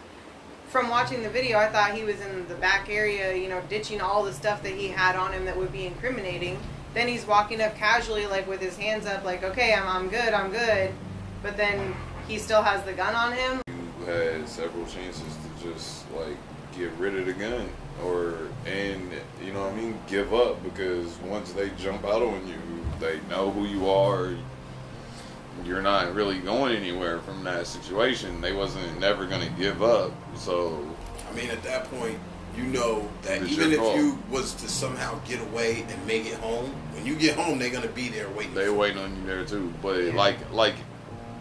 from 0.68 0.88
watching 0.88 1.24
the 1.24 1.28
video, 1.28 1.59
I 1.59 1.66
thought 1.66 1.94
he 1.94 2.04
was 2.04 2.20
in 2.20 2.46
the 2.46 2.54
back 2.54 2.88
area, 2.88 3.35
you 3.35 3.48
know, 3.48 3.61
ditching 3.68 4.00
all 4.00 4.22
the 4.22 4.33
stuff 4.33 4.62
that 4.62 4.72
he 4.72 4.87
had 4.87 5.16
on 5.16 5.33
him 5.33 5.44
that 5.46 5.56
would 5.56 5.72
be 5.72 5.85
incriminating. 5.85 6.61
Then 6.94 7.09
he's 7.09 7.26
walking 7.26 7.61
up 7.61 7.74
casually, 7.76 8.26
like 8.26 8.46
with 8.46 8.61
his 8.61 8.76
hands 8.76 9.04
up, 9.04 9.24
like, 9.24 9.42
okay, 9.42 9.74
I'm, 9.74 9.88
I'm 9.88 10.09
good, 10.09 10.33
I'm 10.33 10.52
good. 10.52 10.92
But 11.42 11.56
then 11.56 11.94
he 12.28 12.38
still 12.38 12.62
has 12.62 12.85
the 12.85 12.92
gun 12.92 13.16
on 13.16 13.33
him. 13.33 13.62
Had 14.11 14.49
several 14.49 14.85
chances 14.87 15.23
to 15.23 15.68
just 15.68 16.11
like 16.12 16.37
get 16.77 16.90
rid 16.99 17.16
of 17.16 17.27
the 17.27 17.33
gun 17.33 17.68
or 18.05 18.38
and 18.66 19.11
you 19.44 19.53
know 19.53 19.61
what 19.61 19.73
I 19.73 19.77
mean 19.77 19.99
give 20.09 20.35
up 20.35 20.62
because 20.64 21.16
once 21.18 21.53
they 21.53 21.70
jump 21.79 22.05
out 22.05 22.23
on 22.23 22.46
you 22.49 22.57
they 23.01 23.18
know 23.29 23.51
who 23.51 23.64
you 23.64 23.88
are. 23.88 24.35
You're 25.64 25.83
not 25.83 26.14
really 26.14 26.38
going 26.38 26.77
anywhere 26.77 27.20
from 27.20 27.42
that 27.44 27.66
situation. 27.66 28.40
They 28.40 28.53
wasn't 28.53 29.01
never 29.01 29.27
going 29.27 29.42
to 29.42 29.53
give 29.61 29.83
up. 29.83 30.12
So 30.37 30.87
I 31.29 31.35
mean, 31.35 31.51
at 31.51 31.62
that 31.64 31.85
point, 31.90 32.18
you 32.57 32.64
know 32.64 33.09
that 33.23 33.42
even 33.42 33.73
if 33.73 33.79
call. 33.79 33.96
you 33.96 34.19
was 34.31 34.54
to 34.54 34.69
somehow 34.69 35.19
get 35.27 35.40
away 35.40 35.85
and 35.88 36.06
make 36.06 36.27
it 36.27 36.35
home, 36.35 36.71
when 36.92 37.06
you 37.06 37.15
get 37.17 37.37
home, 37.37 37.58
they're 37.58 37.71
gonna 37.71 37.88
be 37.88 38.08
there 38.08 38.29
waiting. 38.31 38.54
they 38.54 38.69
waiting 38.69 38.98
on 38.98 39.17
you 39.17 39.27
there 39.27 39.44
too. 39.44 39.73
But 39.83 40.15
like 40.15 40.52
like 40.52 40.75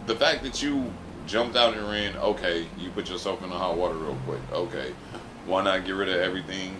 the 0.06 0.16
fact 0.16 0.42
that 0.44 0.62
you 0.62 0.92
jumped 1.30 1.56
out 1.56 1.74
and 1.74 1.88
ran 1.88 2.16
okay 2.16 2.66
you 2.78 2.90
put 2.90 3.08
yourself 3.08 3.42
in 3.44 3.50
the 3.50 3.56
hot 3.56 3.76
water 3.76 3.94
real 3.94 4.18
quick 4.26 4.40
okay 4.52 4.92
why 5.46 5.62
not 5.62 5.84
get 5.84 5.92
rid 5.92 6.08
of 6.08 6.16
everything 6.16 6.76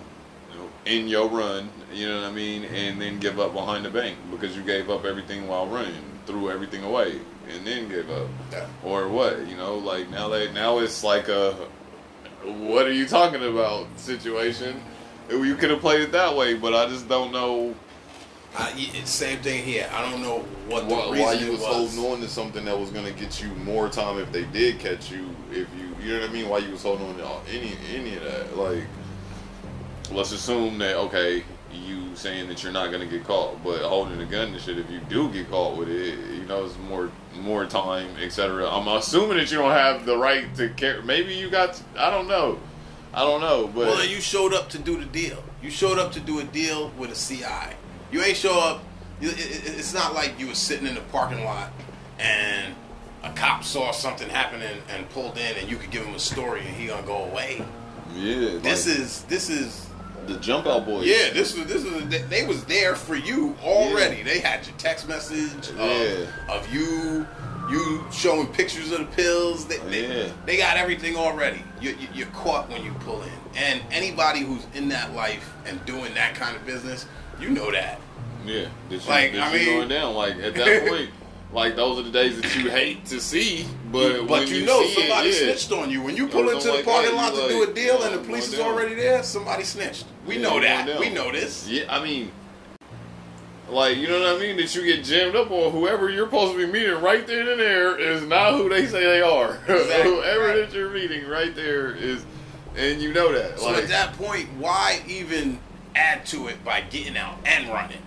in 0.86 1.06
your 1.08 1.28
run 1.28 1.68
you 1.92 2.08
know 2.08 2.20
what 2.20 2.28
i 2.28 2.32
mean 2.32 2.64
and 2.64 3.00
then 3.00 3.18
give 3.20 3.38
up 3.38 3.52
behind 3.52 3.84
the 3.84 3.90
bank 3.90 4.16
because 4.30 4.56
you 4.56 4.62
gave 4.62 4.90
up 4.90 5.04
everything 5.04 5.46
while 5.46 5.66
running 5.66 6.02
threw 6.26 6.50
everything 6.50 6.82
away 6.84 7.20
and 7.52 7.66
then 7.66 7.88
gave 7.88 8.08
up, 8.10 8.28
Yeah. 8.52 8.66
or 8.84 9.08
what? 9.08 9.46
You 9.48 9.56
know, 9.56 9.76
like 9.78 10.08
now 10.08 10.28
they 10.28 10.52
now 10.52 10.78
it's 10.78 11.02
like 11.02 11.28
a 11.28 11.52
what 12.44 12.86
are 12.86 12.92
you 12.92 13.06
talking 13.06 13.42
about 13.42 13.86
situation. 13.96 14.80
You 15.28 15.56
could 15.56 15.70
have 15.70 15.80
played 15.80 16.00
it 16.00 16.12
that 16.12 16.36
way, 16.36 16.54
but 16.54 16.74
I 16.74 16.86
just 16.86 17.08
don't 17.08 17.32
know 17.32 17.74
Uh, 18.54 18.58
I, 18.58 18.72
it's 18.76 19.10
same 19.10 19.38
thing 19.40 19.64
here. 19.64 19.88
I 19.92 20.10
don't 20.10 20.22
know 20.22 20.40
what 20.68 20.88
the 20.88 20.94
why, 20.94 21.10
reason 21.10 21.20
why 21.24 21.32
you 21.34 21.52
was 21.52 21.60
was. 21.60 21.96
holding 21.96 22.12
on 22.12 22.20
to 22.20 22.28
something 22.28 22.64
that 22.64 22.78
was 22.78 22.90
gonna 22.90 23.12
get 23.12 23.40
you 23.42 23.48
more 23.48 23.88
time 23.88 24.18
if 24.18 24.32
they 24.32 24.44
did 24.44 24.78
catch 24.78 25.10
you. 25.10 25.34
If 25.50 25.68
you, 25.78 25.94
you 26.02 26.14
know 26.14 26.20
what 26.20 26.30
I 26.30 26.32
mean? 26.32 26.48
Why 26.48 26.58
you 26.58 26.72
was 26.72 26.82
holding 26.82 27.06
on 27.08 27.16
to 27.16 27.50
any 27.50 27.72
any 27.94 28.16
of 28.16 28.24
that? 28.24 28.56
Like, 28.56 28.82
let's 30.12 30.32
assume 30.32 30.78
that 30.78 30.96
okay, 30.96 31.44
you 31.72 32.14
saying 32.16 32.48
that 32.48 32.62
you're 32.62 32.72
not 32.72 32.90
gonna 32.90 33.06
get 33.06 33.24
caught, 33.24 33.62
but 33.62 33.82
holding 33.82 34.20
a 34.20 34.26
gun 34.26 34.48
and 34.48 34.60
shit. 34.60 34.78
If 34.78 34.90
you 34.90 35.00
do 35.08 35.30
get 35.30 35.48
caught 35.50 35.76
with 35.76 35.88
it, 35.88 36.18
you 36.34 36.44
know 36.46 36.64
it's 36.64 36.76
more 36.78 37.10
more 37.36 37.66
time, 37.66 38.16
etc. 38.20 38.68
I'm 38.68 38.88
assuming 38.88 39.36
that 39.38 39.50
you 39.50 39.58
don't 39.58 39.70
have 39.70 40.04
the 40.06 40.16
right 40.16 40.52
to 40.56 40.70
care. 40.70 41.02
Maybe 41.02 41.34
you 41.34 41.50
got. 41.50 41.80
I 41.96 42.10
don't 42.10 42.26
know. 42.26 42.58
I 43.12 43.20
don't 43.20 43.40
know, 43.40 43.66
but 43.66 43.86
Well, 43.86 44.06
you 44.06 44.20
showed 44.20 44.54
up 44.54 44.68
to 44.70 44.78
do 44.78 44.96
the 44.98 45.04
deal. 45.04 45.42
You 45.60 45.68
showed 45.70 45.98
up 45.98 46.12
to 46.12 46.20
do 46.20 46.38
a 46.38 46.44
deal 46.44 46.90
with 46.96 47.10
a 47.10 47.14
CI. 47.16 47.74
You 48.10 48.22
ain't 48.22 48.36
show 48.36 48.58
up. 48.58 48.82
you- 49.20 49.28
it- 49.30 49.38
it- 49.38 49.74
It's 49.78 49.92
not 49.92 50.14
like 50.14 50.38
you 50.40 50.46
was 50.46 50.56
sitting 50.58 50.86
in 50.86 50.94
the 50.94 51.02
parking 51.02 51.44
lot 51.44 51.70
and 52.18 52.74
a 53.22 53.28
cop 53.32 53.62
saw 53.64 53.90
something 53.92 54.30
happening 54.30 54.80
and 54.88 55.06
pulled 55.10 55.36
in, 55.36 55.56
and 55.58 55.68
you 55.70 55.76
could 55.76 55.90
give 55.90 56.04
him 56.06 56.14
a 56.14 56.18
story 56.18 56.60
and 56.66 56.74
he 56.74 56.86
gonna 56.86 57.02
go 57.02 57.24
away. 57.24 57.62
yeah, 58.14 58.58
This 58.62 58.86
like, 58.86 58.96
is 58.98 59.20
this 59.28 59.50
is 59.50 59.86
the 60.26 60.34
jump 60.38 60.66
out 60.66 60.86
boys. 60.86 61.06
yeah. 61.06 61.30
This 61.34 61.54
was 61.54 61.66
this 61.66 61.84
was 61.84 62.02
they- 62.30 62.46
was 62.46 62.64
there 62.64 62.94
for 62.96 63.14
you 63.14 63.56
already. 63.62 64.22
They 64.22 64.38
had 64.40 64.66
your 64.66 64.74
text 64.78 65.06
message 65.06 65.68
of, 65.68 65.78
Yeah. 65.78 66.26
of 66.48 66.72
you. 66.72 67.26
You 67.70 68.04
showing 68.10 68.48
pictures 68.48 68.90
of 68.90 68.98
the 68.98 69.04
pills. 69.04 69.66
They, 69.66 69.76
they, 69.76 70.06
Yeah. 70.24 70.28
they 70.44 70.56
got 70.56 70.76
everything 70.76 71.16
already. 71.16 71.62
You, 71.80 71.90
you, 71.90 72.08
you're 72.12 72.26
caught 72.28 72.68
when 72.68 72.82
you 72.84 72.92
pull 73.04 73.22
in. 73.22 73.30
And 73.54 73.80
anybody 73.92 74.40
who's 74.40 74.62
in 74.74 74.88
that 74.88 75.14
life 75.14 75.48
and 75.66 75.84
doing 75.86 76.12
that 76.14 76.34
kind 76.34 76.56
of 76.56 76.66
business, 76.66 77.06
you 77.40 77.50
know 77.50 77.70
that. 77.70 78.00
Yeah, 78.46 78.66
that 78.88 79.02
you, 79.04 79.08
Like, 79.10 79.32
that 79.32 79.40
I 79.42 79.52
you 79.54 79.66
mean- 79.66 79.76
going 79.76 79.88
down. 79.88 80.14
Like 80.14 80.36
at 80.36 80.54
that 80.54 80.86
point, 80.88 81.10
like 81.52 81.76
those 81.76 81.98
are 81.98 82.02
the 82.02 82.10
days 82.10 82.40
that 82.40 82.56
you 82.56 82.70
hate 82.70 83.04
to 83.06 83.20
see, 83.20 83.66
but 83.92 84.20
But 84.20 84.28
when 84.28 84.48
you, 84.48 84.64
know 84.64 84.82
see 84.84 84.94
somebody 84.94 85.28
it, 85.30 85.34
yeah. 85.34 85.54
snitched 85.54 85.72
on 85.72 85.90
you. 85.90 86.00
When 86.02 86.16
you 86.16 86.26
pull 86.28 86.48
into 86.48 86.66
the 86.68 86.74
like 86.74 86.84
parking 86.84 87.16
that, 87.16 87.16
lot 87.16 87.34
you 87.34 87.42
to 87.42 87.48
do 87.66 87.70
a 87.70 87.74
deal 87.74 88.02
and 88.02 88.14
the 88.14 88.18
police 88.24 88.48
is 88.52 88.58
down. 88.58 88.68
already 88.72 88.94
there, 88.94 89.22
somebody 89.22 89.64
snitched. 89.64 90.06
We 90.26 90.36
Yeah, 90.36 90.42
know 90.42 90.60
that. 90.60 90.98
We 91.00 91.10
know 91.10 91.30
this. 91.32 91.68
Yeah, 91.68 91.84
I 91.88 92.02
mean, 92.02 92.30
like 93.68 93.96
you 93.98 94.08
know 94.08 94.20
what 94.20 94.36
I 94.36 94.38
mean. 94.38 94.56
That 94.56 94.74
you 94.74 94.82
get 94.84 95.04
jammed 95.04 95.36
up 95.36 95.50
on 95.50 95.72
whoever 95.72 96.08
you're 96.08 96.26
supposed 96.26 96.52
to 96.52 96.66
be 96.66 96.70
meeting 96.72 97.00
right 97.00 97.26
then 97.26 97.46
and 97.48 97.60
there 97.60 97.98
is 97.98 98.22
not 98.22 98.54
who 98.54 98.68
they 98.68 98.86
say 98.86 99.02
they 99.02 99.22
are. 99.22 99.58
Exactly. 99.68 100.12
whoever 100.12 100.46
Right. 100.46 100.56
that 100.56 100.72
you're 100.72 100.90
meeting 100.90 101.26
right 101.28 101.54
there 101.54 101.92
is, 101.94 102.24
and 102.76 103.00
you 103.02 103.12
know 103.12 103.32
that. 103.32 103.58
So 103.58 103.66
like, 103.66 103.84
at 103.84 103.88
that 103.88 104.12
point, 104.14 104.48
why 104.58 105.02
even 105.06 105.58
add 105.94 106.26
to 106.26 106.48
it 106.48 106.64
by 106.64 106.80
getting 106.82 107.16
out 107.16 107.38
and 107.44 107.68
running? 107.68 108.02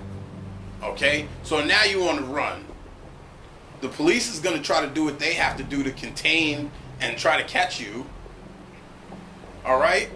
Okay? 0.81 1.27
So 1.43 1.63
now 1.63 1.83
you 1.83 2.03
on 2.07 2.17
the 2.17 2.23
run. 2.23 2.65
The 3.81 3.89
police 3.89 4.33
is 4.33 4.39
going 4.39 4.55
to 4.55 4.63
try 4.63 4.85
to 4.85 4.91
do 4.91 5.03
what 5.03 5.19
they 5.19 5.33
have 5.33 5.57
to 5.57 5.63
do 5.63 5.83
to 5.83 5.91
contain 5.91 6.71
and 6.99 7.17
try 7.17 7.41
to 7.41 7.47
catch 7.47 7.79
you. 7.79 8.05
All 9.65 9.79
right? 9.79 10.09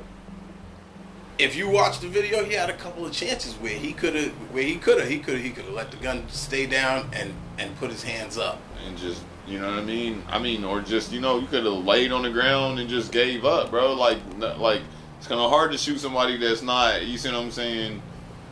If 1.38 1.56
you 1.56 1.70
watch 1.70 2.00
the 2.00 2.08
video, 2.08 2.44
he 2.44 2.54
had 2.54 2.70
a 2.70 2.76
couple 2.76 3.06
of 3.06 3.12
chances 3.12 3.54
where 3.56 3.74
he 3.74 3.94
could 3.94 4.16
have 4.16 4.32
where 4.52 4.64
he 4.64 4.76
could 4.76 5.00
have 5.00 5.08
he 5.08 5.20
could 5.20 5.36
have 5.36 5.44
he 5.44 5.52
could 5.52 5.66
have 5.66 5.74
let 5.74 5.92
the 5.92 5.98
gun 5.98 6.28
stay 6.30 6.66
down 6.66 7.10
and 7.14 7.34
and 7.60 7.78
put 7.78 7.92
his 7.92 8.04
hands 8.04 8.38
up. 8.38 8.60
and 8.88 8.98
just 8.98 9.22
you 9.48 9.60
know 9.60 9.70
what 9.70 9.80
I 9.80 9.84
mean. 9.84 10.24
I 10.28 10.40
mean, 10.40 10.66
or 10.66 10.82
just 10.82 11.12
you 11.12 11.22
know, 11.22 11.40
you 11.40 11.48
could 11.48 11.64
have 11.64 11.86
laid 11.86 12.12
on 12.12 12.24
the 12.24 12.30
ground 12.30 12.80
and 12.80 12.90
just 12.90 13.12
gave 13.12 13.46
up, 13.46 13.70
bro. 13.70 13.94
Like, 13.94 14.20
like 14.40 14.82
it's 15.18 15.28
kind 15.28 15.40
of 15.42 15.50
hard 15.50 15.72
to 15.72 15.78
shoot 15.78 16.00
somebody 16.00 16.38
that's 16.38 16.62
not. 16.62 17.06
You 17.06 17.18
see 17.18 17.30
what 17.32 17.40
I'm 17.42 17.52
saying? 17.52 18.02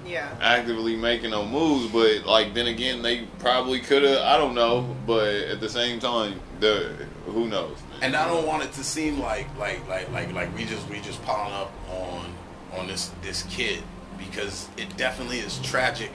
Yeah. 0.06 0.36
Actively 0.40 0.96
making 0.96 1.32
no 1.32 1.46
moves, 1.46 1.92
but 1.92 2.26
like 2.26 2.54
then 2.54 2.68
again, 2.68 3.02
they 3.02 3.26
probably 3.40 3.80
could 3.80 4.04
have. 4.04 4.20
I 4.20 4.38
don't 4.38 4.54
know, 4.54 4.96
but 5.08 5.28
at 5.34 5.60
the 5.60 5.70
same 5.70 6.00
time, 6.00 6.40
the 6.60 6.94
who 7.26 7.48
knows? 7.48 7.78
Man. 7.90 8.00
And 8.04 8.16
I 8.16 8.28
don't 8.28 8.46
want 8.46 8.64
it 8.64 8.72
to 8.74 8.84
seem 8.84 9.20
like 9.20 9.48
like 9.58 9.88
like 9.88 10.12
like 10.12 10.32
like 10.34 10.56
we 10.56 10.66
just 10.66 10.88
we 10.90 11.00
just 11.02 11.22
piling 11.24 11.54
up 11.54 11.72
on 11.90 12.34
on 12.78 12.88
this 12.88 13.12
this 13.24 13.44
kid 13.44 13.82
because 14.18 14.70
it 14.78 14.96
definitely 14.98 15.40
is 15.40 15.58
tragic 15.60 16.12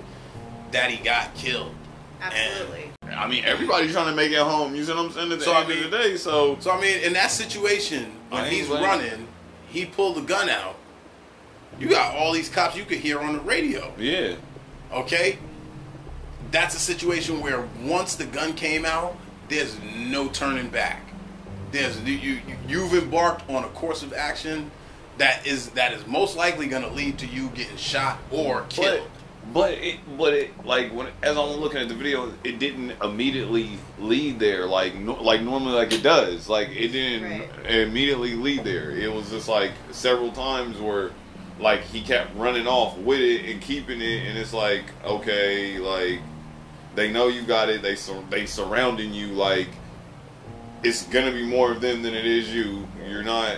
that 0.71 0.91
he 0.91 1.03
got 1.03 1.35
killed. 1.35 1.75
Absolutely. 2.21 2.93
I 3.17 3.27
mean, 3.27 3.45
everybody's 3.45 3.93
trying 3.93 4.07
to 4.11 4.15
make 4.15 4.31
it 4.31 4.39
home. 4.39 4.75
You 4.75 4.85
see 4.85 4.93
what 4.93 5.07
I'm 5.07 5.11
saying? 5.11 5.33
At 5.33 5.39
the 5.39 5.45
So, 5.45 5.53
I 5.55 5.67
mean- 5.67 5.85
of 5.85 5.91
the 5.91 5.99
day, 5.99 6.17
so 6.17 6.57
So 6.61 6.71
I 6.71 6.81
mean, 6.81 7.01
in 7.01 7.13
that 7.15 7.31
situation, 7.31 8.13
when 8.29 8.51
he's 8.51 8.69
running, 8.69 9.27
he 9.71 9.87
pulled 9.87 10.17
the 10.17 10.23
gun 10.23 10.49
out. 10.49 10.77
You 11.79 11.89
got 11.89 12.15
all 12.17 12.33
these 12.33 12.49
cops 12.49 12.77
you 12.77 12.85
could 12.85 12.99
hear 12.99 13.21
on 13.21 13.33
the 13.35 13.41
radio. 13.41 13.93
yeah, 13.99 14.35
Okay, 14.93 15.39
that's 16.51 16.75
a 16.75 16.81
situation 16.81 17.41
where 17.41 17.67
once 17.83 18.17
the 18.17 18.27
gun 18.27 18.55
came 18.55 18.85
out, 18.85 19.17
there's 19.49 19.79
no 19.81 20.29
turning 20.29 20.69
back. 20.69 21.01
There's 21.73 22.01
you, 22.03 22.15
you 22.15 22.41
you've 22.67 22.93
embarked 22.95 23.49
on 23.49 23.63
a 23.65 23.69
course 23.69 24.03
of 24.03 24.13
action 24.13 24.71
that 25.19 25.47
is 25.47 25.71
that 25.71 25.93
is 25.93 26.05
most 26.07 26.37
likely 26.37 26.67
going 26.67 26.83
to 26.83 26.91
lead 26.91 27.19
to 27.19 27.27
you 27.27 27.49
getting 27.51 27.77
shot 27.77 28.19
or 28.31 28.63
killed. 28.69 29.09
But 29.53 29.73
it 29.73 29.99
but 30.17 30.33
it 30.35 30.65
like 30.65 30.93
when 30.95 31.09
as 31.23 31.37
I'm 31.37 31.49
looking 31.61 31.81
at 31.81 31.89
the 31.89 31.95
video, 31.95 32.33
it 32.45 32.59
didn't 32.59 32.93
immediately 33.03 33.79
lead 33.99 34.39
there 34.39 34.67
like 34.67 34.95
no, 34.95 35.15
like 35.15 35.43
normally 35.43 35.73
like 35.75 35.93
it 35.93 36.03
does. 36.03 36.49
Like 36.49 36.69
it 36.71 36.89
didn't 36.89 37.31
Right. 37.41 37.67
immediately 37.71 38.35
lead 38.35 38.65
there. 38.65 38.91
It 38.91 39.13
was 39.13 39.31
just 39.31 39.49
like 39.49 39.73
several 39.91 40.31
times 40.33 40.79
where 40.79 41.11
like 41.59 41.83
he 41.83 42.01
kept 42.01 42.35
running 42.37 42.67
off 42.67 42.97
with 42.99 43.21
it 43.21 43.45
and 43.51 43.61
keeping 43.61 44.01
it, 44.01 44.27
and 44.29 44.39
it's 44.39 44.53
like 44.53 44.85
okay, 45.05 45.79
like 45.79 46.21
they 46.95 47.11
know 47.11 47.29
you 47.29 47.43
got 47.43 47.69
it. 47.69 47.83
They 47.83 47.97
sur- 47.97 48.25
they 48.31 48.47
surrounding 48.47 49.13
you 49.13 49.29
like 49.29 49.69
it's 50.83 51.03
gonna 51.05 51.33
be 51.33 51.45
more 51.45 51.71
of 51.73 51.81
them 51.81 52.03
than 52.03 52.15
it 52.15 52.25
is 52.25 52.55
you. 52.55 52.87
You're 53.09 53.23
not. 53.23 53.57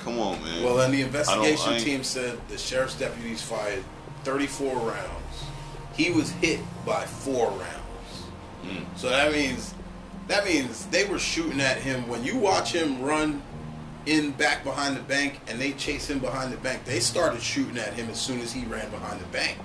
Come 0.00 0.18
on, 0.18 0.42
man. 0.42 0.62
Well, 0.64 0.80
and 0.80 0.94
the 0.94 1.02
I 1.02 1.06
investigation 1.06 1.78
team 1.78 2.02
said 2.04 2.38
the 2.48 2.56
sheriff's 2.58 2.94
deputies 2.94 3.42
fired 3.42 3.82
34 4.26 4.74
rounds. 4.74 5.44
He 5.94 6.10
was 6.10 6.32
hit 6.32 6.58
by 6.84 7.04
four 7.04 7.48
rounds. 7.48 8.24
Mm. 8.64 8.84
So 8.96 9.08
that 9.08 9.30
means 9.30 9.72
that 10.26 10.44
means 10.44 10.86
they 10.86 11.04
were 11.04 11.20
shooting 11.20 11.60
at 11.60 11.78
him. 11.78 12.08
When 12.08 12.24
you 12.24 12.36
watch 12.36 12.72
him 12.72 13.00
run 13.02 13.40
in 14.04 14.32
back 14.32 14.64
behind 14.64 14.96
the 14.96 15.02
bank 15.02 15.38
and 15.46 15.60
they 15.60 15.72
chase 15.74 16.10
him 16.10 16.18
behind 16.18 16.52
the 16.52 16.56
bank, 16.56 16.84
they 16.84 16.98
started 16.98 17.40
shooting 17.40 17.78
at 17.78 17.92
him 17.92 18.10
as 18.10 18.20
soon 18.20 18.40
as 18.40 18.52
he 18.52 18.64
ran 18.64 18.90
behind 18.90 19.20
the 19.20 19.26
bank. 19.26 19.58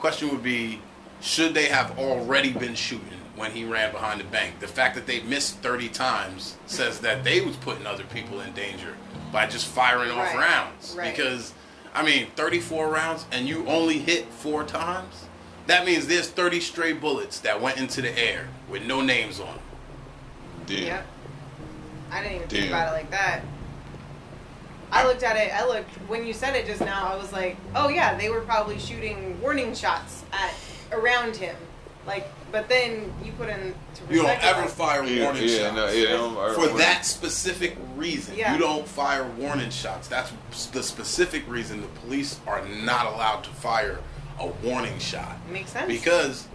Question 0.00 0.30
would 0.30 0.42
be, 0.42 0.80
should 1.20 1.52
they 1.52 1.66
have 1.66 1.98
already 1.98 2.52
been 2.52 2.74
shooting 2.74 3.20
when 3.36 3.50
he 3.50 3.64
ran 3.64 3.92
behind 3.92 4.18
the 4.18 4.24
bank? 4.24 4.60
The 4.60 4.66
fact 4.66 4.94
that 4.94 5.06
they 5.06 5.20
missed 5.24 5.58
30 5.58 5.90
times 5.90 6.56
says 6.64 7.00
that 7.00 7.22
they 7.22 7.42
was 7.42 7.56
putting 7.56 7.86
other 7.86 8.04
people 8.04 8.40
in 8.40 8.54
danger 8.54 8.96
by 9.30 9.46
just 9.46 9.66
firing 9.66 10.10
off 10.10 10.34
rounds. 10.34 10.94
Right. 10.96 11.14
Because 11.14 11.52
I 11.94 12.04
mean, 12.04 12.26
34 12.34 12.88
rounds 12.88 13.26
and 13.30 13.48
you 13.48 13.66
only 13.66 13.98
hit 13.98 14.26
four 14.26 14.64
times? 14.64 15.26
That 15.66 15.86
means 15.86 16.06
there's 16.06 16.28
30 16.28 16.60
stray 16.60 16.92
bullets 16.92 17.40
that 17.40 17.60
went 17.60 17.78
into 17.78 18.02
the 18.02 18.18
air 18.18 18.48
with 18.68 18.84
no 18.84 19.00
names 19.00 19.40
on 19.40 19.46
them. 19.46 19.58
Damn. 20.66 20.82
Yep. 20.82 21.06
I 22.10 22.22
didn't 22.22 22.36
even 22.36 22.48
think 22.48 22.68
about 22.68 22.88
it 22.88 22.92
like 22.92 23.10
that. 23.10 23.42
I 24.92 25.06
looked 25.06 25.22
at 25.22 25.36
it. 25.36 25.52
I 25.52 25.66
looked 25.66 25.90
when 26.08 26.24
you 26.24 26.32
said 26.32 26.54
it 26.54 26.66
just 26.66 26.80
now. 26.80 27.08
I 27.08 27.16
was 27.16 27.32
like, 27.32 27.56
oh 27.74 27.88
yeah, 27.88 28.16
they 28.16 28.30
were 28.30 28.42
probably 28.42 28.78
shooting 28.78 29.40
warning 29.40 29.74
shots 29.74 30.22
at 30.32 30.54
around 30.92 31.34
him. 31.34 31.56
Like, 32.06 32.28
but 32.52 32.68
then 32.68 33.12
you 33.24 33.32
put 33.32 33.48
in 33.48 33.74
to 33.94 34.14
You 34.14 34.22
don't 34.22 34.44
ever 34.44 34.62
like, 34.62 34.70
fire 34.70 35.00
warning 35.02 35.48
yeah, 35.48 35.58
shots. 35.70 35.76
no, 35.76 35.88
yeah, 35.90 36.08
don't- 36.10 36.36
I 36.36 36.46
don't 36.46 36.54
For 36.54 36.60
wanna- 36.66 36.78
that 36.78 37.06
specific 37.06 37.76
reason, 37.96 38.36
Yeah. 38.36 38.52
you 38.52 38.58
don't 38.60 38.86
fire 38.86 39.24
warning 39.24 39.70
shots. 39.70 40.08
That's 40.08 40.30
the 40.72 40.82
specific 40.82 41.44
reason 41.48 41.80
the 41.80 41.86
police 42.00 42.38
are 42.46 42.62
not 42.66 43.06
allowed 43.06 43.44
to 43.44 43.50
fire 43.50 44.00
a 44.38 44.46
warning 44.46 44.98
shot. 44.98 45.36
Makes 45.50 45.70
sense. 45.72 45.86
Because 45.88 46.46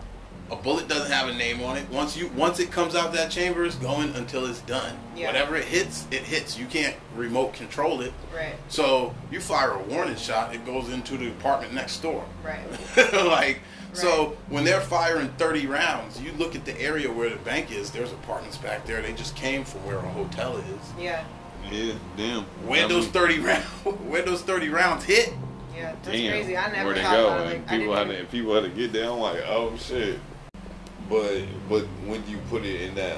a 0.52 0.56
bullet 0.56 0.88
doesn't 0.88 1.12
have 1.12 1.30
a 1.30 1.34
name 1.34 1.62
on 1.64 1.78
it. 1.78 1.88
Once 1.90 2.18
you 2.18 2.28
once 2.36 2.60
it 2.60 2.72
comes 2.72 2.96
out 2.96 3.14
that 3.14 3.30
chamber, 3.32 3.64
it's 3.66 3.76
going 3.76 4.14
until 4.16 4.46
it's 4.48 4.60
done. 4.62 4.98
Yeah. 5.16 5.28
Whatever 5.28 5.56
it 5.56 5.66
hits, 5.66 6.06
it 6.12 6.24
hits. 6.24 6.58
You 6.58 6.66
can't 6.66 6.96
remote 7.16 7.54
control 7.54 8.02
it. 8.02 8.12
Right. 8.36 8.56
So 8.68 9.14
you 9.32 9.40
fire 9.42 9.72
a 9.72 9.80
warning 9.84 10.16
shot, 10.18 10.54
it 10.54 10.66
goes 10.66 10.90
into 10.90 11.18
the 11.18 11.28
apartment 11.30 11.74
next 11.74 11.98
door. 12.02 12.26
Right. 12.44 13.14
like 13.14 13.62
so 13.94 14.38
when 14.50 14.64
they're 14.64 14.82
firing 14.82 15.30
30 15.38 15.68
rounds, 15.68 16.22
you 16.22 16.32
look 16.34 16.56
at 16.56 16.66
the 16.66 16.80
area 16.80 17.12
where 17.12 17.30
the 17.30 17.38
bank 17.38 17.72
is, 17.72 17.92
there's 17.92 18.12
apartments 18.12 18.58
back 18.58 18.86
there. 18.86 19.02
They 19.02 19.14
just 19.14 19.36
came 19.36 19.64
from 19.64 19.86
where 19.86 19.98
a 19.98 20.10
hotel 20.10 20.58
is. 20.58 20.94
Yeah. 21.00 21.24
Yeah, 21.72 21.94
damn. 22.18 22.44
Where 22.66 22.86
I 22.86 22.88
those 22.88 23.06
mean, 23.06 23.14
30 23.14 23.40
rounds 23.40 23.66
where 24.08 24.22
those 24.22 24.42
30 24.42 24.70
rounds 24.70 25.04
hit? 25.04 25.34
Yeah. 25.76 25.92
That's 25.92 26.08
damn, 26.08 26.32
crazy. 26.32 26.58
I 26.58 26.72
never 26.72 26.86
where 26.86 26.96
they 26.96 27.02
thought 27.02 27.16
go, 27.16 27.28
about 27.28 27.48
it. 27.48 27.56
and 27.56 27.64
Like, 27.66 27.72
I 27.72 27.78
people 27.78 27.96
had 27.96 28.08
to 28.08 28.26
people 28.26 28.56
had 28.56 28.64
to 28.64 28.70
get 28.70 28.94
down 28.94 29.20
like, 29.20 29.44
oh 29.48 29.76
shit. 29.78 30.20
But 31.10 31.44
but 31.68 31.84
when 32.06 32.24
you 32.28 32.38
put 32.50 32.64
it 32.64 32.82
in 32.82 32.96
that 32.96 33.18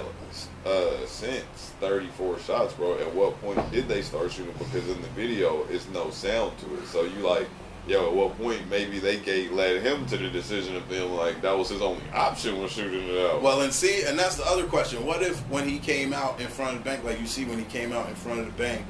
uh, 0.66 1.06
sense, 1.06 1.74
34 1.80 2.40
shots, 2.40 2.74
bro. 2.74 2.98
At 3.00 3.14
what 3.14 3.40
point 3.42 3.72
did 3.72 3.88
they 3.88 4.02
start 4.02 4.32
shooting? 4.32 4.54
Because 4.58 4.88
in 4.90 5.02
the 5.02 5.08
video, 5.10 5.66
it's 5.70 5.88
no 5.90 6.10
sound 6.12 6.58
to 6.60 6.74
it. 6.78 6.88
So 6.88 7.04
you 7.04 7.20
like, 7.20 7.48
yo, 7.92 8.08
at 8.08 8.14
what 8.14 8.38
point 8.38 8.70
maybe 8.70 9.00
they 9.00 9.20
gave 9.20 9.52
led 9.52 9.82
him 9.84 10.06
to 10.06 10.18
the 10.18 10.30
decision 10.30 10.76
of 10.78 10.84
feeling 10.86 11.14
like 11.14 11.42
that 11.42 11.58
was 11.58 11.70
his 11.70 11.82
only 11.82 12.02
option 12.14 12.60
was 12.62 12.72
shooting 12.72 13.08
it 13.08 13.18
out. 13.18 13.42
Well, 13.42 13.62
and 13.62 13.74
see, 13.74 14.04
and 14.04 14.18
that's 14.18 14.38
the 14.38 14.46
other 14.46 14.66
question. 14.66 15.06
What 15.06 15.22
if 15.22 15.38
when 15.50 15.68
he 15.68 15.78
came 15.78 16.14
out 16.14 16.40
in 16.40 16.48
front 16.48 16.78
of 16.78 16.84
the 16.84 16.90
bank, 16.90 17.04
like 17.04 17.20
you 17.20 17.28
see 17.28 17.44
when 17.44 17.60
he 17.60 17.66
came 17.66 17.92
out 17.92 18.08
in 18.08 18.16
front 18.16 18.40
of 18.40 18.46
the 18.46 18.52
bank, 18.54 18.86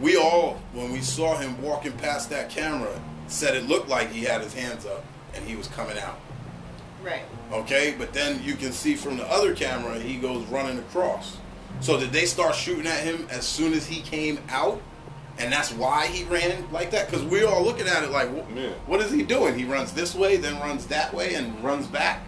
we 0.00 0.16
all, 0.16 0.60
when 0.72 0.90
we 0.90 1.00
saw 1.00 1.36
him 1.36 1.60
walking 1.60 1.92
past 1.92 2.30
that 2.30 2.48
camera, 2.48 2.98
said 3.26 3.54
it 3.54 3.68
looked 3.68 3.88
like 3.88 4.10
he 4.10 4.22
had 4.22 4.40
his 4.40 4.54
hands 4.54 4.86
up 4.86 5.04
and 5.34 5.44
he 5.44 5.54
was 5.54 5.68
coming 5.68 5.98
out. 5.98 6.18
Right. 7.04 7.22
Okay, 7.52 7.94
but 7.98 8.14
then 8.14 8.42
you 8.42 8.54
can 8.54 8.72
see 8.72 8.94
from 8.94 9.18
the 9.18 9.30
other 9.30 9.54
camera 9.54 9.98
he 9.98 10.16
goes 10.16 10.44
running 10.46 10.78
across. 10.78 11.36
So 11.80 12.00
did 12.00 12.10
they 12.10 12.24
start 12.24 12.54
shooting 12.54 12.86
at 12.86 13.04
him 13.04 13.28
as 13.30 13.46
soon 13.46 13.74
as 13.74 13.86
he 13.86 14.00
came 14.00 14.38
out, 14.48 14.80
and 15.38 15.52
that's 15.52 15.72
why 15.72 16.06
he 16.06 16.24
ran 16.24 16.70
like 16.72 16.90
that? 16.92 17.10
Because 17.10 17.24
we're 17.24 17.46
all 17.46 17.62
looking 17.64 17.86
at 17.86 18.02
it 18.02 18.10
like, 18.10 18.28
wh- 18.28 18.56
Yeah. 18.56 18.70
what 18.86 19.00
is 19.00 19.10
he 19.12 19.22
doing? 19.22 19.58
He 19.58 19.64
runs 19.64 19.92
this 19.92 20.14
way, 20.14 20.36
then 20.36 20.58
runs 20.60 20.86
that 20.86 21.12
way, 21.14 21.34
and 21.34 21.62
runs 21.64 21.86
back. 21.86 22.22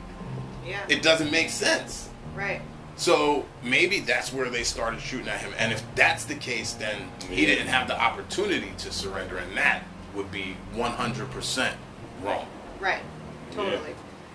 Yeah. 0.67 0.81
It 0.89 1.03
doesn't 1.03 1.31
make 1.31 1.51
sense. 1.51 2.09
right. 2.35 2.61
So 2.97 3.47
maybe 3.63 4.01
that's 4.01 4.31
where 4.31 4.51
they 4.51 4.63
started 4.63 5.01
shooting 5.01 5.29
at 5.29 5.41
him. 5.41 5.55
And 5.59 5.73
if 5.73 5.83
that's 5.95 6.25
the 6.27 6.35
case, 6.35 6.75
then 6.75 7.11
he 7.31 7.47
didn't 7.47 7.69
have 7.69 7.89
the 7.89 7.99
opportunity 7.99 8.73
to 8.77 8.93
surrender, 8.93 9.39
and 9.39 9.57
that 9.57 9.85
would 10.15 10.31
be 10.31 10.55
100% 10.75 11.73
wrong. 12.23 12.47
Right. 12.79 13.01
Totally. 13.53 13.95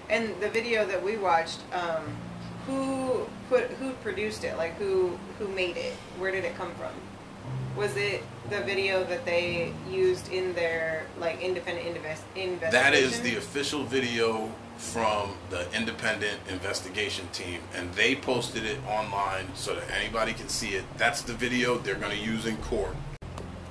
And 0.10 0.34
the 0.42 0.50
video 0.50 0.84
that 0.88 1.04
we 1.04 1.16
watched, 1.16 1.60
um, 1.74 2.04
who 2.66 3.28
put 3.50 3.66
who 3.80 3.92
produced 4.02 4.44
it? 4.44 4.58
Like 4.58 4.76
who 4.80 5.18
who 5.38 5.48
made 5.50 5.78
it? 5.78 5.94
Where 6.18 6.32
did 6.32 6.44
it 6.44 6.56
come 6.58 6.74
from? 6.74 6.92
Was 7.78 7.96
it 7.96 8.24
the 8.50 8.62
video 8.62 9.04
that 9.06 9.26
they 9.26 9.74
used 9.90 10.32
in 10.32 10.54
their 10.54 11.06
like 11.20 11.42
independent 11.42 11.88
invest 11.88 12.24
investigation? 12.36 12.72
That 12.72 12.94
is 12.94 13.22
the 13.22 13.36
official 13.38 13.84
video 13.84 14.52
from 14.78 15.32
the 15.50 15.66
independent 15.74 16.38
investigation 16.50 17.28
team, 17.32 17.62
and 17.76 17.92
they 17.94 18.14
posted 18.16 18.66
it 18.66 18.78
online 18.88 19.48
so 19.56 19.74
that 19.74 19.84
anybody 19.90 20.34
can 20.34 20.50
see 20.50 20.70
it. 20.76 20.84
That's 20.98 21.22
the 21.22 21.34
video 21.34 21.78
they're 21.78 21.96
going 21.96 22.12
to 22.12 22.24
use 22.24 22.46
in 22.46 22.58
court. 22.58 22.96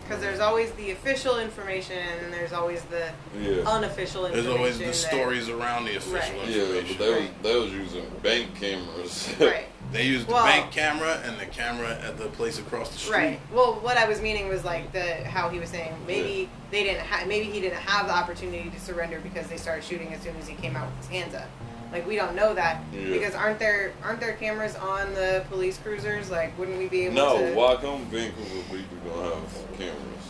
because 0.02 0.20
there's 0.20 0.40
always 0.40 0.70
the 0.72 0.90
official 0.90 1.38
information 1.38 1.96
and 2.22 2.30
there's 2.32 2.52
always 2.52 2.82
the 2.84 3.08
yeah. 3.40 3.62
unofficial 3.66 4.22
There's 4.28 4.46
always 4.46 4.78
the 4.78 4.86
that- 4.86 4.94
stories 4.94 5.48
around 5.48 5.84
the 5.86 5.96
official 5.96 6.40
Right. 6.40 6.48
Yeah, 6.48 6.64
but 6.64 6.76
information. 6.76 6.98
they 6.98 7.10
was, 7.20 7.28
they 7.42 7.56
was 7.58 7.72
using 7.72 8.06
bank 8.22 8.54
cameras. 8.54 9.28
Right. 9.40 9.66
They 9.94 10.06
used 10.06 10.26
the 10.26 10.32
bank 10.32 10.72
camera 10.72 11.22
and 11.24 11.38
the 11.38 11.46
camera 11.46 11.96
at 12.02 12.18
the 12.18 12.26
place 12.26 12.58
across 12.58 12.90
the 12.90 12.98
street. 12.98 13.14
Right. 13.14 13.40
Well, 13.52 13.74
what 13.74 13.96
I 13.96 14.08
was 14.08 14.20
meaning 14.20 14.48
was 14.48 14.64
like 14.64 14.90
the 14.90 15.22
how 15.24 15.48
he 15.50 15.60
was 15.60 15.70
saying 15.70 15.94
maybe 16.04 16.50
they 16.72 16.82
didn't 16.82 17.06
ha- 17.06 17.24
maybe 17.28 17.44
he 17.46 17.60
didn't 17.60 17.78
have 17.78 18.08
the 18.08 18.12
opportunity 18.12 18.68
to 18.70 18.80
surrender 18.80 19.20
because 19.20 19.46
they 19.46 19.56
started 19.56 19.84
shooting 19.84 20.12
as 20.12 20.20
soon 20.20 20.34
as 20.34 20.48
he 20.48 20.56
came 20.56 20.74
out 20.74 20.88
with 20.88 20.96
his 20.96 21.06
hands 21.06 21.32
up. 21.36 21.48
Like 21.92 22.08
we 22.08 22.16
don't 22.16 22.34
know 22.34 22.54
that 22.54 22.82
Yeah. 22.92 23.08
because 23.10 23.36
aren't 23.36 23.60
there 23.60 23.92
aren't 24.02 24.18
there 24.18 24.32
cameras 24.32 24.74
on 24.74 25.14
the 25.14 25.44
police 25.48 25.78
cruisers? 25.78 26.28
Like 26.28 26.58
wouldn't 26.58 26.76
we 26.76 26.88
be 26.88 27.02
able 27.02 27.14
no, 27.14 27.38
to? 27.38 27.50
No, 27.50 27.56
why 27.56 27.76
come 27.76 28.04
Vancouver 28.06 28.76
people 28.76 28.98
don't 29.04 29.32
have 29.32 29.78
cameras? 29.78 30.24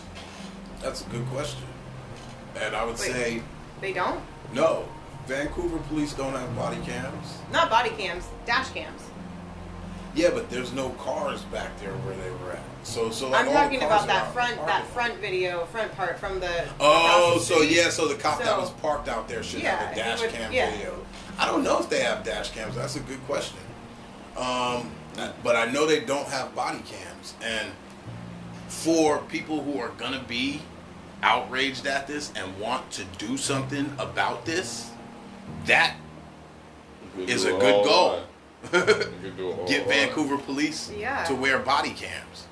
That's 0.82 1.06
a 1.06 1.08
good 1.08 1.24
question. 1.28 1.64
And 2.60 2.76
I 2.76 2.84
would 2.84 2.98
Wait. 2.98 3.12
say 3.12 3.42
They 3.80 3.94
don't. 3.94 4.20
no. 4.52 4.86
Vancouver 5.26 5.78
police 5.88 6.12
don't 6.12 6.34
have 6.34 6.54
body 6.54 6.76
cams. 6.84 7.38
Not 7.50 7.70
body 7.70 7.88
cams, 7.88 8.24
dash 8.44 8.68
cams. 8.68 9.00
Yeah, 10.14 10.30
but 10.30 10.48
there's 10.48 10.72
no 10.72 10.90
cars 10.90 11.42
back 11.44 11.78
there 11.80 11.92
where 11.92 12.14
they 12.16 12.30
were 12.44 12.52
at. 12.52 12.62
So, 12.84 13.10
so 13.10 13.28
like 13.30 13.40
I'm 13.42 13.48
all 13.48 13.54
the 13.54 13.58
talking 13.60 13.80
cars 13.80 14.04
about 14.04 14.06
that 14.06 14.32
front 14.32 14.56
that 14.56 14.66
parking 14.68 14.86
front 14.92 15.14
video 15.16 15.64
front 15.66 15.92
part 15.96 16.18
from 16.18 16.38
the. 16.40 16.68
Oh, 16.78 17.34
the 17.34 17.40
so 17.44 17.54
street. 17.56 17.72
yeah, 17.76 17.90
so 17.90 18.06
the 18.06 18.14
cop 18.14 18.38
that 18.40 18.56
was 18.58 18.70
parked 18.72 19.08
out 19.08 19.26
there 19.28 19.42
should 19.42 19.60
have 19.62 19.90
a 19.90 19.94
he 19.94 20.00
dash 20.00 20.20
would- 20.20 20.30
cam 20.30 20.52
yeah. 20.52 20.70
video. 20.70 21.04
I 21.38 21.46
don't 21.46 21.64
know 21.64 21.80
if 21.80 21.88
they 21.90 22.00
have 22.02 22.22
dash 22.24 22.50
cams. 22.52 22.76
That's 22.76 22.94
a 22.96 23.00
good 23.00 23.24
question. 23.26 23.58
Um, 24.36 24.90
but 25.42 25.56
I 25.56 25.64
know 25.66 25.86
they 25.86 26.00
don't 26.00 26.28
have 26.28 26.54
body 26.54 26.82
cams. 26.86 27.34
And 27.42 27.68
for 28.68 29.18
people 29.18 29.62
who 29.62 29.80
are 29.80 29.90
gonna 29.90 30.22
be 30.28 30.60
outraged 31.22 31.86
at 31.86 32.06
this 32.06 32.32
and 32.36 32.58
want 32.60 32.90
to 32.92 33.04
do 33.18 33.36
something 33.36 33.92
about 33.98 34.44
this, 34.44 34.90
that 35.66 35.96
You 37.16 37.26
could 37.26 37.30
is 37.34 37.44
do 37.44 37.56
a 37.56 37.58
good 37.60 37.84
goal. 37.84 38.12
right. 38.12 38.22
You 38.72 38.80
could 38.80 39.36
do 39.36 39.50
it 39.50 39.58
all 39.58 39.66
Get. 39.68 39.86
Vancouver 39.88 40.38
police 40.38 40.90
Yeah. 40.96 41.24
to 41.24 41.34
wear 41.34 41.58
body 41.58 41.90
cams. 41.90 42.46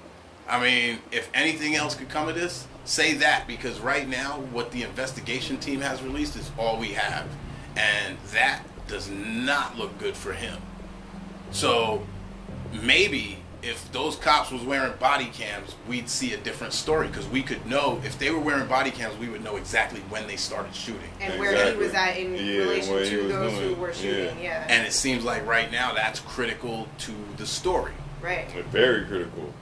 I 0.49 0.61
mean, 0.63 0.99
if 1.11 1.31
anything 1.35 1.75
else 1.77 1.95
could 1.95 2.09
come 2.09 2.29
of 2.29 2.35
this, 2.35 2.67
say 2.85 3.15
that 3.15 3.47
because 3.47 3.81
right 3.81 4.09
now, 4.09 4.41
what 4.53 4.71
the 4.73 4.83
investigation 4.83 5.59
team 5.59 5.81
has 5.81 6.03
released 6.03 6.37
is 6.37 6.51
all 6.59 6.79
we 6.79 6.89
have, 6.89 7.27
and 7.77 8.19
that 8.33 8.63
does 8.89 9.09
not 9.09 9.79
look 9.79 9.97
good 9.99 10.17
for 10.17 10.33
him. 10.33 10.59
So 11.53 12.05
maybe 12.73 13.42
if 13.63 13.91
those 13.93 14.17
cops 14.17 14.51
was 14.51 14.63
wearing 14.63 14.93
body 14.99 15.27
cams, 15.27 15.77
we'd 15.89 16.09
see 16.09 16.35
a 16.35 16.37
different 16.37 16.73
story 16.73 17.07
because 17.07 17.29
we 17.29 17.43
could 17.43 17.65
know 17.65 18.01
if 18.05 18.19
they 18.19 18.31
were 18.31 18.41
wearing 18.41 18.67
body 18.67 18.91
cams, 18.91 19.17
we 19.19 19.29
would 19.29 19.45
know 19.45 19.57
exactly 19.57 20.01
when 20.11 20.27
they 20.27 20.35
started 20.37 20.75
shooting. 20.75 21.11
and 21.21 21.39
where 21.39 21.71
he 21.73 21.77
was 21.79 21.95
at 21.95 22.17
in 22.17 22.35
Yeah, 22.35 22.63
relation 22.65 23.05
to 23.05 23.29
those 23.29 23.53
doing 23.53 23.75
who 23.75 23.81
were 23.81 23.93
shooting. 23.95 24.37
Yeah. 24.43 24.67
And 24.69 24.85
it 24.87 24.93
seems 24.93 25.25
like 25.25 25.47
right 25.47 25.71
now 25.71 25.93
that's 25.95 26.19
critical 26.21 26.89
to 26.99 27.13
the 27.37 27.47
story. 27.47 27.93
right. 28.21 28.51
Very 28.71 29.05
critical. 29.07 29.53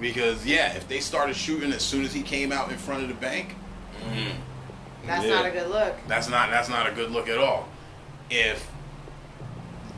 Because 0.00 0.46
yeah, 0.46 0.74
if 0.74 0.86
they 0.86 1.00
started 1.00 1.34
shooting 1.34 1.72
as 1.72 1.82
soon 1.82 2.04
as 2.04 2.12
he 2.12 2.22
came 2.22 2.52
out 2.52 2.70
in 2.70 2.78
front 2.78 3.02
of 3.02 3.08
the 3.08 3.14
bank, 3.14 3.56
mm, 4.08 4.28
That's 5.04 5.24
Yeah. 5.24 5.34
not 5.34 5.46
a 5.46 5.50
good 5.50 5.68
look. 5.68 5.96
that's 6.06 6.28
not 6.28 6.50
that's 6.50 6.68
not 6.68 6.88
a 6.88 6.92
good 6.92 7.10
look 7.10 7.28
at 7.28 7.38
all. 7.38 7.66
If 8.30 8.68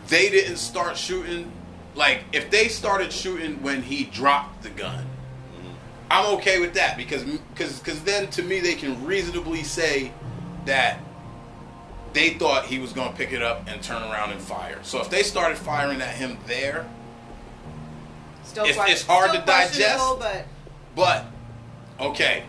they 0.08 0.30
didn't 0.30 0.56
start 0.56 0.96
shooting, 0.96 1.52
like 2.00 2.22
if 2.32 2.50
they 2.50 2.66
started 2.68 3.12
shooting 3.12 3.62
when 3.62 3.82
he 3.82 4.04
dropped 4.04 4.62
the 4.62 4.70
gun, 4.70 5.04
mm-hmm. 5.04 5.74
I'm 6.10 6.34
okay 6.38 6.58
with 6.58 6.72
that 6.74 6.96
because 6.96 7.22
because 7.22 7.78
because 7.78 8.02
then 8.02 8.30
to 8.30 8.42
me 8.42 8.58
they 8.58 8.74
can 8.74 9.04
reasonably 9.04 9.62
say 9.62 10.10
that 10.64 10.98
they 12.14 12.30
thought 12.30 12.64
he 12.64 12.78
was 12.78 12.94
going 12.94 13.12
to 13.12 13.16
pick 13.16 13.32
it 13.32 13.42
up 13.42 13.68
and 13.68 13.82
turn 13.82 14.02
around 14.02 14.32
and 14.32 14.40
fire. 14.40 14.78
So 14.82 15.00
if 15.00 15.10
they 15.10 15.22
started 15.22 15.58
firing 15.58 16.00
at 16.00 16.14
him 16.14 16.38
there, 16.46 16.86
Still, 18.44 18.64
It's- 18.64 18.84
que- 18.84 18.92
it's 18.92 19.06
hard 19.06 19.30
still 19.30 19.42
to 19.42 19.46
digest. 19.46 20.18
But 20.18 20.46
But 20.96 21.26
okay, 22.00 22.44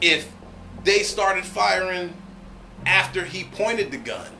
if 0.00 0.28
they 0.84 1.02
started 1.02 1.44
firing 1.44 2.14
after 2.86 3.24
he 3.24 3.44
pointed 3.44 3.90
the 3.90 3.98
gun, 3.98 4.30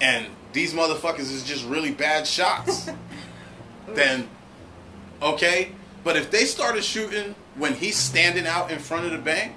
and 0.00 0.26
these 0.56 0.72
motherfuckers 0.72 1.30
is 1.30 1.44
just 1.44 1.66
really 1.66 1.90
bad 1.90 2.26
shots, 2.26 2.88
then 3.88 4.26
okay. 5.20 5.70
But 6.02 6.16
if 6.16 6.30
they 6.30 6.44
started 6.46 6.82
shooting 6.82 7.34
when 7.56 7.74
he's 7.74 7.96
standing 7.96 8.46
out 8.46 8.70
in 8.70 8.78
front 8.78 9.04
of 9.04 9.12
the 9.12 9.18
bank, 9.18 9.52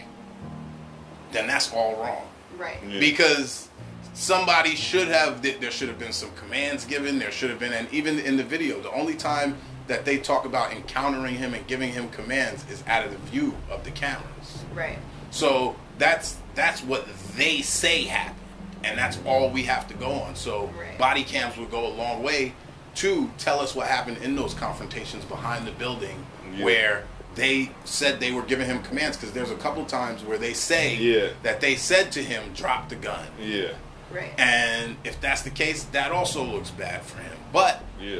then 1.31 1.47
that's 1.47 1.71
all 1.71 1.95
wrong 1.95 2.27
right. 2.57 2.77
Yeah. 2.85 2.99
because 2.99 3.69
somebody 4.13 4.75
should 4.75 5.07
have 5.07 5.41
there 5.41 5.71
should 5.71 5.87
have 5.87 5.99
been 5.99 6.11
some 6.11 6.31
commands 6.31 6.83
given 6.83 7.17
there 7.17 7.31
should 7.31 7.49
have 7.49 7.59
been 7.59 7.71
and 7.71 7.87
even 7.93 8.19
in 8.19 8.35
the 8.35 8.43
video 8.43 8.81
the 8.81 8.91
only 8.91 9.15
time 9.15 9.55
that 9.87 10.03
they 10.03 10.17
talk 10.17 10.43
about 10.45 10.73
encountering 10.73 11.35
him 11.35 11.53
and 11.53 11.65
giving 11.67 11.93
him 11.93 12.09
commands 12.09 12.65
is 12.69 12.83
out 12.87 13.05
of 13.05 13.11
the 13.11 13.17
view 13.29 13.55
of 13.69 13.83
the 13.85 13.91
cameras 13.91 14.63
Right. 14.73 14.97
so 15.31 15.75
that's 15.99 16.37
that's 16.55 16.81
what 16.83 17.07
they 17.37 17.61
say 17.61 18.03
happened 18.03 18.38
and 18.83 18.97
that's 18.97 19.17
all 19.25 19.49
we 19.49 19.63
have 19.63 19.87
to 19.87 19.93
go 19.93 20.11
on 20.11 20.35
so 20.35 20.69
Right. 20.77 20.97
body 20.97 21.23
cams 21.23 21.57
will 21.57 21.65
go 21.65 21.85
a 21.87 21.93
long 21.93 22.23
way 22.23 22.53
to 22.95 23.29
tell 23.37 23.59
us 23.59 23.75
what 23.75 23.87
happened 23.87 24.17
in 24.17 24.35
those 24.35 24.53
confrontations 24.53 25.23
behind 25.25 25.65
the 25.67 25.71
building 25.71 26.25
Yeah. 26.55 26.65
where 26.65 27.03
they 27.35 27.71
said 27.85 28.19
they 28.19 28.31
were 28.31 28.41
giving 28.41 28.65
him 28.65 28.81
commands 28.81 29.15
because 29.17 29.33
there's 29.33 29.51
a 29.51 29.55
couple 29.55 29.85
times 29.85 30.23
where 30.23 30.37
they 30.37 30.53
say 30.53 30.95
Yeah. 30.95 31.29
that 31.43 31.61
they 31.61 31.75
said 31.75 32.11
to 32.13 32.23
him 32.23 32.51
drop 32.55 32.89
the 32.89 32.95
gun 32.95 33.27
Yeah. 33.39 33.69
Right. 34.11 34.33
and 34.39 34.95
if 35.03 35.21
that's 35.21 35.43
the 35.43 35.51
case 35.51 35.83
that 35.91 36.11
also 36.11 36.43
looks 36.43 36.71
bad 36.71 37.03
for 37.03 37.21
him 37.21 37.37
but 37.53 37.81
Yeah. 37.99 38.19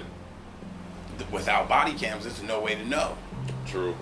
th- 1.18 1.30
without 1.32 1.68
body 1.68 1.94
cams 1.94 2.24
there's 2.26 2.42
no 2.44 2.60
way 2.60 2.76
to 2.76 2.86
know 2.86 3.18
True. 3.66 3.96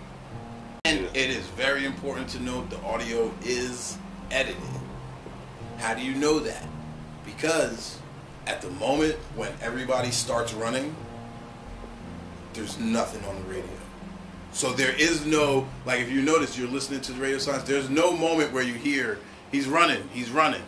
and 0.85 1.01
Yeah. 1.01 1.09
it 1.21 1.29
is 1.29 1.45
very 1.47 1.85
important 1.85 2.29
to 2.29 2.39
note 2.41 2.69
the 2.69 2.79
audio 2.81 3.31
is 3.43 3.97
edited. 4.29 4.57
How 5.77 5.93
do 5.93 6.01
you 6.03 6.15
know 6.15 6.39
that? 6.39 6.65
Because 7.25 7.97
at 8.45 8.61
the 8.61 8.69
moment 8.71 9.15
when 9.35 9.51
everybody 9.61 10.11
starts 10.11 10.53
running, 10.53 10.95
there's 12.53 12.79
nothing 12.79 13.23
on 13.25 13.35
the 13.35 13.49
radio. 13.49 13.69
So 14.51 14.73
there 14.73 14.93
is 14.93 15.25
no, 15.25 15.67
like 15.85 16.01
if 16.01 16.11
you 16.11 16.21
notice, 16.21 16.57
you're 16.57 16.67
listening 16.67 17.01
to 17.01 17.11
the 17.11 17.21
radio 17.21 17.37
signs, 17.37 17.63
there's 17.65 17.89
no 17.89 18.11
moment 18.11 18.51
where 18.53 18.63
you 18.63 18.73
hear, 18.73 19.19
he's 19.51 19.67
running, 19.67 20.09
he's 20.13 20.31
running. 20.31 20.63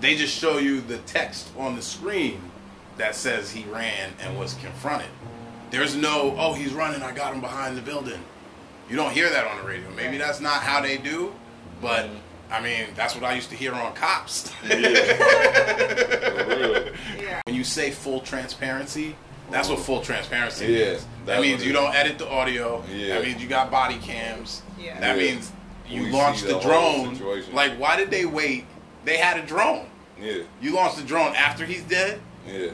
they 0.00 0.16
just 0.16 0.36
show 0.36 0.58
you 0.58 0.80
the 0.80 0.98
text 0.98 1.50
on 1.58 1.74
the 1.76 1.82
screen 1.82 2.40
that 2.98 3.14
says 3.14 3.50
he 3.50 3.64
ran 3.64 4.10
and 4.20 4.38
was 4.38 4.54
confronted. 4.54 5.08
There's 5.70 5.96
no, 5.96 6.36
oh, 6.38 6.52
he's 6.52 6.72
running, 6.72 7.02
I 7.02 7.12
got 7.12 7.34
him 7.34 7.40
behind 7.40 7.76
the 7.76 7.82
building. 7.82 8.20
You 8.88 8.96
don't 8.96 9.12
hear 9.12 9.30
that 9.30 9.46
on 9.46 9.56
the 9.56 9.64
radio. 9.64 9.90
Maybe 9.96 10.18
that's 10.18 10.40
not 10.40 10.62
how 10.62 10.82
they 10.82 10.98
do, 10.98 11.34
but 11.80 12.06
mm-hmm. 12.06 12.16
I 12.52 12.60
mean, 12.60 12.86
that's 12.94 13.14
what 13.14 13.24
I 13.24 13.34
used 13.34 13.48
to 13.50 13.56
hear 13.56 13.72
on 13.74 13.94
cops. 13.94 14.50
For 14.60 14.76
real. 14.76 14.84
Yeah. 17.20 17.40
when 17.46 17.54
you 17.56 17.64
say 17.64 17.90
full 17.90 18.20
transparency, 18.20 19.16
that's 19.50 19.68
what 19.68 19.78
full 19.80 20.00
transparency 20.02 20.66
Yeah, 20.66 20.90
means. 20.92 21.06
That 21.26 21.40
means 21.40 21.64
you 21.64 21.70
it 21.70 21.74
don't 21.74 21.94
edit 21.94 22.18
the 22.18 22.28
audio. 22.28 22.84
Yeah. 22.92 23.14
That 23.14 23.24
means 23.26 23.42
you 23.42 23.48
got 23.48 23.70
body 23.70 23.98
cams. 23.98 24.62
Yeah. 24.78 24.98
That 25.00 25.16
Yeah. 25.18 25.22
means 25.22 25.50
you 25.88 26.04
We 26.04 26.10
launched 26.10 26.42
the 26.46 26.54
the 26.54 26.60
drone. 26.60 27.14
situation. 27.14 27.54
Like, 27.54 27.72
why 27.78 27.96
did 27.96 28.10
they 28.10 28.24
wait? 28.26 28.66
They 29.04 29.16
had 29.16 29.38
a 29.38 29.42
drone. 29.46 29.86
Yeah, 30.20 30.42
You 30.60 30.74
launched 30.74 30.96
the 30.98 31.04
drone 31.04 31.34
after 31.34 31.64
he's 31.66 31.82
dead. 31.82 32.20
yeah. 32.46 32.68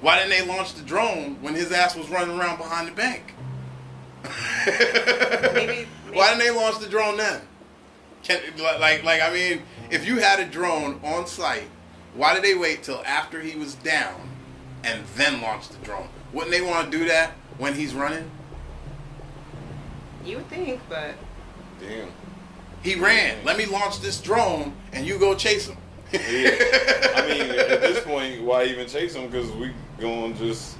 Why 0.00 0.16
didn't 0.18 0.30
they 0.30 0.42
launch 0.42 0.74
the 0.74 0.82
drone 0.82 1.38
when 1.40 1.54
his 1.54 1.72
ass 1.72 1.96
was 1.96 2.08
running 2.10 2.38
around 2.38 2.58
behind 2.58 2.86
the 2.88 2.92
bank? 2.92 3.32
Maybe, 5.54 5.88
Why 6.12 6.28
didn't 6.28 6.40
they 6.40 6.50
launch 6.50 6.78
the 6.80 6.88
drone 6.88 7.16
then? 7.16 7.40
Can, 8.26 8.40
like, 8.58 8.80
like, 8.80 9.04
like, 9.04 9.22
I 9.22 9.32
mean, 9.32 9.62
if 9.90 10.04
you 10.04 10.18
had 10.18 10.40
a 10.40 10.46
drone 10.46 10.98
on 11.04 11.28
site, 11.28 11.68
why 12.14 12.34
did 12.34 12.42
they 12.42 12.54
wait 12.54 12.82
till 12.82 13.02
after 13.06 13.40
he 13.40 13.56
was 13.56 13.76
down 13.76 14.30
and 14.82 15.04
then 15.14 15.40
launch 15.40 15.68
the 15.68 15.76
drone? 15.84 16.08
Wouldn't 16.32 16.50
they 16.50 16.60
want 16.60 16.90
to 16.90 16.98
do 16.98 17.04
that 17.06 17.32
when 17.58 17.74
he's 17.74 17.94
running? 17.94 18.28
You 20.24 20.38
would 20.38 20.48
think, 20.48 20.80
but 20.88 21.14
Damn. 21.80 22.08
He 22.82 22.94
ran. 22.94 23.44
Let 23.44 23.56
me 23.56 23.66
launch 23.66 24.00
this 24.00 24.20
drone 24.20 24.74
and 24.92 25.06
you 25.06 25.18
go 25.18 25.34
chase 25.34 25.68
him. 25.68 25.76
Yeah. 26.12 26.20
I 26.20 27.26
mean, 27.28 27.50
at 27.50 27.80
this 27.80 28.04
point, 28.04 28.42
why 28.42 28.64
even 28.64 28.88
chase 28.88 29.14
him? 29.14 29.28
Because 29.28 29.50
we 29.52 29.72
gonna 30.00 30.34
just 30.34 30.76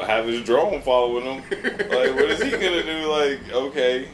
have 0.00 0.26
his 0.26 0.42
drone 0.44 0.82
following 0.82 1.24
him. 1.24 1.42
Like, 1.50 2.14
what 2.14 2.30
is 2.30 2.42
he 2.42 2.50
gonna 2.50 2.82
do? 2.82 3.06
Like, 3.06 3.52
okay, 3.52 4.08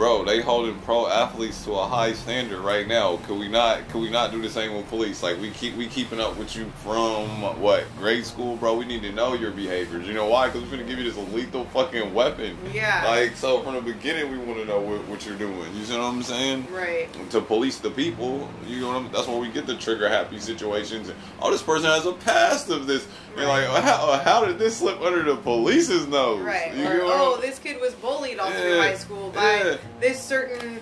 bro, 0.00 0.24
they 0.24 0.40
holding 0.40 0.80
pro 0.80 1.06
athletes 1.08 1.62
to 1.62 1.72
a 1.72 1.86
high 1.86 2.14
standard 2.14 2.60
right 2.60 2.88
now. 2.88 3.18
Could 3.26 3.38
we 3.38 3.48
not? 3.48 3.86
Could 3.90 4.00
we 4.00 4.08
not 4.08 4.30
do 4.30 4.40
the 4.40 4.48
same 4.48 4.74
with 4.74 4.88
police? 4.88 5.22
Like, 5.22 5.38
we 5.38 5.50
keep 5.50 5.76
we 5.76 5.88
keeping 5.88 6.18
up 6.18 6.38
with 6.38 6.56
you 6.56 6.72
from 6.76 7.60
what 7.60 7.84
grade 7.98 8.24
school, 8.24 8.56
bro? 8.56 8.76
We 8.76 8.86
need 8.86 9.02
to 9.02 9.12
know 9.12 9.34
your 9.34 9.50
behaviors. 9.50 10.06
You 10.06 10.14
know 10.14 10.26
why? 10.26 10.46
Because 10.46 10.62
we're 10.62 10.70
gonna 10.78 10.88
give 10.88 10.98
you 10.98 11.04
this 11.04 11.18
lethal 11.34 11.66
fucking 11.66 12.14
weapon. 12.14 12.56
Yeah. 12.72 13.04
Like, 13.06 13.36
so 13.36 13.60
from 13.60 13.74
the 13.74 13.82
beginning, 13.82 14.32
we 14.32 14.38
want 14.38 14.58
to 14.60 14.64
know 14.64 14.80
what, 14.80 15.06
what 15.06 15.26
you're 15.26 15.36
doing. 15.36 15.70
You 15.76 15.84
see 15.84 15.92
what 15.92 16.02
I'm 16.02 16.22
saying? 16.22 16.66
right. 16.72 17.30
to 17.30 17.42
police 17.42 17.78
the 17.78 17.90
people. 17.90 18.48
You 18.66 18.80
know, 18.80 18.88
what 18.88 18.96
I'm, 18.96 19.12
that's 19.12 19.28
where 19.28 19.38
we 19.38 19.50
get 19.50 19.66
the 19.66 19.76
trigger 19.76 20.08
happy 20.08 20.38
situations. 20.38 21.10
And, 21.10 21.18
oh, 21.42 21.50
this 21.50 21.62
person 21.62 21.90
has 21.90 22.06
a 22.06 22.14
past 22.14 22.70
of 22.70 22.86
this. 22.86 23.06
You're 23.36 23.46
like, 23.46 23.68
Right. 23.68 23.84
how, 23.84 24.18
how 24.24 24.44
did 24.44 24.58
this 24.58 24.76
slip 24.78 25.00
under 25.00 25.22
the 25.22 25.36
police's 25.36 26.06
nose? 26.06 26.40
Right. 26.40 26.74
You 26.74 26.86
Or, 26.86 27.00
oh, 27.02 27.38
this 27.40 27.58
kid 27.58 27.80
was 27.80 27.94
bullied 27.94 28.38
all 28.38 28.50
through 28.50 28.78
high 28.78 28.96
school 28.96 29.30
by 29.30 29.40
yeah. 29.62 29.76
this 30.00 30.20
certain, 30.22 30.80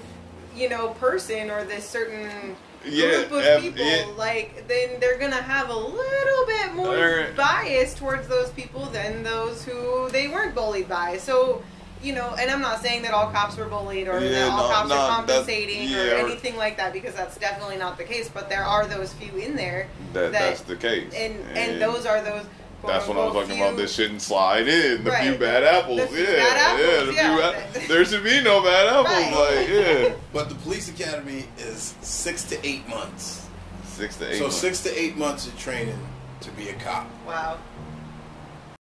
you 0.57 0.69
know, 0.69 0.89
person 1.01 1.51
or 1.51 1.65
this 1.65 1.89
certain 1.89 2.57
Yeah, 2.85 3.25
group 3.27 3.33
of 3.45 3.63
people. 3.63 3.85
yeah. 3.85 4.07
Like, 4.17 4.67
then 4.69 4.99
they're 5.01 5.19
gonna 5.19 5.37
have 5.43 5.69
a 5.71 5.77
little 5.77 6.47
bit 6.47 6.75
more 6.75 6.95
They're- 6.97 7.33
bias 7.37 7.95
towards 7.95 8.29
those 8.29 8.51
people 8.51 8.87
than 8.87 9.23
those 9.23 9.65
who 9.65 10.09
they 10.11 10.29
weren't 10.29 10.55
bullied 10.55 10.89
by. 10.89 11.19
So. 11.19 11.63
You 12.03 12.15
know, 12.15 12.35
and 12.39 12.51
I'm 12.51 12.61
not 12.61 12.81
saying 12.81 13.03
that 13.03 13.13
all 13.13 13.31
cops 13.31 13.57
were 13.57 13.67
bullied 13.67 14.07
or 14.09 14.21
Yeah, 14.21 14.31
that 14.31 14.51
all 14.51 14.69
no, 14.69 14.75
cops 14.75 14.89
no, 14.89 14.97
are 14.97 15.09
compensating 15.09 15.89
yeah, 15.89 15.99
or 15.99 16.15
or- 16.15 16.29
anything 16.29 16.57
like 16.57 16.77
that 16.77 16.93
because 16.93 17.15
that's 17.15 17.37
definitely 17.37 17.77
not 17.77 17.99
the 17.99 18.05
case. 18.05 18.29
But 18.29 18.49
there 18.49 18.65
are 18.65 18.87
those 18.87 19.13
few 19.15 19.35
in 19.37 19.57
there 19.57 19.89
that, 20.13 20.33
that, 20.33 20.33
that's 20.33 20.61
the 20.63 20.77
case. 20.77 21.13
and 21.15 21.35
and 21.57 21.81
those 21.81 22.07
are 22.07 22.23
those. 22.23 22.45
That's 22.87 23.09
what 23.09 23.17
I 23.17 23.25
was 23.25 23.33
quote-unquote 23.33 23.49
talking 23.49 23.61
about. 23.61 23.77
This 23.77 23.93
shouldn't 23.95 24.23
slide 24.23 24.69
in. 24.69 25.03
The 25.03 25.11
few 25.11 25.35
bad 25.35 25.65
apples. 25.65 25.99
The 25.99 26.07
few 26.07 26.23
yeah, 26.23 26.37
bad 26.37 26.57
apples, 26.59 27.17
yeah. 27.17 27.35
The 27.37 27.41
yeah. 27.41 27.67
few 27.73 27.89
there 27.89 28.05
should 28.05 28.23
be 28.23 28.41
no 28.41 28.63
bad 28.63 28.87
apples. 28.87 29.07
Right. 29.07 29.59
Like, 29.59 29.69
yeah. 29.69 30.15
But 30.33 30.49
the 30.49 30.55
police 30.55 30.89
academy 30.89 31.47
is 31.59 31.97
six 32.03 32.45
to 32.45 32.67
eight 32.67 32.89
months. 32.89 33.49
Six 33.85 34.17
to 34.19 34.31
eight. 34.31 34.37
so 34.37 34.45
months. 34.45 34.57
six 34.57 34.83
to 34.85 34.97
eight 34.97 35.17
months 35.17 35.49
of 35.49 35.59
training 35.59 35.99
to 36.43 36.51
be 36.53 36.69
a 36.69 36.75
cop. 36.75 37.09
Wow. 37.27 37.59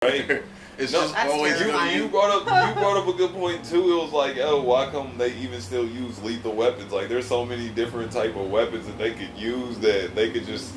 Right. 0.03 0.43
It's 0.79 0.93
No, 0.93 1.01
just 1.01 1.16
always 1.26 1.61
You, 1.61 1.66
you 1.66 2.09
brought 2.09 2.31
up 2.31 2.68
you 2.68 2.81
brought 2.81 2.97
up 2.97 3.09
a 3.09 3.12
good 3.12 3.33
point 3.33 3.64
too. 3.64 3.93
It 3.93 4.03
was 4.03 4.12
like, 4.12 4.37
oh, 4.39 4.62
why 4.62 4.89
come 4.91 5.18
they 5.18 5.33
even 5.35 5.61
still 5.61 5.85
use 5.87 6.22
lethal 6.22 6.55
weapons? 6.55 6.93
Like, 6.93 7.09
there's 7.09 7.26
so 7.26 7.45
many 7.45 7.68
different 7.68 8.12
type 8.12 8.37
of 8.37 8.49
weapons 8.49 8.87
that 8.87 8.97
they 8.97 9.12
could 9.12 9.37
use 9.37 9.79
that 9.79 10.14
they 10.14 10.31
could 10.31 10.47
just 10.47 10.72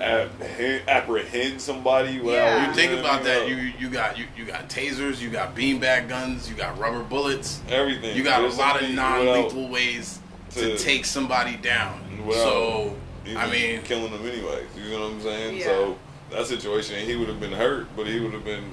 apprehend, 0.00 0.88
apprehend 0.88 1.60
somebody. 1.60 2.18
Without, 2.20 2.32
Yeah. 2.32 2.68
You 2.68 2.74
think 2.74 2.90
know 2.90 2.96
what 3.02 3.04
about 3.06 3.24
that. 3.24 3.48
You 3.48 3.56
you 3.56 3.88
got 3.88 4.18
you, 4.18 4.26
you 4.36 4.44
got 4.44 4.68
tasers, 4.68 5.20
you 5.20 5.30
got 5.30 5.54
beanbag 5.54 6.08
guns, 6.08 6.48
you 6.50 6.56
got 6.56 6.76
rubber 6.78 7.02
bullets. 7.04 7.60
everything. 7.68 8.16
You 8.16 8.24
got 8.24 8.40
There's 8.40 8.56
a 8.56 8.60
lot 8.60 8.82
of 8.82 8.90
non-lethal 8.90 9.68
ways 9.68 10.18
to, 10.50 10.76
to- 10.76 10.78
take 10.78 11.04
somebody 11.04 11.56
down. 11.56 12.00
without 12.26 12.42
so 12.42 12.96
I 13.36 13.50
mean, 13.50 13.82
killing 13.82 14.10
them 14.12 14.26
anyways. 14.26 14.66
You 14.76 14.90
know 14.90 15.02
what 15.02 15.12
I'm 15.12 15.22
saying? 15.22 15.56
Yeah. 15.58 15.64
So 15.64 15.98
that 16.30 16.46
situation, 16.46 17.04
he 17.06 17.16
would 17.16 17.28
have 17.28 17.40
been 17.40 17.52
hurt, 17.52 17.86
but 17.96 18.06
he 18.06 18.20
would 18.20 18.32
have 18.32 18.44
been. 18.44 18.64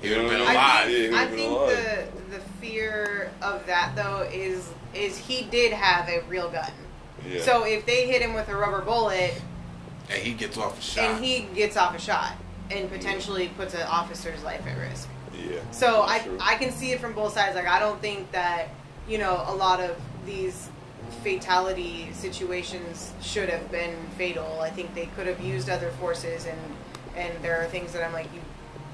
He 0.00 0.08
you 0.08 0.16
know 0.16 0.24
would've 0.24 0.40
what 0.40 0.48
been 0.48 0.56
I 0.56 0.86
mean? 0.86 1.02
Yeah, 1.02 1.08
he 1.10 1.14
I 1.16 1.26
been 1.26 1.36
think 1.36 1.50
alive. 1.50 2.08
the 2.30 2.36
the 2.36 2.40
fear 2.60 3.30
of 3.42 3.66
that 3.66 3.92
though 3.96 4.28
is 4.32 4.70
is 4.94 5.18
he 5.18 5.42
did 5.44 5.72
have 5.72 6.08
a 6.08 6.22
real 6.28 6.50
gun. 6.50 6.70
Yeah. 7.28 7.42
So 7.42 7.64
if 7.64 7.84
they 7.86 8.06
hit 8.06 8.22
him 8.22 8.34
with 8.34 8.48
a 8.48 8.56
rubber 8.56 8.80
bullet 8.82 9.40
and 10.08 10.22
he 10.22 10.32
gets 10.32 10.56
off 10.58 10.78
a 10.78 10.82
shot. 10.82 11.04
and 11.04 11.24
he 11.24 11.40
gets 11.54 11.76
off 11.76 11.94
a 11.94 11.98
shot 12.00 12.32
and 12.70 12.90
potentially 12.90 13.48
puts 13.56 13.74
an 13.74 13.82
officer's 13.82 14.42
life 14.42 14.66
at 14.66 14.78
risk. 14.78 15.08
yeah. 15.36 15.58
So 15.70 16.02
I 16.02 16.20
true. 16.20 16.38
I 16.40 16.54
can 16.56 16.72
see 16.72 16.92
it 16.92 17.00
from 17.00 17.12
both 17.12 17.34
sides. 17.34 17.54
Like 17.54 17.66
I 17.68 17.78
don't 17.78 18.00
think 18.00 18.30
that 18.32 18.68
you 19.08 19.18
know 19.18 19.44
a 19.46 19.54
lot 19.54 19.80
of 19.80 19.96
these 20.24 20.68
fatality 21.22 22.08
situations 22.12 23.12
should 23.20 23.48
have 23.48 23.70
been 23.70 23.96
fatal. 24.16 24.60
I 24.60 24.70
think 24.70 24.94
they 24.94 25.06
could 25.06 25.26
have 25.26 25.40
used 25.40 25.68
other 25.68 25.90
forces 25.92 26.46
and 26.46 26.58
and 27.16 27.32
there 27.42 27.60
are 27.60 27.66
things 27.66 27.92
that 27.92 28.04
I'm 28.04 28.12
like 28.12 28.32
you 28.34 28.40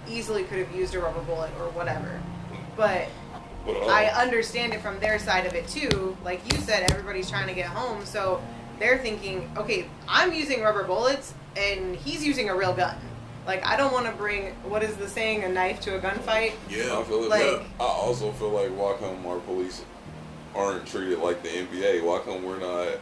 easily 0.09 0.45
could 0.45 0.59
have 0.59 0.75
used 0.75 0.95
a 0.95 0.99
rubber 0.99 1.21
bullet 1.23 1.51
or 1.61 1.69
whatever. 1.71 2.21
But 2.77 3.09
I 3.67 4.07
understand 4.15 4.75
it 4.75 4.81
from 4.81 5.01
their 5.01 5.19
side 5.19 5.47
of 5.47 5.55
it 5.55 5.67
too. 5.69 6.17
Like 6.25 6.41
you 6.53 6.59
said, 6.61 6.91
everybody's 6.91 7.29
trying 7.29 7.49
to 7.49 7.55
get 7.55 7.67
home, 7.67 8.05
so 8.05 8.41
they're 8.79 8.99
thinking, 8.99 9.51
okay, 9.57 9.87
I'm 10.09 10.33
using 10.33 10.63
rubber 10.63 10.85
bullets 10.85 11.35
and 11.57 11.97
he's 11.97 12.25
using 12.25 12.49
a 12.51 12.55
real 12.57 12.75
gun. 12.75 12.97
Like 13.47 13.65
I 13.65 13.77
don't 13.77 13.93
want 13.93 14.07
to 14.07 14.13
bring 14.13 14.55
what 14.65 14.83
is 14.83 14.97
the 14.97 15.09
saying, 15.09 15.45
a 15.45 15.49
knife 15.49 15.81
to 15.83 15.97
a 15.97 16.01
gunfight. 16.01 16.53
yeah. 16.69 16.99
I 16.99 17.03
feel 17.05 17.25
it. 17.25 17.31
Like- 17.31 17.41
but 17.79 17.85
I 17.85 17.89
also 17.89 18.33
feel 18.33 18.51
like 18.51 18.71
why 18.71 18.97
come 18.99 19.25
our 19.27 19.39
police 19.41 19.85
aren't 20.55 20.87
treated 20.87 21.19
like 21.21 21.43
the 21.43 21.49
NBA? 21.49 22.03
Why 22.03 22.19
come 22.21 22.43
we're 22.43 22.59
not? 22.59 22.99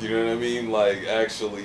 You 0.00 0.08
know 0.10 0.24
what 0.26 0.32
I 0.32 0.36
mean? 0.36 0.70
Like 0.70 1.04
actually 1.06 1.64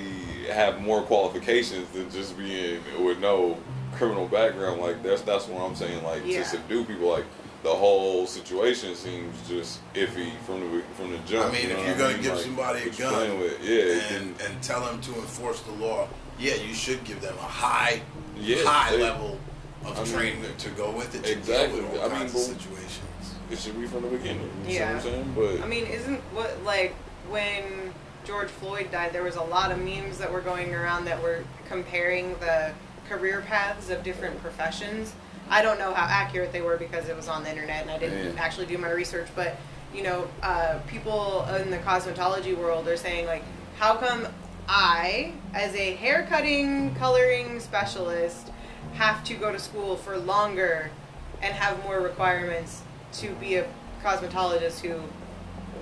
have 0.52 0.80
more 0.80 1.02
qualifications 1.02 1.88
than 1.90 2.10
just 2.10 2.38
being 2.38 2.80
with 3.04 3.18
no 3.18 3.58
criminal 3.96 4.26
background. 4.28 4.80
Like 4.80 5.02
that's 5.02 5.22
that's 5.22 5.46
what 5.46 5.62
I'm 5.62 5.74
saying. 5.74 6.02
Like 6.04 6.22
Yeah. 6.24 6.42
to 6.42 6.48
subdue 6.48 6.84
people. 6.84 7.08
Like 7.08 7.24
the 7.62 7.70
whole 7.74 8.26
situation 8.26 8.94
seems 8.94 9.36
just 9.48 9.80
iffy 9.94 10.32
from 10.46 10.60
the 10.60 10.82
from 10.94 11.12
the 11.12 11.18
jump. 11.18 11.46
I 11.46 11.52
mean, 11.52 11.68
you 11.68 11.74
know 11.74 11.80
if 11.80 11.86
you're 11.88 11.96
gonna 11.96 12.12
mean? 12.14 12.22
give 12.22 12.34
Like, 12.34 12.44
somebody 12.44 12.82
a 12.82 12.90
gun 12.90 13.38
with, 13.38 13.62
yeah, 13.62 14.16
and, 14.16 14.38
can- 14.38 14.46
and 14.52 14.62
tell 14.62 14.80
them 14.84 15.00
to 15.02 15.14
enforce 15.14 15.60
the 15.62 15.72
law, 15.72 16.08
yeah, 16.38 16.54
you 16.54 16.72
should 16.74 17.04
give 17.04 17.20
them 17.20 17.34
a 17.38 17.42
high, 17.42 18.00
Yeah, 18.36 18.64
high 18.64 18.96
they- 18.96 19.02
level 19.02 19.38
of 19.84 19.98
I 19.98 20.04
mean, 20.04 20.12
training 20.12 20.44
to 20.58 20.68
go 20.70 20.90
with 20.90 21.14
it 21.14 21.22
to 21.24 21.32
exactly. 21.32 21.80
deal 21.80 21.88
with 21.90 22.00
all 22.00 22.06
I 22.06 22.08
mean, 22.08 22.18
kinds 22.20 22.32
but- 22.32 22.38
of 22.40 22.46
situations. 22.62 23.00
it 23.50 23.58
should 23.58 23.78
be 23.80 23.86
from 23.86 24.02
the 24.02 24.08
beginning. 24.08 24.50
You 24.66 24.74
Yeah. 24.74 24.98
see 25.00 25.08
what 25.10 25.18
I'm 25.18 25.34
saying? 25.36 25.58
But 25.58 25.64
I 25.64 25.68
mean, 25.68 25.86
isn't 25.86 26.20
what 26.32 26.62
like 26.64 26.94
when 27.28 27.92
George 28.24 28.48
Floyd 28.48 28.90
died, 28.90 29.12
there 29.12 29.22
was 29.22 29.36
a 29.36 29.42
lot 29.42 29.70
of 29.70 29.78
memes 29.78 30.16
that 30.18 30.32
were 30.32 30.40
going 30.40 30.74
around 30.74 31.04
that 31.06 31.22
were 31.22 31.44
comparing 31.68 32.38
the 32.40 32.72
career 33.10 33.42
paths 33.46 33.90
of 33.90 34.02
different 34.04 34.40
professions. 34.40 35.12
I 35.50 35.62
don't 35.62 35.78
know 35.80 35.92
how 35.92 36.06
accurate 36.06 36.52
they 36.52 36.62
were 36.62 36.76
because 36.76 37.08
it 37.08 37.16
was 37.16 37.26
on 37.28 37.42
the 37.42 37.50
internet 37.50 37.82
and 37.82 37.90
I 37.90 37.98
didn't 37.98 38.34
Yeah. 38.36 38.42
actually 38.42 38.66
do 38.66 38.78
my 38.78 38.90
research, 38.90 39.28
but 39.34 39.56
you 39.92 40.04
know, 40.04 40.28
uh, 40.42 40.78
people 40.86 41.44
in 41.60 41.70
the 41.70 41.78
cosmetology 41.78 42.56
world 42.56 42.86
are 42.86 42.96
saying 42.96 43.26
like, 43.26 43.42
how 43.78 43.96
come 43.96 44.28
I, 44.68 45.32
as 45.52 45.74
a 45.74 45.94
hair 45.96 46.24
cutting, 46.30 46.94
coloring 46.94 47.58
specialist, 47.58 48.52
have 48.94 49.24
to 49.24 49.34
go 49.34 49.50
to 49.50 49.58
school 49.58 49.96
for 49.96 50.16
longer 50.16 50.90
and 51.42 51.52
have 51.52 51.82
more 51.82 52.00
requirements 52.00 52.82
to 53.14 53.30
be 53.34 53.56
a 53.56 53.66
cosmetologist 54.04 54.78
who 54.80 55.00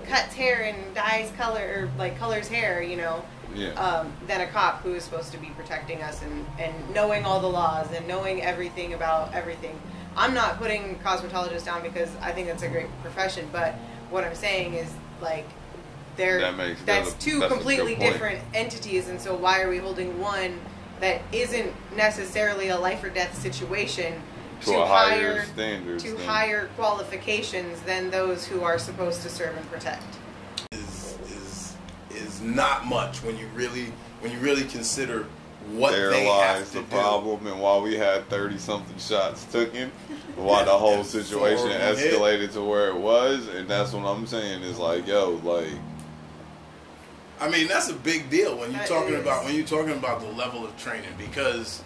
cuts 0.09 0.33
hair 0.35 0.63
and 0.63 0.95
dyes 0.95 1.31
color 1.37 1.61
or 1.61 1.91
like 1.99 2.19
colors 2.19 2.49
hair, 2.49 2.81
you 2.81 2.97
know, 2.97 3.23
yeah. 3.55 3.69
um, 3.75 4.13
than 4.27 4.41
a 4.41 4.47
cop 4.47 4.83
who 4.83 4.95
is 4.95 5.05
supposed 5.05 5.33
to 5.33 5.39
be 5.39 5.49
protecting 5.49 6.03
us 6.03 6.23
and, 6.23 6.47
and 6.59 6.75
knowing 6.95 7.25
all 7.25 7.41
the 7.41 7.49
laws 7.49 7.91
and 7.93 8.07
knowing 8.09 8.43
everything 8.43 8.95
about 8.95 9.35
everything. 9.35 9.79
I'm 10.17 10.35
not 10.35 10.59
putting 10.59 10.99
cosmetologists 10.99 11.65
down 11.65 11.83
because 11.83 12.11
I 12.21 12.33
think 12.33 12.49
that's 12.49 12.63
a 12.63 12.69
great 12.69 12.89
profession, 13.03 13.49
but 13.53 13.75
what 14.11 14.25
I'm 14.25 14.35
saying 14.35 14.75
is 14.75 14.93
like 15.21 15.47
they're 16.17 16.41
That 16.41 16.57
makes- 16.57 16.81
that's 16.83 17.13
that's 17.13 17.25
a- 17.25 17.29
two 17.31 17.39
that's 17.41 17.53
completely 17.53 17.95
different 17.95 18.41
entities, 18.55 19.09
and 19.09 19.21
so 19.21 19.35
why 19.37 19.61
are 19.63 19.69
we 19.69 19.79
holding 19.79 20.19
one 20.21 20.59
that 21.01 21.21
isn't 21.33 21.73
necessarily 21.95 22.69
a 22.71 22.77
life 22.79 23.05
or 23.05 23.09
death 23.11 23.41
situation 23.41 24.21
To 24.63 24.77
a 24.83 24.87
higher 24.87 25.45
standards, 25.45 26.03
to 26.03 26.15
than- 26.15 26.27
higher 26.27 26.69
qualifications 26.77 27.81
than 27.83 28.11
those 28.11 28.45
who 28.47 28.63
are 28.65 28.79
supposed 28.79 29.23
to 29.23 29.29
serve 29.29 29.57
and 29.57 29.71
protect? 29.71 30.03
Is 32.39 32.45
not 32.45 32.87
much 32.87 33.23
when 33.23 33.37
you 33.37 33.47
really 33.55 33.87
when 34.21 34.33
you 34.33 34.39
really 34.39 34.65
consider 34.65 35.27
what 35.73 35.93
there 35.93 36.11
they 36.11 36.27
lies 36.27 36.59
have 36.59 36.67
to 36.69 36.75
the 36.79 36.81
do. 36.83 36.87
problem, 36.89 37.47
and 37.47 37.61
while 37.61 37.83
we 37.83 37.97
had 37.97 38.29
thirty 38.29 38.59
something 38.59 38.97
shots 38.99 39.45
taken, 39.47 39.91
why 40.37 40.65
the 40.65 40.71
whole 40.71 41.05
situation 41.05 41.67
of 41.67 41.73
them 41.79 41.97
hit. 41.97 42.15
escalated 42.15 42.53
to 42.53 42.63
where 42.63 42.89
it 42.89 42.97
was, 42.97 43.49
and 43.49 43.69
that's 43.69 43.93
what 43.93 44.05
I'm 44.05 44.27
saying 44.27 44.63
is 44.63 44.79
like, 44.79 45.07
yo, 45.07 45.41
like, 45.45 45.69
I 47.41 47.49
mean, 47.51 47.69
that's 47.69 47.89
a 47.91 47.95
big 47.95 48.31
deal 48.31 48.57
when 48.59 48.71
you're 48.71 48.81
That 48.81 48.89
talking 48.89 49.15
is. 49.15 49.21
about 49.21 49.45
when 49.45 49.55
you're 49.55 49.67
talking 49.67 49.93
about 49.93 50.21
the 50.21 50.29
level 50.33 50.65
of 50.65 50.77
training 50.79 51.11
because 51.19 51.83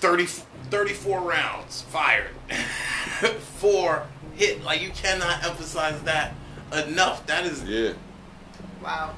30, 0.00 0.26
34 0.70 1.20
rounds 1.20 1.82
fired, 1.82 2.30
four 3.58 4.06
hit. 4.34 4.62
Like 4.62 4.80
you 4.80 4.90
cannot 4.90 5.44
emphasize 5.44 6.00
that 6.02 6.34
enough. 6.72 7.26
That 7.26 7.44
is 7.46 7.64
yeah, 7.64 7.92
Wow. 8.84 9.14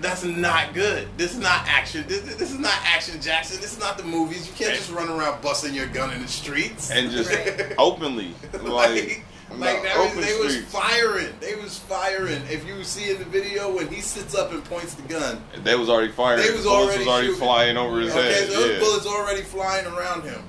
that's 0.00 0.24
not 0.24 0.72
good. 0.74 1.08
This 1.16 1.32
is 1.34 1.38
not 1.40 1.66
action. 1.66 2.04
This, 2.08 2.20
this 2.36 2.52
is 2.52 2.58
not 2.58 2.74
action, 2.84 3.20
Jackson. 3.20 3.60
This 3.60 3.72
is 3.74 3.80
not 3.80 3.96
the 3.98 4.04
movies. 4.04 4.46
You 4.46 4.54
can't 4.54 4.74
just 4.74 4.90
run 4.90 5.08
around 5.08 5.42
busting 5.42 5.74
your 5.74 5.86
gun 5.88 6.12
in 6.12 6.22
the 6.22 6.28
streets. 6.28 6.90
and 6.90 7.10
just 7.10 7.30
Right. 7.30 7.74
openly, 7.78 8.32
like, 8.52 9.24
like 9.50 9.82
no, 9.82 9.82
that 9.82 9.96
was, 9.98 10.10
open 10.10 10.20
they 10.22 10.38
was 10.38 10.56
firing. 10.64 11.28
They 11.40 11.54
was 11.54 11.78
firing. 11.78 12.42
If 12.50 12.66
you 12.66 12.82
see 12.84 13.10
in 13.10 13.18
the 13.18 13.24
video 13.24 13.74
when 13.74 13.88
he 13.88 14.00
sits 14.00 14.34
up 14.34 14.52
and 14.52 14.64
points 14.64 14.94
the 14.94 15.02
gun, 15.02 15.42
They 15.62 15.74
was 15.76 15.88
already 15.88 16.12
firing. 16.12 16.42
They 16.42 16.50
was 16.52 16.64
Bullets 16.64 16.84
already 16.86 16.98
was 16.98 17.08
already 17.08 17.26
shooting. 17.28 17.40
flying 17.42 17.76
over 17.76 18.00
his 18.00 18.10
okay, 18.14 18.32
head. 18.32 18.48
so 18.48 18.60
those 18.60 18.72
yeah. 18.72 18.78
bullets 18.80 19.06
already 19.06 19.42
flying 19.42 19.86
around 19.86 20.22
him. 20.24 20.42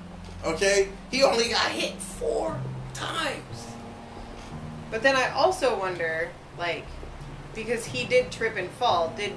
Okay, 0.43 0.89
he 1.11 1.23
only 1.23 1.49
got 1.49 1.71
hit 1.71 1.93
four 1.99 2.59
times. 2.93 3.65
But 4.91 5.01
then 5.03 5.15
I 5.15 5.29
also 5.31 5.77
wonder, 5.77 6.29
like, 6.57 6.85
because 7.55 7.85
he 7.85 8.05
did 8.05 8.31
trip 8.31 8.55
and 8.57 8.69
fall, 8.71 9.13
did 9.17 9.33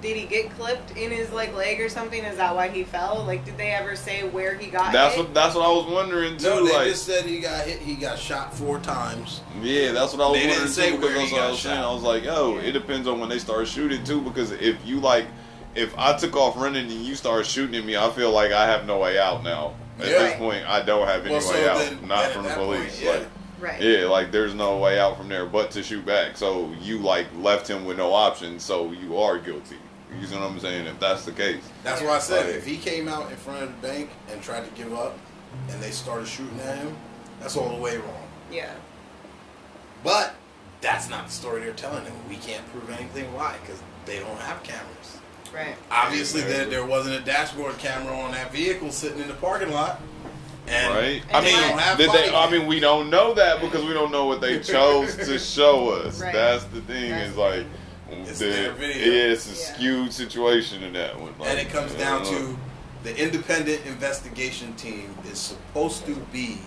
did 0.00 0.16
he 0.16 0.26
get 0.26 0.50
clipped 0.56 0.96
in 0.96 1.12
his 1.12 1.30
like 1.30 1.54
leg 1.54 1.80
or 1.80 1.88
something? 1.88 2.24
Is 2.24 2.36
that 2.36 2.56
why 2.56 2.68
he 2.68 2.82
fell? 2.82 3.22
Like, 3.24 3.44
did 3.44 3.56
they 3.56 3.70
ever 3.70 3.94
say 3.94 4.28
where 4.28 4.56
he 4.56 4.68
got 4.68 4.92
That's 4.92 5.14
hit? 5.14 5.24
what 5.26 5.34
that's 5.34 5.54
what 5.54 5.64
I 5.64 5.70
was 5.70 5.86
wondering 5.86 6.36
too. 6.38 6.46
No, 6.48 6.66
they 6.66 6.72
like, 6.72 6.88
just 6.88 7.04
said 7.04 7.24
he 7.24 7.38
got 7.40 7.64
hit. 7.66 7.78
He 7.80 7.94
got 7.94 8.18
shot 8.18 8.52
four 8.52 8.80
times. 8.80 9.42
Yeah, 9.60 9.92
that's 9.92 10.12
what 10.12 10.20
I 10.22 10.28
was 10.30 10.36
They 10.38 10.46
didn't 10.46 10.50
wondering 10.54 10.72
say 10.72 10.90
too. 10.90 10.96
Because 10.96 11.08
where 11.10 11.18
that's 11.18 11.30
he 11.30 11.34
what 11.36 11.42
I 11.42 11.44
got 11.46 11.50
was 11.52 11.60
saying. 11.60 11.78
I 11.80 11.92
was 11.92 12.02
like, 12.02 12.24
oh, 12.26 12.58
it 12.58 12.72
depends 12.72 13.06
on 13.06 13.20
when 13.20 13.28
they 13.28 13.38
start 13.38 13.68
shooting 13.68 14.02
too. 14.04 14.20
Because 14.22 14.50
if 14.52 14.84
you 14.84 14.98
like, 14.98 15.26
if 15.76 15.96
I 15.96 16.16
took 16.16 16.34
off 16.36 16.56
running 16.56 16.90
and 16.90 17.04
you 17.04 17.14
start 17.14 17.46
shooting 17.46 17.76
at 17.76 17.84
me, 17.84 17.96
I 17.96 18.10
feel 18.10 18.32
like 18.32 18.50
I 18.50 18.66
have 18.66 18.86
no 18.86 18.98
way 18.98 19.18
out 19.20 19.44
now. 19.44 19.74
At 20.00 20.06
Yeah. 20.08 20.18
this 20.18 20.36
point, 20.36 20.68
I 20.68 20.82
don't 20.82 21.06
have 21.06 21.20
any 21.22 21.30
Well, 21.30 21.40
so 21.40 21.52
way 21.52 21.68
out. 21.68 21.78
then- 21.78 22.08
not 22.08 22.22
then 22.24 22.32
from 22.32 22.42
the 22.42 22.48
that 22.48 22.58
point, 22.58 22.78
police. 22.80 23.00
yeah. 23.02 23.10
Like, 23.12 23.28
right. 23.62 23.80
yeah, 23.80 24.04
like 24.06 24.30
there's 24.32 24.54
no 24.54 24.78
way 24.78 24.98
out 25.00 25.16
from 25.16 25.28
there 25.28 25.46
but 25.46 25.70
to 25.72 25.82
shoot 25.82 26.04
back. 26.04 26.36
So 26.36 26.70
you 26.80 26.98
like 26.98 27.26
left 27.38 27.68
him 27.68 27.84
with 27.84 27.96
no 27.98 28.12
option. 28.12 28.58
So 28.60 28.92
you 28.92 29.16
are 29.18 29.38
guilty. 29.38 29.76
You 30.20 30.26
know 30.28 30.40
what 30.40 30.50
I'm 30.50 30.60
saying? 30.60 30.86
If 30.86 31.00
that's 31.00 31.24
the 31.24 31.32
case, 31.32 31.62
That's 31.82 32.02
why 32.02 32.10
I 32.10 32.18
said 32.18 32.44
Right. 32.46 32.54
if 32.56 32.66
he 32.66 32.76
came 32.76 33.08
out 33.08 33.30
in 33.30 33.36
front 33.38 33.62
of 33.62 33.68
the 33.80 33.88
bank 33.88 34.10
and 34.30 34.42
tried 34.42 34.64
to 34.64 34.70
give 34.72 34.92
up, 34.92 35.16
and 35.70 35.82
they 35.82 35.90
started 35.90 36.28
shooting 36.28 36.60
at 36.60 36.76
him, 36.78 36.94
that's 37.40 37.56
all 37.56 37.70
the 37.70 37.80
way 37.80 37.96
wrong. 37.96 38.28
Yeah. 38.50 38.74
But 40.04 40.34
that's 40.82 41.08
not 41.08 41.26
the 41.26 41.32
story 41.32 41.62
they're 41.62 41.72
telling 41.72 42.04
him. 42.04 42.12
We 42.28 42.36
can't 42.36 42.66
prove 42.72 42.90
anything 42.90 43.32
why 43.32 43.56
because 43.62 43.80
they 44.04 44.18
don't 44.18 44.38
have 44.40 44.62
cameras. 44.62 45.18
Right. 45.54 45.76
Obviously, 45.90 46.40
there, 46.42 46.64
there 46.66 46.84
wasn't 46.84 47.16
a 47.16 47.20
dashboard 47.24 47.78
camera 47.78 48.14
on 48.14 48.32
that 48.32 48.52
vehicle 48.52 48.90
sitting 48.90 49.20
in 49.20 49.28
the 49.28 49.34
parking 49.34 49.70
lot. 49.70 50.00
And 50.68 50.94
right? 50.94 51.22
And 51.28 51.36
I 51.36 51.40
mean, 51.40 51.76
don't 51.76 51.98
did 51.98 52.10
they? 52.12 52.34
I 52.34 52.50
mean, 52.50 52.66
we 52.66 52.78
don't 52.80 53.10
know 53.10 53.34
that 53.34 53.60
because 53.60 53.84
we 53.84 53.92
don't 53.92 54.12
know 54.12 54.26
what 54.26 54.40
they 54.40 54.60
chose 54.60 55.16
to 55.16 55.38
show 55.38 55.90
us. 55.90 56.20
Right. 56.20 56.32
That's 56.32 56.64
the 56.64 56.80
thing. 56.82 57.10
That's 57.10 57.30
is 57.30 57.36
like. 57.36 57.66
It's 58.10 58.38
the, 58.38 58.46
their 58.46 58.72
video. 58.72 58.96
yeah, 59.12 59.32
it's 59.32 59.46
a 59.46 59.50
Yeah. 59.50 59.74
skewed 59.74 60.12
situation 60.12 60.82
in 60.82 60.92
that 60.92 61.18
one. 61.18 61.34
Like, 61.38 61.48
and 61.50 61.58
it 61.58 61.70
comes 61.70 61.94
down 61.94 62.22
know. 62.24 62.30
to 62.30 62.58
the 63.04 63.16
independent 63.16 63.84
investigation 63.86 64.74
team 64.74 65.14
is 65.30 65.38
supposed 65.38 66.04
to 66.06 66.14
be 66.32 66.58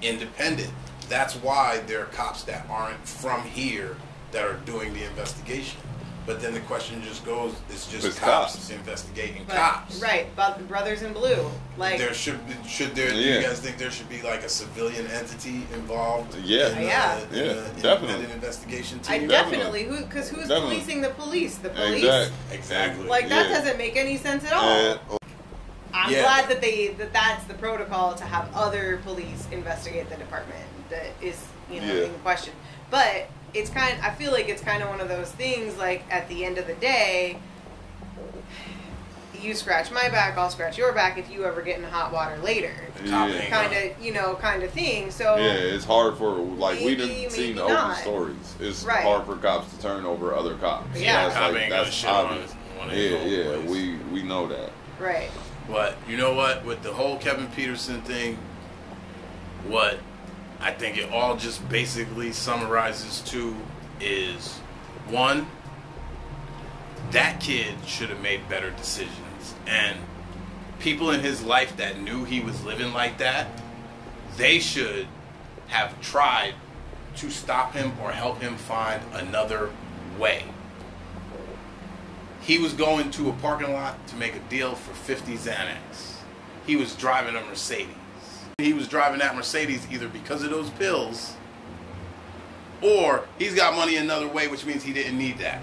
independent. 0.00 0.70
That's 1.08 1.34
why 1.36 1.80
there 1.86 2.00
are 2.02 2.06
cops 2.06 2.42
that 2.44 2.66
aren't 2.70 3.06
from 3.06 3.42
here 3.42 3.96
that 4.32 4.44
are 4.44 4.54
doing 4.64 4.94
the 4.94 5.04
investigation. 5.04 5.78
But 6.24 6.40
then 6.40 6.54
the 6.54 6.60
question 6.60 7.02
just 7.02 7.24
goes: 7.24 7.52
It's 7.68 7.90
just 7.90 8.06
It's 8.06 8.18
cops, 8.18 8.52
cops. 8.54 8.70
investigating 8.70 9.44
But, 9.46 9.56
cops. 9.56 10.00
Right. 10.00 10.26
But 10.36 10.66
Brothers 10.68 11.02
in 11.02 11.12
Blue, 11.12 11.50
like, 11.76 11.98
There 11.98 12.14
should 12.14 12.46
be, 12.46 12.54
should 12.68 12.94
there? 12.94 13.10
Do 13.10 13.16
Yeah. 13.16 13.36
you 13.38 13.42
guys 13.42 13.58
think 13.58 13.76
there 13.78 13.90
should 13.90 14.08
be 14.08 14.22
like 14.22 14.42
a 14.44 14.48
civilian 14.48 15.06
entity 15.08 15.66
involved? 15.74 16.34
Yeah. 16.44 16.68
in 16.68 16.74
the, 16.76 16.82
Yeah. 16.84 17.18
in 17.18 17.34
Yeah, 17.34 17.52
the 17.74 17.80
definitely. 17.82 18.24
An 18.26 18.30
investigation 18.30 19.00
team, 19.00 19.14
I 19.14 19.18
team. 19.18 19.28
definitely 19.28 19.84
who 19.84 19.96
because 20.04 20.28
who's 20.28 20.46
Definitely. 20.48 20.76
policing 20.76 21.00
the 21.02 21.10
police? 21.10 21.56
The 21.56 21.70
police. 21.70 22.04
Exactly. 22.04 22.56
Exactly. 22.56 23.06
Like 23.06 23.28
that 23.28 23.48
Yeah. 23.50 23.58
doesn't 23.58 23.78
make 23.78 23.96
any 23.96 24.16
sense 24.16 24.44
at 24.44 24.52
all. 24.52 24.62
And- 24.68 25.00
I'm 25.94 26.10
Yeah. 26.10 26.22
glad 26.22 26.48
that 26.48 26.60
they 26.62 26.88
that 26.98 27.12
that's 27.12 27.44
the 27.44 27.54
protocol 27.54 28.14
to 28.14 28.24
have 28.24 28.48
other 28.54 28.98
police 29.04 29.46
investigate 29.50 30.08
the 30.08 30.16
department 30.16 30.64
that 30.88 31.06
is 31.20 31.36
you 31.70 31.80
know 31.80 31.92
Yeah. 31.94 32.04
in 32.04 32.14
question. 32.20 32.54
But 32.90 33.28
it's 33.54 33.70
kind. 33.70 33.98
I 34.02 34.10
feel 34.10 34.32
like 34.32 34.48
it's 34.48 34.62
kind 34.62 34.82
of 34.82 34.88
one 34.88 35.00
of 35.00 35.08
those 35.08 35.30
things. 35.30 35.76
Like 35.76 36.04
at 36.10 36.28
the 36.28 36.44
end 36.44 36.58
of 36.58 36.66
the 36.66 36.74
day, 36.74 37.38
you 39.40 39.54
scratch 39.54 39.90
my 39.90 40.08
back, 40.08 40.36
I'll 40.38 40.50
scratch 40.50 40.78
your 40.78 40.92
back 40.92 41.18
if 41.18 41.28
you 41.30 41.44
ever 41.44 41.62
get 41.62 41.78
in 41.78 41.84
hot 41.84 42.12
water 42.12 42.36
later. 42.38 42.72
Yeah. 43.04 43.44
Kind 43.48 43.72
of 43.74 44.04
you 44.04 44.12
know 44.12 44.34
kind 44.36 44.62
of 44.62 44.70
thing. 44.70 45.10
So 45.10 45.36
Yeah, 45.36 45.52
it's 45.54 45.84
hard 45.84 46.16
for 46.16 46.30
like 46.36 46.78
we 46.80 46.94
didn't 46.94 47.30
see 47.30 47.52
the 47.52 47.62
open 47.62 47.74
not. 47.74 47.96
stories. 47.96 48.54
It's 48.60 48.84
Right. 48.84 49.02
hard 49.02 49.26
for 49.26 49.36
cops 49.36 49.74
to 49.74 49.80
turn 49.82 50.04
over 50.04 50.34
other 50.34 50.54
cops. 50.56 51.00
Yeah. 51.00 51.24
that's, 51.24 51.34
Cop 51.34 51.52
like, 51.52 51.62
ain't 51.62 51.70
that's 51.70 51.90
shit 51.90 52.10
on 52.10 52.26
obvious. 52.26 52.52
one 52.76 52.88
of 52.88 52.94
his 52.94 53.10
Yeah, 53.10 53.24
yeah, 53.24 53.56
boys. 53.56 53.68
we 53.70 53.96
we 54.12 54.22
know 54.22 54.46
that. 54.48 54.70
right. 55.00 55.30
But 55.68 55.96
you 56.08 56.16
know 56.16 56.34
what? 56.34 56.64
With 56.64 56.82
the 56.82 56.92
whole 56.92 57.18
Kevin 57.18 57.46
Peterson 57.48 58.02
thing, 58.02 58.36
what 59.66 59.98
I 60.62 60.72
think 60.72 60.96
it 60.96 61.10
all 61.10 61.36
just 61.36 61.68
basically 61.68 62.30
summarizes 62.32 63.20
to 63.32 63.56
is 64.00 64.58
one, 65.08 65.46
that 67.10 67.40
kid 67.40 67.74
should 67.84 68.10
have 68.10 68.20
made 68.20 68.48
better 68.48 68.70
decisions. 68.70 69.54
And 69.66 69.98
people 70.78 71.10
in 71.10 71.20
his 71.20 71.42
life 71.42 71.76
that 71.78 72.00
knew 72.00 72.24
he 72.24 72.40
was 72.40 72.64
living 72.64 72.92
like 72.92 73.18
that, 73.18 73.48
they 74.36 74.60
should 74.60 75.08
have 75.66 76.00
tried 76.00 76.54
to 77.16 77.28
stop 77.28 77.74
him 77.74 77.92
or 78.00 78.12
help 78.12 78.40
him 78.40 78.56
find 78.56 79.02
another 79.12 79.70
way. 80.16 80.44
He 82.40 82.58
was 82.58 82.72
going 82.72 83.10
to 83.12 83.30
a 83.30 83.32
parking 83.34 83.72
lot 83.72 84.06
to 84.08 84.16
make 84.16 84.34
a 84.36 84.40
deal 84.40 84.74
for 84.74 84.94
50 84.94 85.34
Xanax. 85.36 86.16
He 86.66 86.76
was 86.76 86.94
driving 86.94 87.36
a 87.36 87.40
Mercedes. 87.40 87.96
He 88.58 88.72
was 88.72 88.88
driving 88.88 89.18
that 89.20 89.34
Mercedes 89.34 89.86
either 89.90 90.08
because 90.08 90.42
of 90.42 90.50
those 90.50 90.70
pills 90.70 91.34
or 92.80 93.26
he's 93.38 93.54
got 93.54 93.74
money 93.74 93.96
another 93.96 94.28
way, 94.28 94.48
which 94.48 94.66
means 94.66 94.82
he 94.82 94.92
didn't 94.92 95.16
need 95.16 95.38
that. 95.38 95.62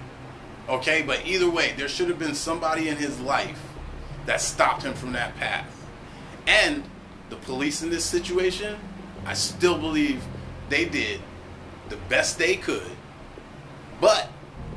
Okay, 0.67 1.01
but 1.01 1.25
either 1.25 1.49
way, 1.49 1.73
there 1.77 1.89
should 1.89 2.09
have 2.09 2.19
been 2.19 2.35
somebody 2.35 2.87
in 2.89 2.95
his 2.95 3.19
life 3.19 3.61
that 4.25 4.39
stopped 4.39 4.83
him 4.83 4.93
from 4.93 5.11
that 5.13 5.35
path. 5.37 5.65
And 6.47 6.83
the 7.29 7.35
police 7.37 7.81
in 7.81 7.89
this 7.89 8.05
situation, 8.05 8.77
I 9.25 9.33
still 9.33 9.77
believe 9.77 10.23
they 10.69 10.85
did 10.85 11.19
the 11.89 11.97
best 12.07 12.37
they 12.37 12.55
could. 12.55 12.89
But 13.99 14.29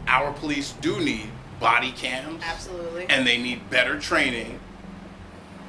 our 0.09 0.33
police 0.33 0.73
do 0.81 0.99
need 0.99 1.29
body 1.61 1.93
cams 1.93 2.43
Absolutely. 2.43 3.07
and 3.09 3.27
they 3.27 3.39
need 3.39 3.71
better 3.71 3.99
training 3.99 4.59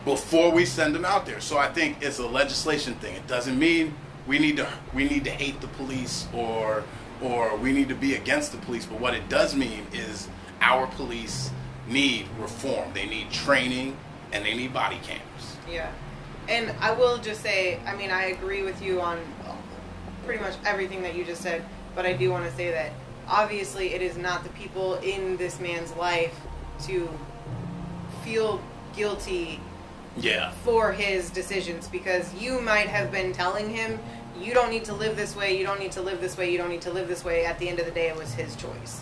before 0.05 0.51
we 0.51 0.65
send 0.65 0.93
them 0.93 1.05
out 1.05 1.25
there. 1.25 1.39
So 1.39 1.57
I 1.57 1.67
think 1.71 1.97
it's 2.01 2.19
a 2.19 2.27
legislation 2.27 2.95
thing. 2.95 3.15
It 3.15 3.27
doesn't 3.27 3.57
mean 3.57 3.95
we 4.27 4.39
need 4.39 4.57
to 4.57 4.67
we 4.93 5.07
need 5.07 5.23
to 5.25 5.31
hate 5.31 5.59
the 5.61 5.67
police 5.67 6.27
or 6.33 6.83
or 7.21 7.55
we 7.57 7.71
need 7.71 7.89
to 7.89 7.95
be 7.95 8.15
against 8.15 8.51
the 8.51 8.57
police, 8.59 8.85
but 8.85 8.99
what 8.99 9.13
it 9.13 9.29
does 9.29 9.55
mean 9.55 9.87
is 9.93 10.27
our 10.61 10.87
police 10.87 11.51
need 11.87 12.27
reform. 12.39 12.93
They 12.93 13.05
need 13.05 13.31
training 13.31 13.97
and 14.31 14.45
they 14.45 14.53
need 14.53 14.73
body 14.73 14.99
cams. 15.03 15.57
Yeah. 15.69 15.91
And 16.49 16.75
I 16.79 16.91
will 16.91 17.17
just 17.17 17.41
say, 17.41 17.79
I 17.85 17.95
mean, 17.95 18.11
I 18.11 18.25
agree 18.25 18.63
with 18.63 18.81
you 18.81 18.99
on 18.99 19.19
pretty 20.25 20.41
much 20.41 20.55
everything 20.65 21.01
that 21.03 21.15
you 21.15 21.23
just 21.23 21.41
said, 21.41 21.63
but 21.95 22.05
I 22.05 22.13
do 22.13 22.29
want 22.31 22.45
to 22.49 22.55
say 22.55 22.71
that 22.71 22.91
obviously 23.27 23.93
it 23.93 24.01
is 24.01 24.17
not 24.17 24.43
the 24.43 24.49
people 24.49 24.95
in 24.95 25.37
this 25.37 25.59
man's 25.59 25.93
life 25.93 26.35
to 26.85 27.09
feel 28.23 28.61
guilty 28.95 29.59
Yeah. 30.17 30.51
for 30.63 30.91
his 30.91 31.29
decisions 31.29 31.87
because 31.87 32.33
you 32.35 32.61
might 32.61 32.87
have 32.87 33.11
been 33.11 33.33
telling 33.33 33.69
him 33.69 33.99
you 34.39 34.53
don't 34.53 34.69
need 34.69 34.85
to 34.85 34.93
live 34.93 35.15
this 35.15 35.35
way, 35.35 35.57
you 35.57 35.65
don't 35.65 35.79
need 35.79 35.91
to 35.93 36.01
live 36.01 36.21
this 36.21 36.37
way, 36.37 36.51
you 36.51 36.57
don't 36.57 36.69
need 36.69 36.81
to 36.81 36.91
live 36.91 37.07
this 37.07 37.23
way. 37.23 37.45
At 37.45 37.59
the 37.59 37.69
end 37.69 37.79
of 37.79 37.85
the 37.85 37.91
day, 37.91 38.07
it 38.09 38.15
was 38.17 38.33
his 38.33 38.55
choice. 38.55 39.01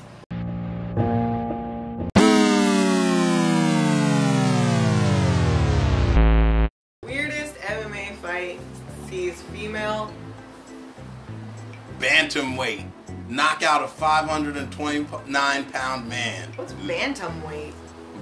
Weirdest 7.04 7.56
MMA 7.56 8.16
fight 8.18 8.60
sees 9.10 9.42
female. 9.44 10.14
Bantamweight. 12.00 12.86
Knockout 13.30 13.84
a 13.84 13.88
529 13.88 15.66
pound 15.72 16.10
man. 16.10 16.50
What's 16.56 16.74
bantamweight? 16.74 17.74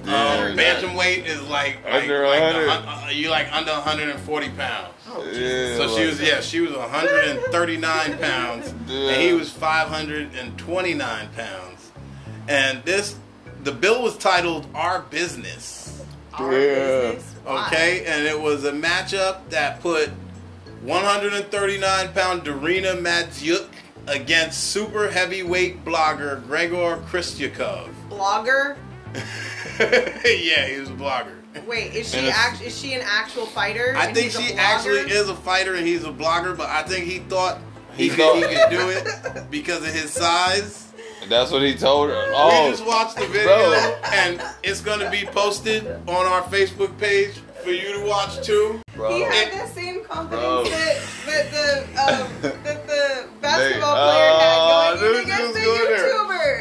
Um, 0.04 0.58
bantamweight 0.58 1.26
is 1.26 1.42
like, 1.44 1.84
like, 1.84 2.04
Under 2.04 2.26
like 2.28 2.42
100. 2.42 2.66
the 2.66 2.72
uh, 2.90 3.10
you 3.12 3.30
like 3.30 3.54
under 3.54 3.72
140 3.72 4.50
pounds. 4.52 4.94
Oh, 5.12 5.24
Yeah, 5.26 5.32
Jesus. 5.34 5.78
So 5.78 5.88
she 5.88 6.02
like- 6.02 6.10
was 6.10 6.22
yeah, 6.22 6.42
she 6.42 6.60
was 6.62 6.72
139 6.72 8.18
pounds, 8.18 8.74
Yeah. 8.88 9.10
and 9.10 9.22
he 9.22 9.34
was 9.34 9.50
529 9.52 11.30
pounds. 11.36 11.92
And 12.48 12.84
this, 12.84 13.16
the 13.64 13.72
bill 13.72 14.02
was 14.02 14.18
titled 14.18 14.68
"Our 14.74 15.02
Business." 15.02 16.02
Our 16.34 16.52
Yeah. 16.54 17.12
business? 17.12 17.36
Why? 17.44 17.68
Okay, 17.68 18.06
and 18.06 18.26
it 18.26 18.40
was 18.40 18.64
a 18.64 18.72
matchup 18.72 19.50
that 19.50 19.82
put 19.82 20.10
139 20.82 22.10
pound 22.14 22.44
Darina 22.46 22.98
Matyuk 23.00 23.66
against 24.08 24.72
super 24.72 25.10
heavyweight 25.12 25.84
blogger 25.86 26.46
Gregor 26.48 27.00
Kristyakov. 27.12 27.90
Blogger? 28.10 28.78
yeah, 29.80 30.66
he 30.68 30.80
was 30.80 30.90
a 30.90 30.94
blogger. 30.94 31.36
Wait, 31.68 31.94
is 31.96 32.12
she 32.12 32.18
it's- 32.20 32.36
act- 32.38 32.62
is 32.62 32.78
she 32.80 32.94
an 32.94 33.02
actual 33.06 33.46
fighter? 33.46 33.94
I 33.98 34.14
think 34.14 34.32
she 34.32 34.54
actually 34.54 35.12
is 35.12 35.30
a 35.30 35.36
fighter 35.36 35.76
and 35.76 35.86
he's 35.86 36.04
a 36.04 36.12
blogger, 36.12 36.56
but 36.56 36.70
I 36.70 36.84
think 36.84 37.06
he 37.06 37.20
thought 37.20 37.60
he, 37.96 38.10
He 38.10 38.16
could, 38.16 38.36
he 38.50 38.56
could 38.56 38.70
do 38.70 38.90
it 38.90 39.08
because 39.52 39.80
of 39.80 39.94
his 39.94 40.12
size. 40.12 40.86
That's 41.28 41.52
what 41.52 41.62
he 41.64 41.76
told 41.76 42.10
her. 42.10 42.16
We 42.30 42.34
Oh, 42.36 42.70
just 42.72 42.86
watched 42.86 43.18
the 43.18 43.26
video 43.28 43.46
bro. 43.46 43.96
and 44.14 44.42
it's 44.64 44.80
gonna 44.82 45.10
be 45.12 45.26
posted 45.26 45.86
on 46.08 46.26
our 46.26 46.42
Facebook 46.44 46.98
page 46.98 47.34
for 47.64 47.72
you 47.72 48.00
to 48.00 48.06
watch 48.06 48.42
too. 48.46 48.80
bro. 48.96 49.14
He 49.14 49.22
had 49.24 49.48
It- 49.50 49.54
that 49.54 49.70
same 49.76 50.04
confidence 50.06 50.42
Bro. 50.42 50.64
that, 50.70 50.98
that 51.26 51.52
the 51.52 51.80
um, 52.02 52.54
that 52.64 52.88
the 52.88 53.28
basketball 53.42 53.96
They- 53.96 54.12
player 54.12 54.32
had 54.40 55.00
going 55.00 55.16
she 55.16 55.22
against 55.24 55.44
was 55.44 55.54
going 55.66 55.69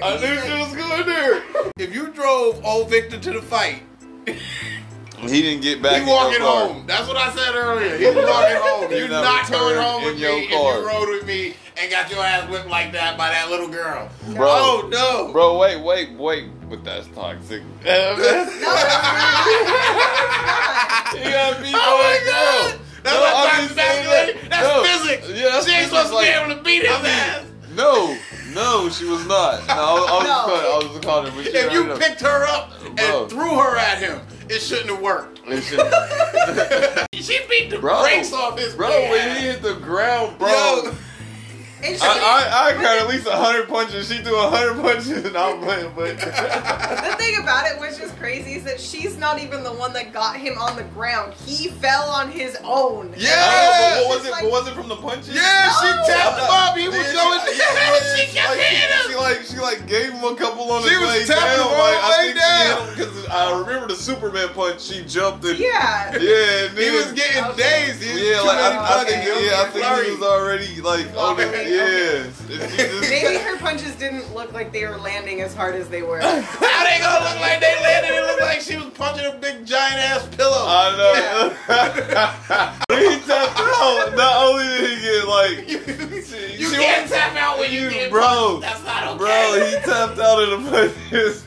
there. 0.00 0.08
I 0.08 0.16
knew 0.20 0.36
like, 0.36 0.44
she 0.44 0.58
was 0.58 0.74
going 0.88 1.06
there. 1.06 1.42
If 1.78 1.94
you 1.94 2.08
drove 2.08 2.64
old 2.64 2.90
Victor 2.90 3.18
to 3.18 3.30
the 3.32 3.42
fight, 3.42 3.82
He 4.26 5.42
didn't 5.42 5.62
get 5.62 5.82
back. 5.82 5.92
he 5.96 6.00
in 6.02 6.06
your 6.06 6.16
walking 6.16 6.38
car. 6.40 6.68
home. 6.68 6.86
That's 6.86 7.06
what 7.08 7.16
I 7.16 7.30
said 7.34 7.54
earlier. 7.54 7.96
He's 7.98 8.14
walking 8.14 8.56
home. 8.56 8.90
You're 8.92 9.08
never 9.08 9.24
not 9.24 9.50
going 9.50 9.76
home 9.76 10.04
with 10.04 10.18
your 10.18 10.36
me 10.38 10.44
if 10.46 10.50
car. 10.52 10.78
you 10.80 10.86
rode 10.86 11.08
with 11.08 11.26
me 11.26 11.54
and 11.80 11.90
got 11.90 12.10
your 12.10 12.20
ass 12.22 12.48
whipped 12.50 12.68
like 12.68 12.92
that 12.92 13.16
by 13.18 13.28
that 13.30 13.50
little 13.50 13.68
girl. 13.68 14.08
Bro. 14.34 14.46
Oh 14.48 14.88
no. 14.90 15.32
Bro, 15.32 15.58
wait, 15.58 15.80
wait, 15.82 16.12
wait. 16.18 16.50
But 16.68 16.84
that's 16.84 17.06
toxic. 17.08 17.62
No, 17.84 18.10
You 21.14 21.24
gotta 21.24 21.62
be 21.62 21.70
Oh 21.74 21.96
my 22.02 22.20
god! 22.26 22.70
girl. 22.70 22.80
That's 23.02 23.16
No, 23.16 23.20
not 23.24 23.34
I'm 23.34 23.68
toxic 23.68 23.76
masculinity. 23.76 24.38
that. 24.40 24.50
That's 24.50 24.68
No. 24.68 24.82
physics. 24.84 25.28
Yeah, 25.30 25.48
that's 25.50 25.66
she 25.66 25.72
ain't 25.72 25.88
physics, 25.88 25.88
supposed 25.88 26.08
to 26.10 26.14
like- 26.16 26.26
be 26.26 26.30
able 26.32 26.54
to 26.56 26.62
beat 26.62 26.82
his 26.82 26.90
I 26.90 27.02
mean, 27.02 27.06
ass. 27.10 27.44
No, 27.74 28.16
no, 28.58 28.88
she 28.88 29.04
was 29.04 29.24
not. 29.26 29.66
No, 29.68 29.72
I 29.74 29.92
was, 29.92 30.08
I 30.08 30.14
was 30.18 30.24
No. 30.26 30.34
calling, 30.44 30.66
I 30.66 30.92
was 30.92 31.04
calling 31.04 31.30
her. 31.32 31.36
But 31.36 31.44
she 31.44 31.50
If 31.58 31.72
you 31.72 31.84
picked 31.96 32.20
her 32.22 32.44
up 32.46 32.72
and 32.84 32.96
Bro. 32.96 33.28
threw 33.28 33.58
her 33.58 33.76
at 33.78 33.98
him, 33.98 34.20
it 34.48 34.60
shouldn't 34.60 34.90
have 34.90 35.00
worked. 35.00 35.40
It 35.46 35.62
should- 35.62 35.78
She 37.24 37.38
beat 37.50 37.70
the 37.70 37.78
bro, 37.78 38.02
brakes 38.02 38.32
off 38.32 38.58
his 38.58 38.74
bro, 38.74 38.88
when 39.10 39.36
he 39.36 39.42
hit 39.46 39.62
the 39.62 39.74
ground, 39.74 40.38
bro. 40.38 40.48
Yo, 40.48 40.94
I, 41.82 41.94
I, 42.02 42.74
I 42.78 42.82
got 42.82 42.98
at 42.98 43.08
least 43.08 43.28
hundred 43.28 43.68
punches. 43.68 44.08
She 44.08 44.18
threw 44.18 44.36
hundred 44.36 44.80
punches, 44.82 45.24
and 45.24 45.36
I'm 45.36 45.60
playing. 45.62 45.92
But 45.94 46.18
the 46.18 47.14
thing 47.18 47.38
about 47.40 47.66
it, 47.70 47.80
which 47.80 47.98
is 48.00 48.10
crazy, 48.18 48.54
is 48.54 48.64
that 48.64 48.80
she's 48.80 49.16
not 49.16 49.38
even 49.40 49.62
the 49.62 49.72
one 49.72 49.92
that 49.92 50.12
got 50.12 50.36
him 50.36 50.58
on 50.58 50.76
the 50.76 50.82
ground. 50.84 51.34
He 51.46 51.68
fell 51.68 52.08
on 52.10 52.30
his 52.30 52.56
own. 52.64 53.14
Yeah. 53.16 53.30
Oh, 53.34 54.00
but 54.02 54.08
what 54.08 54.16
was 54.18 54.26
it? 54.26 54.30
like- 54.32 54.44
was 54.50 54.68
it 54.68 54.74
from 54.74 54.88
the 54.88 54.96
punches? 54.96 55.34
yeah, 55.34 55.70
she 55.80 55.86
tapped 56.12 56.38
him 56.40 56.46
up. 56.50 56.76
He 56.76 56.88
was 56.88 56.96
Yeah, 56.96 57.12
going. 57.14 57.40
yeah, 57.56 57.74
yeah, 57.74 58.16
she 58.16 58.32
kept 58.34 58.48
like, 58.50 58.58
hitting 58.58 58.88
him. 58.88 59.10
She 59.10 59.16
like 59.16 59.40
she 59.44 59.56
like 59.58 59.86
gave 59.86 60.12
him 60.12 60.24
a 60.24 60.34
couple 60.36 60.70
on 60.72 60.82
the 60.82 60.88
phone. 60.88 60.98
She 60.98 61.18
his 61.20 61.28
was 61.28 61.28
tapping 61.28 61.58
down. 61.58 61.66
him 61.68 61.72
all 61.72 61.78
like, 61.78 61.94
the 61.94 62.02
I 62.02 62.18
way 62.18 62.24
think 62.24 62.38
down. 62.38 62.88
because 62.96 63.26
I 63.28 63.60
remember 63.60 63.86
the 63.88 63.94
Superman 63.96 64.48
punch. 64.50 64.80
She 64.82 65.04
jumped 65.04 65.44
and 65.44 65.58
Yeah. 65.58 66.12
yeah, 66.18 66.64
and 66.66 66.78
he 66.78 66.84
then- 66.86 66.94
was 66.94 67.12
getting 67.12 67.44
Okay. 67.44 67.86
dazed. 67.94 68.02
Yeah, 68.02 68.40
like 68.42 68.58
I, 68.58 69.00
I 69.00 69.04
think 69.04 69.22
He 69.22 69.46
yeah, 69.46 69.62
I 69.62 69.64
think 69.70 69.84
he 70.04 70.10
was 70.16 70.22
already 70.22 70.80
like 70.80 71.06
on 71.16 71.36
the 71.36 71.46
Okay, 71.68 72.22
yeah. 72.48 72.58
And 72.62 73.00
Maybe 73.10 73.36
her 73.42 73.58
punches 73.58 73.94
didn't 73.96 74.34
look 74.34 74.52
like 74.52 74.72
they 74.72 74.86
were 74.86 74.96
landing 74.98 75.40
as 75.42 75.54
hard 75.54 75.74
as 75.74 75.88
they 75.88 76.02
were. 76.02 76.20
How 76.22 76.84
they 76.84 76.98
gonna 77.00 77.24
look 77.24 77.40
like 77.40 77.60
they 77.60 77.74
landed? 77.82 78.10
It 78.14 78.22
looked 78.26 78.40
like 78.42 78.60
she 78.60 78.76
was 78.76 78.86
punching 78.94 79.26
a 79.26 79.36
big 79.38 79.66
giant 79.66 79.98
ass 79.98 80.26
pillow. 80.36 80.64
I 80.66 80.96
know. 80.96 81.50
he 82.98 83.20
tapped 83.26 83.60
out. 83.60 84.14
Not 84.16 84.44
only 84.46 84.64
did 84.64 84.90
he 84.90 85.02
get 85.04 85.28
like, 85.28 85.68
you 85.68 86.22
she- 86.22 86.56
you 86.62 86.68
she 86.70 86.76
can't 86.76 87.02
was- 87.02 87.10
tap 87.12 87.36
out 87.36 87.58
when 87.58 87.70
you 87.72 87.82
you- 87.82 87.90
get 87.90 88.10
bro, 88.10 88.60
punched. 88.60 88.62
That's 88.62 88.84
not 88.84 89.06
okay. 89.08 89.18
bro, 89.18 89.66
he 89.66 89.74
tapped 89.84 90.18
out 90.18 90.42
of 90.42 90.64
the 90.64 90.70
punches. 90.70 91.44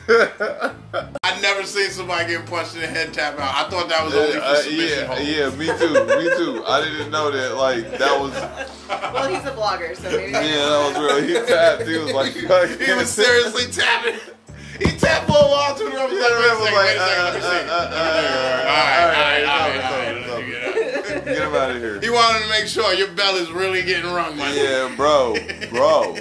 I 1.24 1.40
never 1.40 1.64
seen 1.64 1.90
somebody 1.90 2.28
get 2.32 2.46
punched 2.46 2.74
in 2.74 2.82
the 2.82 2.86
head 2.86 3.12
tap 3.14 3.38
out. 3.38 3.54
I 3.66 3.68
thought 3.70 3.88
that 3.88 4.04
was 4.04 4.14
only 4.14 4.32
for 4.32 4.38
Uh, 4.40 4.56
submission 4.56 4.98
yeah, 4.98 5.06
holds. 5.06 5.22
yeah, 5.28 5.48
me 5.50 5.66
too, 5.78 5.94
me 6.16 6.36
too. 6.36 6.64
I 6.66 6.80
didn't 6.84 7.10
know 7.10 7.30
that. 7.30 7.56
Like 7.56 7.98
that 7.98 8.20
was, 8.20 8.32
well, 9.12 9.28
he's 9.28 9.44
a 9.44 9.52
blogger, 9.54 9.96
so 9.96 10.02
maybe. 10.04 10.11
Yeah, 10.12 10.40
that 10.40 10.94
was 10.94 10.96
real. 10.98 11.22
He 11.22 11.46
tapped. 11.46 11.86
He 11.88 11.96
was 11.98 12.12
like, 12.12 12.32
He 12.34 12.92
was 12.92 13.10
seriously 13.10 13.70
tapping. 13.72 14.18
He 14.78 14.86
tapped 14.96 15.26
for 15.26 15.36
a 15.36 15.48
while 15.48 15.74
too. 15.76 15.86
I 15.86 16.04
was 16.06 16.12
like, 16.12 16.20
wait 16.20 16.50
was 16.50 16.60
like, 16.60 16.74
wait 16.74 16.96
a 16.96 16.98
second, 16.98 17.24
let 17.24 17.34
me 17.34 17.40
uh, 17.40 17.42
see. 17.42 17.68
uh, 17.68 17.72
uh, 17.72 17.86
uh, 17.92 18.64
All 18.68 18.82
right, 18.82 18.98
all 18.98 19.08
right, 19.08 19.44
all 19.44 19.68
right, 19.68 19.78
uh, 19.78 19.88
all 19.88 19.98
right, 19.98 20.16
uh, 20.16 20.28
let 20.28 20.30
uh, 20.30 20.40
me 20.40 20.50
get. 20.50 21.24
Get 21.24 21.42
him 21.48 21.54
out 21.54 21.70
of 21.70 21.76
here. 21.76 22.00
He 22.00 22.10
wanted 22.10 22.42
to 22.42 22.48
make 22.48 22.66
sure 22.66 22.92
your 22.94 23.12
bell 23.12 23.36
is 23.36 23.50
really 23.50 23.82
getting 23.82 24.10
rung, 24.12 24.36
my 24.36 24.52
Yeah, 24.52 24.92
bro, 24.96 25.36
bro. 25.70 26.16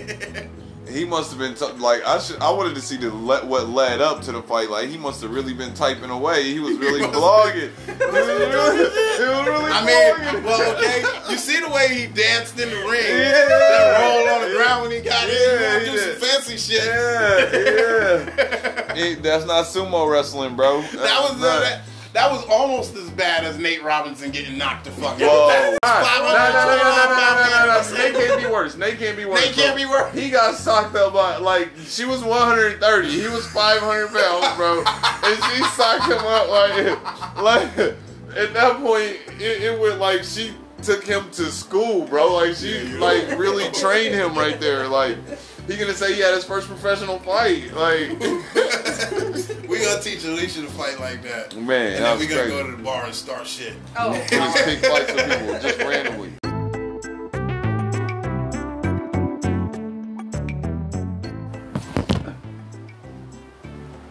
He 0.91 1.05
must 1.05 1.29
have 1.31 1.39
been 1.39 1.55
t- 1.55 1.65
like 1.79 2.05
I 2.05 2.19
should. 2.19 2.39
I 2.39 2.51
wanted 2.51 2.75
to 2.75 2.81
see 2.81 2.97
the 2.97 3.09
le- 3.13 3.45
what 3.45 3.69
led 3.69 4.01
up 4.01 4.21
to 4.23 4.31
the 4.31 4.41
fight. 4.41 4.69
Like 4.69 4.89
he 4.89 4.97
must 4.97 5.21
have 5.21 5.31
really 5.31 5.53
been 5.53 5.73
typing 5.73 6.09
away. 6.09 6.43
He 6.43 6.59
was 6.59 6.77
really 6.85 7.01
blogging. 7.01 7.71
He 7.85 7.91
was 7.91 8.27
really, 8.27 8.45
he 8.49 8.55
was 8.55 9.47
really 9.47 9.71
I 9.71 9.81
blogging. 9.81 10.33
mean, 10.33 10.43
well, 10.43 10.75
okay. 10.77 11.03
You 11.31 11.37
see 11.37 11.59
the 11.59 11.69
way 11.69 11.87
he 11.93 12.07
danced 12.07 12.59
in 12.59 12.69
the 12.69 12.75
ring, 12.75 13.05
Yeah. 13.07 13.47
that 13.47 14.01
roll 14.01 14.35
on 14.35 14.49
the 14.49 14.55
ground 14.55 14.81
when 14.83 14.91
he 14.91 14.99
got 15.01 15.23
in. 15.29 15.35
Yeah, 15.35 15.79
He 15.79 15.85
he 15.85 15.91
gonna 15.91 15.91
do 15.91 16.19
some 16.19 16.29
fancy 16.29 16.57
shit. 16.57 16.83
Yeah, 16.85 17.39
yeah. 17.53 18.93
It- 19.01 19.23
that's 19.23 19.45
not 19.45 19.65
sumo 19.65 20.09
wrestling, 20.11 20.55
bro. 20.55 20.81
That 20.81 20.91
was 21.21 21.31
uh, 21.31 21.35
not- 21.37 21.61
that, 21.63 21.81
that 22.13 22.29
was 22.29 22.45
almost 22.49 22.95
as 22.95 23.09
bad 23.11 23.45
as 23.45 23.57
Nate 23.57 23.83
Robinson 23.83 24.31
getting 24.31 24.57
knocked 24.57 24.85
the 24.85 24.91
fuck 24.91 25.13
out. 25.13 25.21
Whoa. 25.21 25.77
No, 25.83 25.89
no, 25.91 26.33
no, 26.33 26.65
no, 26.65 26.77
no, 26.77 27.05
no, 27.07 27.35
no, 27.35 27.49
no, 27.49 27.81
no. 27.81 27.97
Nate 27.97 28.27
can't 28.27 28.41
be 28.41 28.47
worse. 28.47 28.75
Nate 28.77 28.99
can't 28.99 29.17
be 29.17 29.25
worse. 29.25 29.45
Nate 29.45 29.55
can't 29.55 29.77
be 29.77 29.85
worse. 29.85 30.13
He 30.13 30.29
got 30.29 30.55
socked 30.55 30.95
up 30.95 31.13
by 31.13 31.37
like 31.37 31.69
she 31.85 32.05
was 32.05 32.21
130. 32.23 33.09
He 33.09 33.27
was 33.27 33.47
500 33.47 34.07
pounds, 34.09 34.55
bro, 34.57 34.83
and 34.85 35.43
she 35.43 35.63
socked 35.75 36.05
him 36.05 36.19
up 36.19 36.49
like 36.49 37.37
like 37.37 37.95
at 38.35 38.53
that 38.53 38.77
point 38.81 39.17
it, 39.39 39.63
it 39.63 39.79
went 39.79 39.99
like 39.99 40.23
she 40.23 40.53
took 40.81 41.05
him 41.05 41.29
to 41.31 41.45
school, 41.45 42.05
bro. 42.05 42.33
Like 42.33 42.55
she 42.55 42.83
like 42.97 43.37
really 43.37 43.69
trained 43.71 44.15
him 44.15 44.35
right 44.35 44.59
there. 44.59 44.87
Like 44.87 45.17
he 45.67 45.77
gonna 45.77 45.93
say 45.93 46.13
he 46.15 46.19
had 46.21 46.33
his 46.33 46.43
first 46.43 46.67
professional 46.67 47.19
fight. 47.19 47.73
Like 47.73 48.09
we 49.69 49.79
gonna 49.79 50.01
teach 50.01 50.23
Alicia 50.25 50.61
to 50.61 50.67
fight 50.67 50.99
like 50.99 51.21
that. 51.23 51.55
man, 51.55 51.93
And 51.93 52.05
then 52.05 52.11
was 52.17 52.19
we 52.19 52.27
gonna 52.27 52.41
crazy. 52.43 52.57
go 52.57 52.65
to 52.71 52.75
the 52.77 52.83
bar 52.83 53.05
and 53.05 53.13
start 53.15 53.47
shit. 53.47 53.73
Oh, 53.97 54.13
just 54.29 54.65
pick 54.65 54.79
fights 54.85 55.13
with 55.13 55.39
people 55.39 55.59
just 55.59 55.79
randomly. 55.79 56.31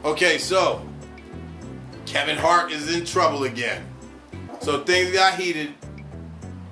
Okay, 0.05 0.39
so 0.39 0.83
Kevin 2.07 2.37
Hart 2.37 2.73
is 2.73 2.95
in 2.95 3.05
trouble 3.05 3.45
again. 3.45 3.85
So 4.61 4.83
things 4.83 5.13
got 5.13 5.39
heated 5.39 5.75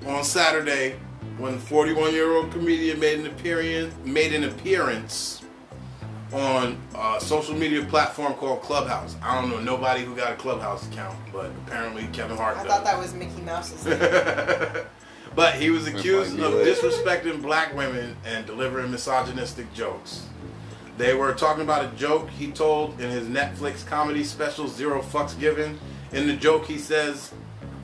on 0.05 0.23
Saturday 0.23 0.95
when 1.39 1.53
the 1.53 1.61
41-year-old 1.61 2.51
comedian 2.51 2.99
made 2.99 3.19
an 3.19 3.25
appearance 3.25 3.93
made 4.05 4.33
an 4.33 4.43
appearance 4.43 5.41
on 6.31 6.77
a 6.95 7.19
social 7.19 7.55
media 7.55 7.83
platform 7.85 8.33
called 8.33 8.61
Clubhouse. 8.61 9.15
I 9.23 9.39
don't 9.41 9.49
know 9.49 9.59
nobody 9.59 10.03
who 10.03 10.15
got 10.15 10.33
a 10.33 10.35
Clubhouse 10.35 10.87
account, 10.89 11.17
but 11.33 11.49
apparently 11.65 12.07
Kevin 12.13 12.37
Hart 12.37 12.57
I 12.57 12.63
does. 12.63 12.71
thought 12.71 12.83
that 12.83 12.99
was 12.99 13.13
Mickey 13.15 13.41
Mouse's 13.41 13.83
but 15.35 15.55
he 15.55 15.69
was 15.69 15.87
accused 15.87 16.39
of 16.39 16.53
disrespecting 16.53 17.41
black 17.41 17.73
women 17.75 18.15
and 18.25 18.45
delivering 18.45 18.91
misogynistic 18.91 19.73
jokes. 19.73 20.27
They 20.97 21.13
were 21.13 21.33
talking 21.33 21.63
about 21.63 21.85
a 21.85 21.95
joke 21.95 22.29
he 22.29 22.51
told 22.51 22.99
in 22.99 23.09
his 23.09 23.27
Netflix 23.27 23.87
comedy 23.87 24.23
special 24.23 24.67
Zero 24.67 25.01
Fucks 25.01 25.39
Given. 25.39 25.79
In 26.11 26.27
the 26.27 26.35
joke, 26.35 26.65
he 26.65 26.77
says, 26.77 27.31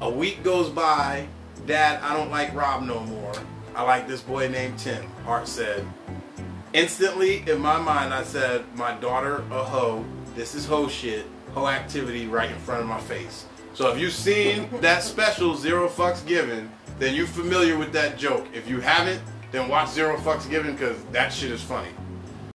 A 0.02 0.10
week 0.10 0.44
goes 0.44 0.70
by. 0.70 1.28
Dad, 1.66 2.00
I 2.04 2.16
don't 2.16 2.30
like 2.30 2.54
Rob 2.54 2.84
no 2.84 3.00
more. 3.02 3.34
I 3.76 3.82
like 3.82 4.08
this 4.08 4.22
boy 4.22 4.48
named 4.48 4.78
Tim. 4.78 5.04
Hart 5.26 5.48
said. 5.48 5.86
Instantly, 6.74 7.44
in 7.50 7.60
my 7.60 7.80
mind, 7.80 8.14
I 8.14 8.24
said, 8.24 8.64
my 8.76 8.94
daughter 8.96 9.44
a 9.52 9.64
hoe. 9.64 10.06
This 10.36 10.54
is 10.54 10.66
hoe 10.66 10.88
shit, 10.88 11.26
hoe 11.54 11.68
activity 11.68 12.28
right 12.28 12.52
in 12.52 12.58
front 12.58 12.82
of 12.82 12.88
my 12.88 13.00
face. 13.00 13.46
So 13.74 13.92
if 13.92 14.00
you've 14.00 14.14
seen 14.14 14.70
that 14.82 15.02
special, 15.02 15.56
Zero 15.56 15.90
Fucks 15.90 16.26
Given, 16.28 16.72
then 17.00 17.16
you're 17.16 17.28
familiar 17.28 17.78
with 17.78 17.92
that 17.94 18.18
joke. 18.18 18.46
If 18.54 18.70
you 18.70 18.80
haven't, 18.80 19.22
then 19.52 19.68
watch 19.68 19.90
Zero 19.90 20.18
Fucks 20.18 20.50
Given 20.50 20.74
because 20.74 21.02
that 21.06 21.34
shit 21.34 21.52
is 21.52 21.62
funny. 21.62 21.90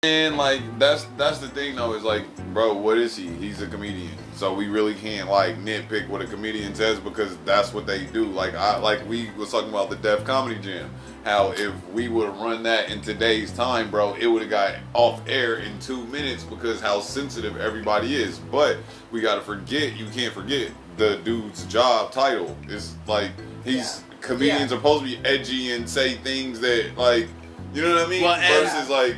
And 0.03 0.38
like 0.38 0.62
that's 0.78 1.05
that's 1.18 1.40
the 1.40 1.48
thing 1.48 1.76
though 1.76 1.92
is 1.92 2.03
like, 2.03 2.24
bro, 2.55 2.72
what 2.72 2.96
is 2.96 3.14
he? 3.14 3.26
He's 3.26 3.61
a 3.61 3.66
comedian, 3.66 4.12
so 4.34 4.55
we 4.55 4.66
really 4.66 4.94
can't 4.94 5.28
like 5.28 5.57
nitpick 5.59 6.09
what 6.09 6.22
a 6.22 6.26
comedian 6.26 6.74
says 6.74 6.98
because 6.98 7.36
that's 7.44 7.74
what 7.74 7.86
they 7.86 8.07
do. 8.07 8.24
Like 8.24 8.55
I 8.55 8.78
like 8.78 9.07
we 9.07 9.28
was 9.36 9.51
talking 9.51 9.68
about 9.68 9.90
the 9.90 9.96
Def 9.96 10.24
Comedy 10.24 10.59
Jam, 10.59 10.88
how 11.22 11.51
if 11.55 11.74
we 11.90 12.09
would 12.09 12.28
have 12.30 12.38
run 12.40 12.62
that 12.62 12.88
in 12.88 13.03
today's 13.03 13.53
time, 13.53 13.90
bro, 13.90 14.14
it 14.14 14.26
would 14.26 14.40
have 14.40 14.51
got 14.51 14.76
off 14.94 15.20
air 15.28 15.57
in 15.57 15.78
two 15.80 16.03
minutes 16.07 16.44
because 16.44 16.80
how 16.80 17.01
sensitive 17.01 17.59
everybody 17.59 18.16
is. 18.16 18.38
But 18.38 18.78
we 19.11 19.20
gotta 19.20 19.42
forget, 19.42 19.96
you 19.98 20.07
can't 20.07 20.32
forget 20.32 20.70
the 20.96 21.16
dude's 21.24 21.66
job 21.66 22.11
title 22.11 22.57
is 22.70 22.94
like 23.07 23.32
he's 23.66 24.03
comedians 24.22 24.61
Yeah. 24.61 24.64
are 24.64 24.80
supposed 24.80 25.05
to 25.05 25.11
be 25.11 25.28
edgy 25.28 25.72
and 25.72 25.86
say 25.86 26.14
things 26.14 26.59
that 26.61 26.96
like 26.96 27.28
you 27.74 27.82
know 27.82 27.94
what 27.96 28.07
I 28.07 28.09
mean 28.09 28.22
Well, 28.22 28.32
and- 28.40 28.64
versus 28.64 28.88
like 28.88 29.16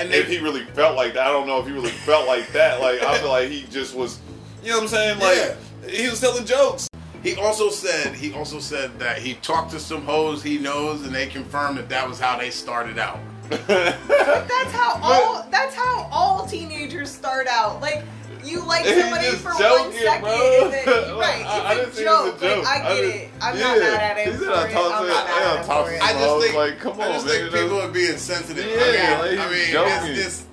And 0.00 0.14
if 0.14 0.28
he 0.28 0.38
really 0.38 0.64
felt 0.64 0.96
like 0.96 1.12
that, 1.12 1.26
I 1.26 1.30
don't 1.30 1.46
know 1.46 1.60
if 1.60 1.66
he 1.66 1.72
really 1.72 1.90
felt 1.90 2.26
like 2.26 2.50
that. 2.52 2.80
Like 2.80 3.02
I 3.02 3.18
feel 3.18 3.28
like 3.28 3.50
he 3.50 3.64
just 3.70 3.94
was, 3.94 4.18
you 4.62 4.70
know 4.70 4.76
what 4.76 4.84
I'm 4.84 4.88
saying? 4.88 5.18
Like 5.20 5.56
he 5.90 6.08
was 6.08 6.18
telling 6.18 6.46
jokes. 6.46 6.88
He 7.22 7.34
also 7.34 7.68
said 7.68 8.14
he 8.14 8.32
also 8.32 8.60
said 8.60 8.98
that 8.98 9.18
he 9.18 9.34
talked 9.34 9.72
to 9.72 9.78
some 9.78 10.00
hoes 10.06 10.42
he 10.42 10.56
knows, 10.56 11.04
and 11.04 11.14
they 11.14 11.26
confirmed 11.26 11.76
that 11.76 11.90
that 11.90 12.08
was 12.08 12.18
how 12.18 12.38
they 12.38 12.48
started 12.48 12.98
out. 12.98 13.18
That's 13.50 14.72
how 14.72 14.98
all 15.02 15.46
that's 15.50 15.74
how 15.74 16.08
all 16.12 16.46
teenagers 16.46 17.10
start 17.10 17.46
out. 17.48 17.82
Like 17.82 18.04
you 18.44 18.64
like 18.66 18.84
somebody 18.86 19.30
for 19.36 19.50
one 19.50 19.58
joking, 19.58 19.98
second, 20.00 20.22
bro. 20.22 20.64
and 20.64 20.72
then 20.72 20.86
right, 21.16 21.44
I- 21.46 21.74
I 21.74 21.74
it's 21.80 21.96
see 21.96 22.04
a 22.04 22.06
a 22.06 22.24
joke. 22.26 22.40
joke. 22.40 22.64
Like 22.64 22.82
I 22.82 22.90
I 22.90 22.94
get 22.96 23.02
didn't- 23.02 23.20
it. 23.20 23.30
I'm 23.40 23.56
yeah. 23.58 23.62
not 23.64 23.78
mad 23.78 24.00
at 24.02 24.16
him 24.26 24.32
He 24.32 24.38
for 24.38 24.44
said 24.44 24.52
I 24.54 24.68
it. 24.68 24.72
talked 24.72 24.94
I'm 24.94 25.06
not 25.08 25.26
mad 25.26 25.26
I 25.26 25.52
at 25.54 25.58
him 25.60 25.66
talked 25.66 25.86
for 25.88 25.90
to 25.90 25.96
it. 25.96 26.02
I 26.02 26.12
just 26.12 26.40
think 26.44 26.54
like, 26.56 26.78
come 26.80 27.00
I 27.00 27.06
on, 27.06 27.12
just 27.12 27.26
man, 27.26 27.34
think 27.34 27.44
you 27.44 27.50
know? 27.56 27.62
people 27.62 27.80
are 27.82 27.88
being 27.92 28.16
sensitive. 28.18 28.64
Yeah, 28.66 29.20
I 29.22 29.28
mean, 29.28 29.38
like, 29.38 29.46
I 29.48 29.50
mean 29.52 29.70
joking. 29.72 30.10
it's 30.12 30.22
just. 30.24 30.46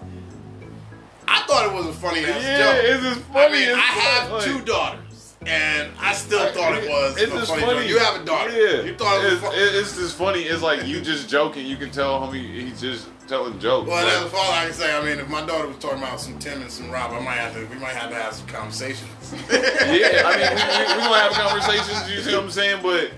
I 1.28 1.42
thought 1.48 1.66
it 1.66 1.74
was 1.74 1.88
a 1.88 1.94
funny 1.94 2.20
ass 2.26 2.42
Yeah, 2.44 2.58
joke. 2.58 2.84
it's 2.86 3.04
just 3.04 3.20
I 3.30 3.34
funny 3.34 3.54
mean, 3.60 3.70
as 3.70 3.76
I 3.76 3.80
have 3.80 4.32
like- 4.32 4.44
two 4.44 4.62
daughters, 4.62 5.36
and 5.46 5.92
I 6.00 6.14
still 6.14 6.46
thought 6.54 6.78
it 6.78 6.90
was 6.90 7.18
It's 7.18 7.32
a 7.32 7.36
just 7.36 7.50
funny, 7.52 7.64
funny. 7.64 7.80
joke. 7.82 7.90
You 7.90 8.00
have 8.00 8.22
a 8.22 8.26
daughter. 8.26 8.52
Yeah, 8.52 8.82
You 8.84 8.96
thought 8.96 9.20
it 9.22 9.24
was 9.26 9.34
it's, 9.34 9.42
funny. 9.44 9.58
it's 9.58 9.96
just 9.98 10.16
funny. 10.18 10.42
It's 10.44 10.62
like 10.62 10.86
you 10.88 11.02
just 11.02 11.30
joking. 11.30 11.66
You 11.66 11.76
can 11.78 11.92
tell 11.92 12.20
homie 12.20 12.44
he's 12.70 12.80
just 12.82 13.08
telling 13.28 13.60
jokes. 13.60 13.90
Well, 13.90 14.04
Like, 14.06 14.14
as 14.26 14.34
a 14.34 14.38
I 14.38 14.66
can 14.66 14.74
say, 14.74 14.96
I 14.98 15.04
mean, 15.04 15.20
if 15.20 15.28
my 15.30 15.46
daughter 15.46 15.68
was 15.68 15.78
talking 15.78 16.00
about 16.00 16.20
some 16.20 16.40
Tim 16.40 16.62
and 16.62 16.72
some 16.72 16.90
Rob, 16.90 17.12
I 17.12 17.20
might 17.20 17.36
have 17.36 17.54
to, 17.54 17.66
we 17.68 17.76
might 17.80 17.96
have 17.96 18.10
to 18.10 18.16
have 18.16 18.34
some 18.34 18.48
conversations. 18.48 19.10
yeah, 19.52 20.24
I 20.26 20.38
mean, 20.38 20.50
we, 20.56 20.96
we, 20.96 20.96
we 20.96 21.04
gonna 21.04 21.20
have 21.22 21.32
conversations. 21.34 22.12
You 22.12 22.22
see 22.22 22.34
what 22.36 22.44
I'm 22.46 22.52
saying? 22.52 22.82
But 22.82 23.12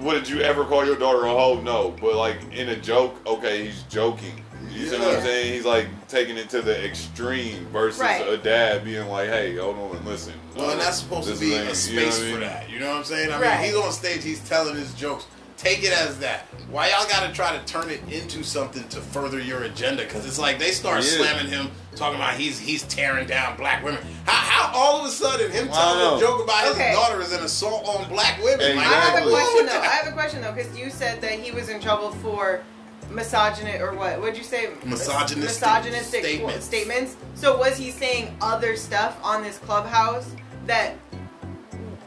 would 0.00 0.28
you 0.28 0.40
ever 0.40 0.64
call 0.64 0.84
your 0.84 0.96
daughter 0.96 1.24
a 1.24 1.30
hoe? 1.30 1.60
No. 1.62 1.94
But 2.00 2.16
like 2.16 2.38
in 2.52 2.68
a 2.70 2.76
joke, 2.76 3.16
okay, 3.26 3.64
he's 3.66 3.82
joking. 3.84 4.44
You 4.70 4.86
see 4.86 4.98
what 4.98 5.16
I'm 5.16 5.22
saying? 5.22 5.52
He's 5.54 5.64
like 5.64 5.86
taking 6.08 6.36
it 6.36 6.50
to 6.50 6.60
the 6.60 6.84
extreme 6.84 7.66
versus 7.68 8.00
Right. 8.00 8.26
a 8.28 8.36
dad 8.36 8.84
being 8.84 9.08
like, 9.08 9.28
"Hey, 9.28 9.56
hold 9.56 9.76
on 9.78 9.96
and 9.96 10.06
listen." 10.06 10.34
Well, 10.54 10.70
and 10.70 10.80
that's 10.80 10.98
supposed 10.98 11.28
This 11.28 11.38
to 11.38 11.44
be 11.44 11.54
ain't- 11.54 11.64
a 11.64 11.68
you 11.70 11.74
space 11.74 11.96
know 11.96 12.04
what 12.04 12.12
I 12.12 12.18
for 12.34 12.38
mean? 12.38 12.40
that. 12.40 12.70
You 12.70 12.78
know 12.80 12.88
what 12.90 12.96
I'm 12.98 13.04
saying? 13.04 13.32
I 13.32 13.40
Right. 13.40 13.60
mean, 13.60 13.66
he's 13.70 13.76
on 13.76 13.92
stage, 13.92 14.22
he's 14.22 14.40
telling 14.40 14.76
his 14.76 14.92
jokes. 14.94 15.26
Take 15.58 15.82
it 15.82 15.92
as 15.92 16.18
that. 16.20 16.46
Why 16.70 16.88
y'all 16.90 17.08
got 17.08 17.26
to 17.26 17.32
try 17.34 17.56
to 17.58 17.64
turn 17.64 17.90
it 17.90 18.00
into 18.10 18.44
something 18.44 18.86
to 18.90 19.00
further 19.00 19.40
your 19.40 19.64
agenda? 19.64 20.04
Because 20.04 20.24
it's 20.24 20.38
like 20.38 20.56
they 20.58 20.70
start 20.70 21.02
Yeah. 21.02 21.10
slamming 21.18 21.50
him, 21.50 21.70
talking 21.96 22.14
about 22.14 22.34
he's 22.34 22.60
he's 22.60 22.84
tearing 22.84 23.26
down 23.26 23.56
black 23.56 23.82
women. 23.82 24.00
How, 24.24 24.32
how 24.32 24.78
all 24.78 25.00
of 25.00 25.06
a 25.06 25.10
sudden 25.10 25.50
him 25.50 25.68
I 25.72 25.74
telling 25.74 26.16
a 26.16 26.20
joke 26.20 26.44
about 26.44 26.76
his 26.76 26.94
daughter 26.94 27.20
is 27.20 27.32
an 27.32 27.42
assault 27.42 27.88
on 27.88 28.08
black 28.08 28.40
women? 28.42 28.76
Like, 28.76 28.86
I 28.86 28.90
have 28.90 29.26
a 29.26 29.30
question 29.30 29.66
though. 29.66 29.80
I 29.80 29.86
have 29.86 30.06
a 30.06 30.12
question 30.12 30.42
though, 30.42 30.52
because 30.52 30.78
you 30.78 30.90
said 30.90 31.20
that 31.22 31.32
he 31.32 31.50
was 31.50 31.68
in 31.68 31.80
trouble 31.80 32.12
for 32.12 32.62
misogynist 33.10 33.80
or 33.80 33.94
what? 33.94 34.20
What'd 34.20 34.36
you 34.38 34.44
say? 34.44 34.70
Misogynistic 34.84 35.38
misogynistic 35.38 36.24
statements. 36.24 36.64
statements. 36.66 37.16
So 37.34 37.58
was 37.58 37.76
he 37.76 37.90
saying 37.90 38.36
other 38.40 38.76
stuff 38.76 39.18
on 39.24 39.42
this 39.42 39.58
clubhouse 39.58 40.30
that 40.66 40.94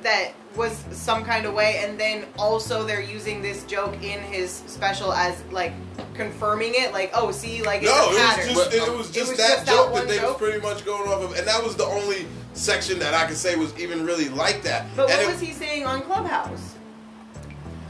that 0.03 0.31
was 0.55 0.83
some 0.91 1.23
kind 1.23 1.45
of 1.45 1.53
way, 1.53 1.81
and 1.83 1.99
then 1.99 2.25
also 2.37 2.83
they're 2.85 3.01
using 3.01 3.41
this 3.41 3.63
joke 3.63 3.93
in 4.03 4.19
his 4.21 4.51
special 4.51 5.13
as 5.13 5.41
like 5.51 5.73
confirming 6.13 6.73
it, 6.75 6.91
like 6.91 7.11
oh 7.13 7.31
see, 7.31 7.61
like 7.63 7.81
it's 7.83 7.89
No, 7.91 7.97
a 7.97 8.09
it 8.09 8.13
was 8.13 8.17
pattern. 8.21 8.53
just 8.55 8.73
it 8.73 8.79
But, 8.79 8.89
um, 8.89 8.97
was 8.97 9.09
it 9.09 9.13
just 9.13 9.29
was 9.29 9.37
that 9.37 9.47
just 9.49 9.65
that 9.65 9.71
joke 9.75 9.85
that, 9.87 9.93
one 9.93 10.07
they 10.07 10.17
joke? 10.17 10.39
was 10.41 10.49
pretty 10.49 10.59
much 10.61 10.85
going 10.85 11.09
off 11.09 11.21
of, 11.23 11.37
and 11.37 11.47
that 11.47 11.63
was 11.63 11.75
the 11.75 11.85
only 11.85 12.25
section 12.53 12.99
that 12.99 13.13
I 13.13 13.25
could 13.27 13.37
say 13.37 13.55
was 13.55 13.77
even 13.79 14.05
really 14.05 14.27
like 14.29 14.61
that. 14.63 14.85
but 14.95 15.09
and 15.09 15.19
what 15.19 15.29
it- 15.29 15.31
was 15.31 15.39
he 15.39 15.53
saying 15.53 15.85
on 15.85 16.01
Clubhouse? 16.01 16.75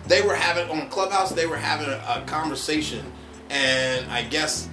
they 0.07 0.21
were 0.21 0.35
having 0.35 0.69
on 0.69 0.89
Clubhouse. 0.89 1.31
They 1.31 1.45
were 1.47 1.55
having 1.57 1.87
a, 1.87 2.03
a 2.07 2.23
conversation, 2.27 3.05
and 3.49 4.09
I 4.11 4.23
guess 4.23 4.67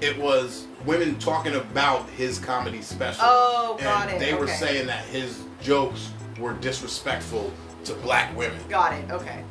it 0.00 0.16
was 0.18 0.66
women 0.84 1.18
talking 1.18 1.54
about 1.54 2.08
his 2.10 2.38
comedy 2.38 2.80
special. 2.82 3.24
Oh, 3.26 3.76
got 3.80 4.08
and 4.08 4.22
it. 4.22 4.24
They 4.24 4.34
were 4.34 4.46
saying 4.46 4.86
that 4.86 5.04
his 5.06 5.42
jokes 5.60 6.10
were 6.38 6.54
disrespectful 6.54 7.52
to 7.84 7.94
black 7.94 8.36
women. 8.36 8.58
Got 8.68 8.94
it. 8.94 9.10
Okay. 9.10 9.42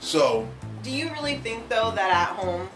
So 0.00 0.48
Do 0.82 0.90
you 0.90 1.10
really 1.12 1.36
think 1.38 1.68
though 1.68 1.90
that 1.94 2.10
at 2.10 2.36
home, 2.36 2.68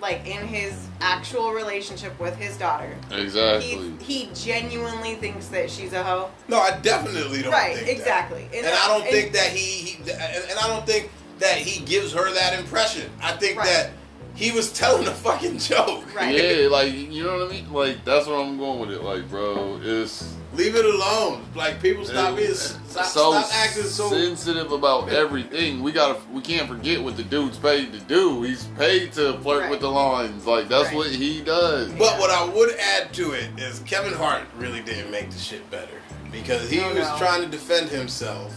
like 0.00 0.26
in 0.26 0.46
his 0.46 0.88
actual 1.00 1.52
relationship 1.52 2.18
with 2.20 2.36
his 2.36 2.56
daughter, 2.58 2.94
Exactly. 3.10 3.92
he 4.00 4.24
he 4.26 4.30
genuinely 4.34 5.14
thinks 5.14 5.48
that 5.48 5.70
she's 5.70 5.92
a 5.94 6.02
hoe? 6.02 6.30
no, 6.48 6.58
I 6.58 6.78
definitely 6.80 7.42
don't 7.42 7.52
right. 7.52 7.74
think 7.74 7.86
that. 7.86 7.92
exactly. 7.96 8.48
And, 8.54 8.66
I 8.66 8.88
don't 8.88 9.06
think 9.06 9.32
that 9.32 9.48
he, 9.48 9.86
he 9.90 9.98
and, 10.10 10.10
and 10.50 10.58
I 10.58 10.66
don't 10.68 10.86
think 10.86 11.10
that 11.38 11.56
he 11.58 11.84
gives 11.84 12.12
her 12.12 12.32
that 12.34 12.58
impression. 12.58 13.10
I 13.22 13.32
think 13.32 13.58
Right. 13.58 13.66
that 13.66 13.90
he 14.34 14.52
was 14.52 14.70
telling 14.72 15.06
a 15.06 15.12
fucking 15.12 15.58
joke. 15.58 16.14
Right. 16.14 16.34
Yeah, 16.34 16.68
like 16.68 16.92
you 16.92 17.24
know 17.24 17.38
what 17.38 17.48
I 17.48 17.52
mean. 17.52 17.72
Like 17.72 18.04
that's 18.04 18.26
where 18.26 18.38
I'm 18.38 18.58
going 18.58 18.80
with 18.80 18.90
it. 18.90 19.02
Like, 19.02 19.28
bro, 19.30 19.80
it's 19.82 20.34
Leave 20.56 20.74
it 20.74 20.84
alone. 20.86 21.44
Like 21.54 21.80
people 21.82 22.04
stop 22.04 22.36
being 22.36 22.54
stop, 22.54 23.04
so 23.06 23.32
stop 23.40 23.50
acting 23.54 23.82
so 23.84 24.08
sensitive 24.10 24.72
about 24.72 25.10
everything. 25.10 25.82
We 25.82 25.92
gotta, 25.92 26.18
we 26.32 26.40
can't 26.40 26.66
forget 26.68 27.02
what 27.02 27.16
the 27.16 27.22
dude's 27.24 27.58
paid 27.58 27.92
to 27.92 28.00
do. 28.00 28.42
He's 28.42 28.64
paid 28.78 29.12
to 29.14 29.38
flirt 29.40 29.62
Right. 29.62 29.70
with 29.70 29.80
the 29.80 29.90
lines. 29.90 30.46
Like 30.46 30.68
that's 30.68 30.88
Right. 30.88 30.96
what 30.96 31.10
he 31.10 31.42
does. 31.42 31.90
But 31.92 32.18
what 32.18 32.30
I 32.30 32.44
would 32.44 32.74
add 32.76 33.12
to 33.14 33.32
it 33.32 33.50
is 33.58 33.80
Kevin 33.80 34.14
Hart 34.14 34.44
really 34.56 34.80
didn't 34.80 35.10
make 35.10 35.30
the 35.30 35.38
shit 35.38 35.68
better 35.70 36.00
because 36.32 36.70
he 36.70 36.80
Oh, 36.80 36.88
was 36.94 37.06
no. 37.06 37.16
trying 37.18 37.42
to 37.42 37.48
defend 37.48 37.90
himself 37.90 38.54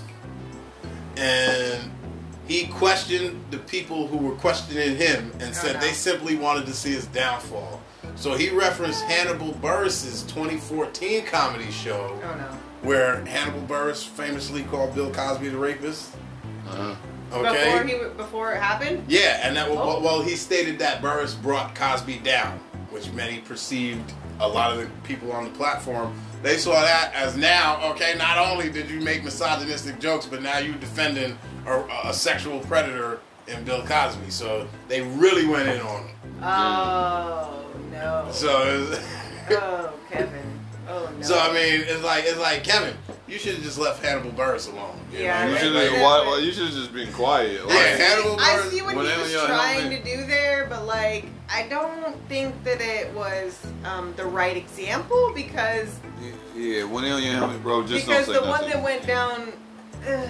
and 1.17 1.91
he 2.47 2.65
questioned 2.67 3.43
the 3.51 3.57
people 3.57 4.07
who 4.07 4.17
were 4.17 4.35
questioning 4.35 4.95
him 4.95 5.31
and 5.39 5.53
said 5.55 5.75
no. 5.75 5.79
they 5.81 5.91
simply 5.91 6.35
wanted 6.35 6.65
to 6.65 6.73
see 6.73 6.91
his 6.91 7.05
downfall. 7.07 7.81
So 8.15 8.35
he 8.35 8.49
referenced 8.49 9.03
Hannibal 9.03 9.53
Buress' 9.53 10.27
2014 10.27 11.25
comedy 11.25 11.71
show 11.71 12.19
Oh 12.23 12.35
no. 12.35 12.43
where 12.81 13.23
Hannibal 13.25 13.61
Buress 13.61 14.05
famously 14.07 14.63
called 14.63 14.93
Bill 14.95 15.11
Cosby 15.11 15.49
the 15.49 15.57
rapist. 15.57 16.11
Uh-huh. 16.67 16.95
Okay. 17.31 17.65
Before 17.65 17.83
he 18.09 18.09
before 18.17 18.53
it 18.53 18.61
happened. 18.61 19.03
Yeah, 19.07 19.39
and 19.43 19.55
that 19.55 19.69
well, 19.69 19.97
Oh. 19.97 19.99
well, 20.01 20.21
he 20.21 20.35
stated 20.35 20.79
that 20.79 21.01
Buress 21.01 21.39
brought 21.41 21.75
Cosby 21.75 22.17
down, 22.19 22.59
which 22.89 23.11
many 23.11 23.39
perceived 23.39 24.11
a 24.39 24.47
lot 24.47 24.71
of 24.71 24.77
the 24.79 24.87
people 25.03 25.31
on 25.31 25.43
the 25.43 25.49
platform. 25.51 26.13
They 26.41 26.57
saw 26.57 26.71
that 26.81 27.13
as 27.13 27.35
now, 27.35 27.79
okay, 27.91 28.15
not 28.17 28.37
only 28.37 28.69
did 28.71 28.89
you 28.89 29.01
make 29.01 29.23
misogynistic 29.25 29.99
jokes, 29.99 30.25
but 30.25 30.41
now 30.41 30.57
you're 30.59 30.75
defending 30.75 31.37
a, 31.67 31.83
a 32.05 32.13
sexual 32.13 32.59
predator 32.61 33.19
in 33.47 33.63
Bill 33.65 33.83
Cosby. 33.85 34.29
So 34.31 34.67
they 34.87 35.01
really 35.01 35.45
went 35.45 35.67
in 35.69 35.81
on 35.81 36.07
him. 36.07 36.15
Oh 36.41 37.65
no. 37.99 38.27
So, 38.31 38.47
was- 38.89 38.99
Oh 39.51 39.93
Kevin. 40.11 40.59
Oh 40.87 41.09
no. 41.15 41.21
so 41.21 41.37
I 41.39 41.47
mean, 41.53 41.83
it's 41.87 42.03
like 42.03 42.23
it's 42.25 42.39
like 42.39 42.63
Kevin, 42.63 42.95
you 43.27 43.37
should 43.37 43.55
have 43.55 43.63
just 43.63 43.77
left 43.79 44.03
Hannibal 44.03 44.31
Buress 44.31 44.71
alone. 44.71 44.99
you 45.11 45.19
Yeah, 45.19 45.45
know? 45.45 45.51
you 45.53 45.57
should 45.57 45.75
have. 45.75 45.91
right. 45.93 46.01
Why, 46.01 46.25
why, 46.25 46.39
you 46.39 46.51
should 46.51 46.65
have 46.65 46.73
just 46.73 46.93
been 46.93 47.11
quiet. 47.13 47.65
Like, 47.65 47.73
Yeah, 47.75 47.97
Hannibal 47.97 48.39
I 48.39 48.43
Buress- 48.57 48.69
see 48.69 48.81
what 48.81 48.91
he 48.93 49.21
was 49.21 49.33
trying 49.45 49.89
to 49.91 50.03
do 50.03 50.25
there, 50.25 50.65
but 50.69 50.85
like 50.85 51.25
I 51.51 51.67
don't 51.67 52.15
think 52.27 52.63
that 52.63 52.79
it 52.81 53.11
was 53.15 53.59
um, 53.85 54.13
the 54.17 54.25
right 54.25 54.55
example 54.57 55.31
because 55.35 55.99
yeah, 56.55 56.83
when 56.83 57.03
they 57.03 57.11
on 57.11 57.23
your 57.23 57.33
helmet, 57.33 57.61
bro, 57.63 57.85
just 57.85 58.05
because 58.05 58.25
don't 58.27 58.35
say 58.35 58.41
the 58.41 58.47
one 58.49 58.69
that 58.69 58.83
went 58.83 59.05
down. 59.07 59.51
Uh, 60.07 60.27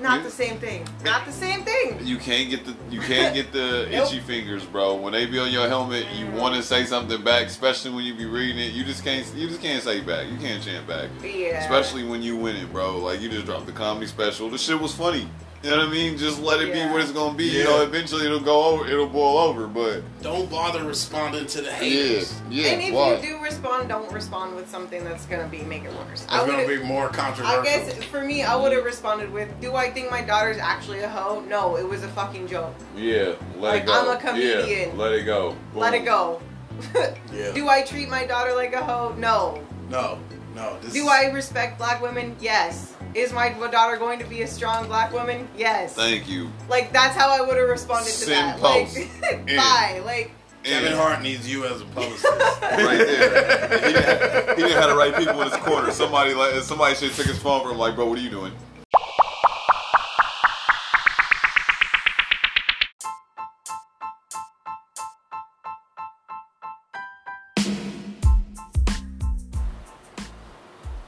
Not 0.00 0.22
the 0.22 0.30
same 0.30 0.58
thing. 0.58 0.86
Not 1.04 1.24
the 1.24 1.32
same 1.32 1.62
thing. 1.62 1.98
You 2.04 2.18
can't 2.18 2.50
get 2.50 2.64
the 2.66 2.74
you 2.90 3.00
can't 3.00 3.34
get 3.34 3.52
the 3.52 3.88
Nope. 3.90 4.06
itchy 4.06 4.20
fingers, 4.20 4.64
bro. 4.64 4.94
When 4.96 5.12
they 5.12 5.26
be 5.26 5.38
on 5.38 5.50
your 5.50 5.68
helmet, 5.68 6.06
you 6.14 6.26
want 6.30 6.54
to 6.54 6.62
say 6.62 6.84
something 6.84 7.22
back, 7.24 7.46
especially 7.46 7.92
when 7.92 8.04
you 8.04 8.14
be 8.14 8.26
reading 8.26 8.58
it. 8.58 8.72
You 8.72 8.84
just 8.84 9.02
can't 9.04 9.26
you 9.34 9.48
just 9.48 9.62
can't 9.62 9.82
say 9.82 10.00
back. 10.00 10.30
You 10.30 10.36
can't 10.36 10.62
chant 10.62 10.86
back. 10.86 11.08
Yeah. 11.22 11.60
Especially 11.62 12.04
when 12.04 12.22
you 12.22 12.36
win 12.36 12.56
it, 12.56 12.70
bro. 12.72 12.98
Like 12.98 13.20
you 13.20 13.28
just 13.30 13.46
dropped 13.46 13.66
the 13.66 13.72
comedy 13.72 14.06
special. 14.06 14.50
The 14.50 14.58
shit 14.58 14.78
was 14.80 14.94
funny. 14.94 15.28
You 15.66 15.72
know 15.72 15.78
what 15.78 15.88
I 15.88 15.90
mean? 15.90 16.16
Just 16.16 16.40
let 16.40 16.60
it 16.60 16.68
Yeah. 16.68 16.86
be 16.86 16.92
what 16.92 17.02
it's 17.02 17.10
gonna 17.10 17.34
be. 17.34 17.46
You 17.46 17.64
know, 17.64 17.82
eventually 17.82 18.24
it'll 18.24 18.38
go 18.38 18.62
over. 18.66 18.86
It'll 18.88 19.08
boil 19.08 19.36
over. 19.38 19.66
But 19.66 20.02
Don't 20.22 20.48
bother 20.48 20.84
responding 20.84 21.46
to 21.46 21.60
the 21.60 21.72
haters. 21.72 22.32
yeah. 22.48 22.68
and 22.68 22.82
if 22.82 22.94
why? 22.94 23.16
you 23.16 23.20
do 23.20 23.38
respond, 23.42 23.88
don't 23.88 24.10
respond 24.12 24.54
with 24.54 24.70
something 24.70 25.02
that's 25.02 25.26
gonna 25.26 25.48
be 25.48 25.62
make 25.62 25.82
it 25.82 25.90
worse. 25.92 26.22
It's 26.22 26.32
I 26.32 26.46
gonna 26.46 26.68
be 26.68 26.78
more 26.84 27.08
controversial. 27.08 27.60
I 27.60 27.64
guess 27.64 27.92
for 28.04 28.20
me, 28.22 28.44
I 28.44 28.54
would 28.54 28.70
have 28.70 28.84
responded 28.84 29.32
with, 29.32 29.48
"Do 29.60 29.74
I 29.74 29.90
think 29.90 30.08
my 30.08 30.22
daughter's 30.22 30.58
actually 30.58 31.00
a 31.00 31.08
hoe? 31.08 31.40
No, 31.48 31.76
it 31.76 31.88
was 31.88 32.04
a 32.04 32.08
fucking 32.10 32.46
joke. 32.46 32.72
Yeah, 32.96 33.32
let 33.58 33.72
Like, 33.72 33.82
it 33.82 33.86
go. 33.86 33.92
I'm 34.12 34.16
a 34.16 34.20
comedian. 34.20 34.68
Yeah, 34.68 34.86
let 34.94 35.12
it 35.14 35.24
go. 35.24 35.56
Let 35.74 35.94
it 35.94 36.04
go." 36.04 36.40
Yeah. 37.34 37.50
Do 37.52 37.68
I 37.68 37.82
treat 37.82 38.08
my 38.08 38.24
daughter 38.24 38.54
like 38.54 38.72
a 38.72 38.84
hoe? 38.84 39.14
No. 39.18 39.60
No, 39.90 40.18
no. 40.54 40.76
This 40.80 40.92
Do 40.92 41.08
I 41.08 41.26
respect 41.32 41.76
black 41.76 42.00
women? 42.00 42.36
Yes. 42.40 42.92
Is 43.16 43.32
my 43.32 43.48
daughter 43.48 43.96
going 43.96 44.18
to 44.18 44.26
be 44.26 44.42
a 44.42 44.46
strong 44.46 44.88
black 44.88 45.10
woman? 45.10 45.48
Yes. 45.56 45.94
Thank 45.94 46.28
you. 46.28 46.50
Like 46.68 46.92
that's 46.92 47.16
how 47.16 47.30
I 47.30 47.40
would 47.40 47.56
have 47.56 47.66
responded 47.66 48.04
to 48.08 48.10
Send 48.10 48.60
that. 48.60 48.60
post. 48.60 48.98
Like, 49.22 49.46
bye. 49.46 50.02
Like, 50.04 50.32
Kevin 50.62 50.92
Hart 50.92 51.22
needs 51.22 51.50
you 51.50 51.64
as 51.64 51.80
a 51.80 51.86
publicist. 51.86 52.24
right 52.30 52.98
there. 52.98 53.78
he, 53.78 53.92
didn't, 53.94 54.58
he 54.58 54.62
didn't 54.64 54.82
have 54.82 54.90
the 54.90 54.96
right 54.96 55.16
people 55.16 55.40
in 55.40 55.48
his 55.48 55.56
corner. 55.60 55.90
Somebody 55.92 56.34
like 56.34 56.60
somebody 56.60 56.94
should 56.94 57.12
took 57.14 57.24
his 57.24 57.38
phone 57.38 57.62
from 57.62 57.70
him. 57.70 57.78
Like, 57.78 57.94
bro, 57.94 58.04
what 58.04 58.18
are 58.18 58.22
you 58.22 58.28
doing? 58.28 58.52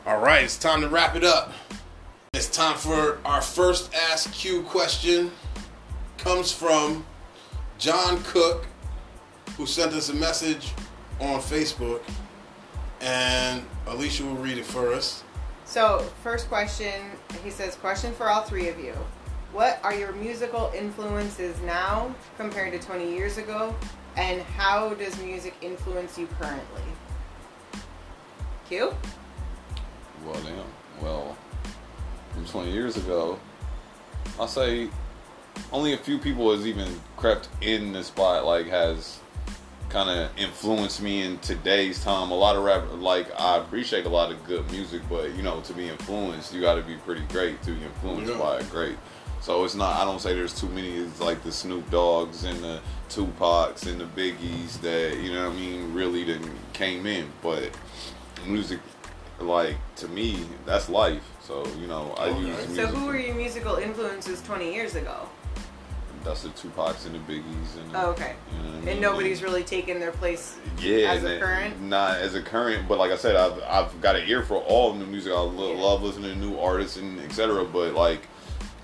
All 0.07 0.21
right, 0.21 0.43
it's 0.45 0.57
time 0.57 0.81
to 0.81 0.89
wrap 0.89 1.15
it 1.15 1.25
up. 1.25 1.53
It's 2.35 2.49
time 2.49 2.77
for 2.77 3.19
our 3.25 3.41
first 3.41 3.93
Ask 3.95 4.33
Q 4.33 4.63
question. 4.63 5.33
Comes 6.19 6.53
from 6.53 7.07
John 7.79 8.23
Cook, 8.23 8.67
who 9.57 9.65
sent 9.67 9.95
us 9.95 10.11
a 10.11 10.15
message 10.15 10.73
on 11.21 11.41
Facebook, 11.41 12.03
and 13.01 13.65
Alicia 13.87 14.25
will 14.25 14.37
read 14.37 14.59
it 14.59 14.67
for 14.67 14.93
us. 14.93 15.25
so 15.65 16.01
first 16.23 16.49
question, 16.49 16.93
he 17.43 17.51
says, 17.51 17.75
question 17.77 18.13
for 18.13 18.29
all 18.29 18.43
three 18.43 18.69
of 18.69 18.79
you. 18.79 18.93
What 19.53 19.81
are 19.83 19.95
your 19.95 20.13
musical 20.13 20.71
influences 20.77 21.59
now 21.63 22.15
compared 22.37 22.73
to 22.73 22.79
20 22.79 23.11
years 23.11 23.39
ago? 23.39 23.75
And 24.17 24.43
how 24.43 24.91
does 24.95 25.19
music 25.23 25.55
influence 25.63 26.19
you 26.19 26.29
currently? 26.39 26.83
Q? 28.69 28.95
Well, 30.27 30.41
damn. 30.43 31.03
Well, 31.03 31.37
from 32.39 32.47
20 32.47 32.73
years 32.73 32.97
ago, 32.97 33.39
I'll 34.39 34.49
say 34.49 34.89
only 35.73 35.93
a 35.93 35.97
few 35.97 36.19
people 36.19 36.55
has 36.55 36.67
even 36.67 36.89
crept 37.17 37.49
in 37.61 37.93
the 37.93 38.05
spot, 38.05 38.45
like, 38.45 38.69
has 38.69 39.19
kind 39.89 40.09
of 40.09 40.31
influenced 40.39 41.03
me 41.03 41.23
in 41.23 41.39
today's 41.39 42.03
time. 42.05 42.31
A 42.31 42.35
lot 42.35 42.55
of 42.55 42.63
rap, 42.63 42.85
like, 42.95 43.29
I 43.41 43.57
appreciate 43.57 44.07
a 44.07 44.09
lot 44.09 44.31
of 44.31 44.45
good 44.45 44.71
music, 44.71 45.03
but, 45.09 45.35
you 45.35 45.43
know, 45.43 45.61
to 45.63 45.73
be 45.73 45.89
influenced, 45.89 46.55
you 46.55 46.61
got 46.61 46.77
to 46.77 46.83
be 46.83 46.95
pretty 46.97 47.23
great 47.33 47.61
to 47.63 47.73
be 47.73 47.83
influenced 47.83 48.33
Yeah. 48.33 48.39
by 48.39 48.59
a 48.59 48.65
great. 48.65 48.97
So 49.41 49.65
it's 49.65 49.75
not, 49.75 49.97
I 49.97 50.05
don't 50.05 50.21
say 50.21 50.35
there's 50.35 50.59
too 50.59 50.69
many, 50.69 50.91
it's 50.91 51.21
like 51.21 51.43
the 51.43 51.53
Snoop 51.53 51.91
Doggs 51.91 52.45
and 52.45 52.63
the 52.63 52.81
Tupacs 53.09 53.87
and 53.87 54.01
the 54.01 54.05
Biggies 54.05 54.81
that, 54.83 55.17
you 55.19 55.33
know 55.33 55.49
what 55.49 55.57
I 55.57 55.61
mean, 55.61 55.95
really 55.95 56.25
didn't 56.25 56.53
came 56.73 57.07
in. 57.07 57.31
But 57.43 57.71
music 58.47 58.79
like 59.41 59.77
to 59.97 60.09
me 60.09 60.45
that's 60.67 60.89
life 60.89 61.23
so 61.49 61.67
you 61.81 61.87
know 61.87 62.15
i 62.19 62.27
Okay. 62.29 62.41
use 62.47 62.67
So 62.69 62.75
So 62.75 62.87
who 62.89 63.07
were 63.07 63.19
your 63.19 63.35
musical 63.35 63.77
influences 63.77 64.43
20 64.43 64.73
years 64.73 64.95
ago? 64.95 65.17
that's 66.25 66.43
the 66.43 66.49
tupacs 66.51 67.07
and 67.07 67.15
the 67.15 67.19
biggies 67.33 67.71
and 67.81 67.91
the, 67.91 68.03
Oh, 68.03 68.11
okay. 68.11 68.35
you 68.53 68.59
know 68.59 68.65
what 68.69 68.75
I 68.75 68.79
mean? 68.81 68.89
And 68.89 69.01
nobody's 69.01 69.41
really 69.43 69.63
taken 69.63 69.99
their 70.01 70.11
place 70.13 70.57
yeah 70.81 71.13
as 71.13 71.25
a 71.25 71.39
current? 71.39 71.81
not 71.81 72.19
as 72.19 72.35
a 72.35 72.43
current 72.43 72.87
but 72.89 72.99
like 72.99 73.11
i 73.11 73.17
said 73.17 73.35
i've, 73.37 73.59
I've 73.77 74.01
got 74.03 74.15
an 74.17 74.29
ear 74.29 74.43
for 74.43 74.57
all 74.73 74.95
new 74.95 75.07
music 75.07 75.33
i 75.33 75.37
lo- 75.41 75.73
Yeah. 75.75 75.81
love 75.89 76.03
listening 76.03 76.33
to 76.35 76.39
new 76.47 76.59
artists 76.59 76.97
and 76.99 77.19
etc 77.21 77.65
but 77.65 77.95
like 77.95 78.23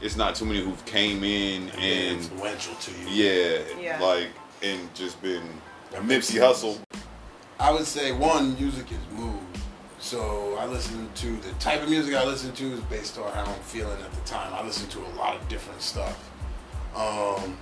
it's 0.01 0.17
not 0.17 0.35
too 0.35 0.45
many 0.47 0.61
who've 0.65 0.85
came 0.87 1.23
in 1.25 1.69
And 1.71 1.81
and 1.81 2.17
influential 2.19 2.75
to 2.75 2.91
you. 3.01 3.07
yeah, 3.09 3.59
Yeah. 3.81 4.01
like 4.01 4.29
and 4.63 4.81
just 4.95 5.21
been 5.23 5.43
That 5.91 6.05
makes 6.05 6.31
Nipsey 6.31 6.39
sense. 6.39 6.45
Hustle. 6.63 6.79
I 7.59 7.71
would 7.73 7.87
say 7.87 8.11
one, 8.13 8.55
music 8.61 8.87
is 8.91 8.99
mood. 9.19 9.39
So 10.05 10.55
I 10.61 10.67
listen 10.67 11.09
to 11.15 11.37
the 11.39 11.51
type 11.53 11.83
of 11.83 11.89
music 11.89 12.15
I 12.15 12.27
listen 12.27 12.53
to 12.53 12.73
is 12.73 12.81
based 12.81 13.17
on 13.17 13.33
how 13.33 13.51
I'm 13.51 13.61
feeling 13.61 13.99
at 14.03 14.13
the 14.13 14.21
time. 14.27 14.53
I 14.53 14.63
listen 14.63 14.87
to 14.91 14.99
a 14.99 15.13
lot 15.17 15.35
of 15.35 15.49
different 15.49 15.81
stuff. 15.81 16.31
Um, 16.95 17.57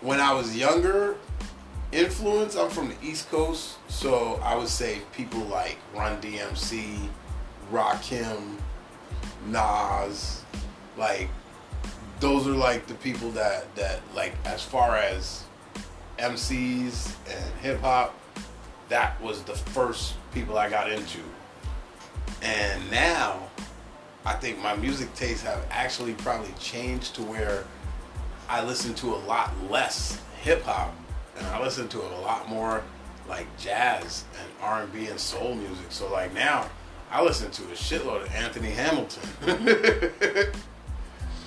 when 0.00 0.18
I 0.18 0.32
was 0.32 0.56
younger, 0.56 1.16
influence, 1.92 2.56
I'm 2.56 2.70
from 2.70 2.88
the 2.88 2.94
East 3.02 3.28
Coast, 3.28 3.76
so 3.88 4.40
I 4.42 4.56
would 4.56 4.68
say 4.68 5.02
people 5.12 5.40
like 5.40 5.76
Run 5.94 6.18
DMC, 6.22 7.10
Rakim, 7.70 8.56
Nas, 9.48 10.42
like 10.96 11.28
those 12.20 12.48
are 12.48 12.52
like 12.52 12.86
the 12.86 12.94
people 12.94 13.30
that 13.32 13.72
that 13.74 14.00
like 14.14 14.32
as 14.46 14.62
far 14.62 14.96
as 14.96 15.44
MCs 16.18 17.14
and 17.28 17.60
hip 17.60 17.80
hop, 17.80 18.18
that 18.88 19.20
was 19.20 19.42
the 19.42 19.54
first 19.54 20.14
people 20.32 20.58
I 20.58 20.68
got 20.68 20.90
into. 20.90 21.20
And 22.42 22.90
now, 22.90 23.48
I 24.24 24.34
think 24.34 24.60
my 24.60 24.76
music 24.76 25.12
tastes 25.14 25.42
have 25.42 25.64
actually 25.70 26.14
probably 26.14 26.52
changed 26.58 27.14
to 27.16 27.22
where 27.22 27.64
I 28.48 28.64
listen 28.64 28.94
to 28.94 29.14
a 29.14 29.20
lot 29.26 29.52
less 29.70 30.20
hip 30.42 30.62
hop 30.62 30.94
and 31.36 31.46
I 31.48 31.62
listen 31.62 31.88
to 31.88 32.00
a 32.00 32.10
lot 32.20 32.48
more 32.48 32.82
like 33.28 33.46
jazz 33.58 34.24
and 34.40 34.48
R 34.60 34.82
and 34.82 34.92
B 34.92 35.06
and 35.06 35.18
soul 35.18 35.54
music. 35.54 35.86
So 35.90 36.10
like 36.12 36.32
now, 36.32 36.68
I 37.10 37.22
listen 37.22 37.50
to 37.50 37.62
a 37.64 37.74
shitload 37.74 38.22
of 38.22 38.34
Anthony 38.34 38.70
Hamilton. 38.70 39.22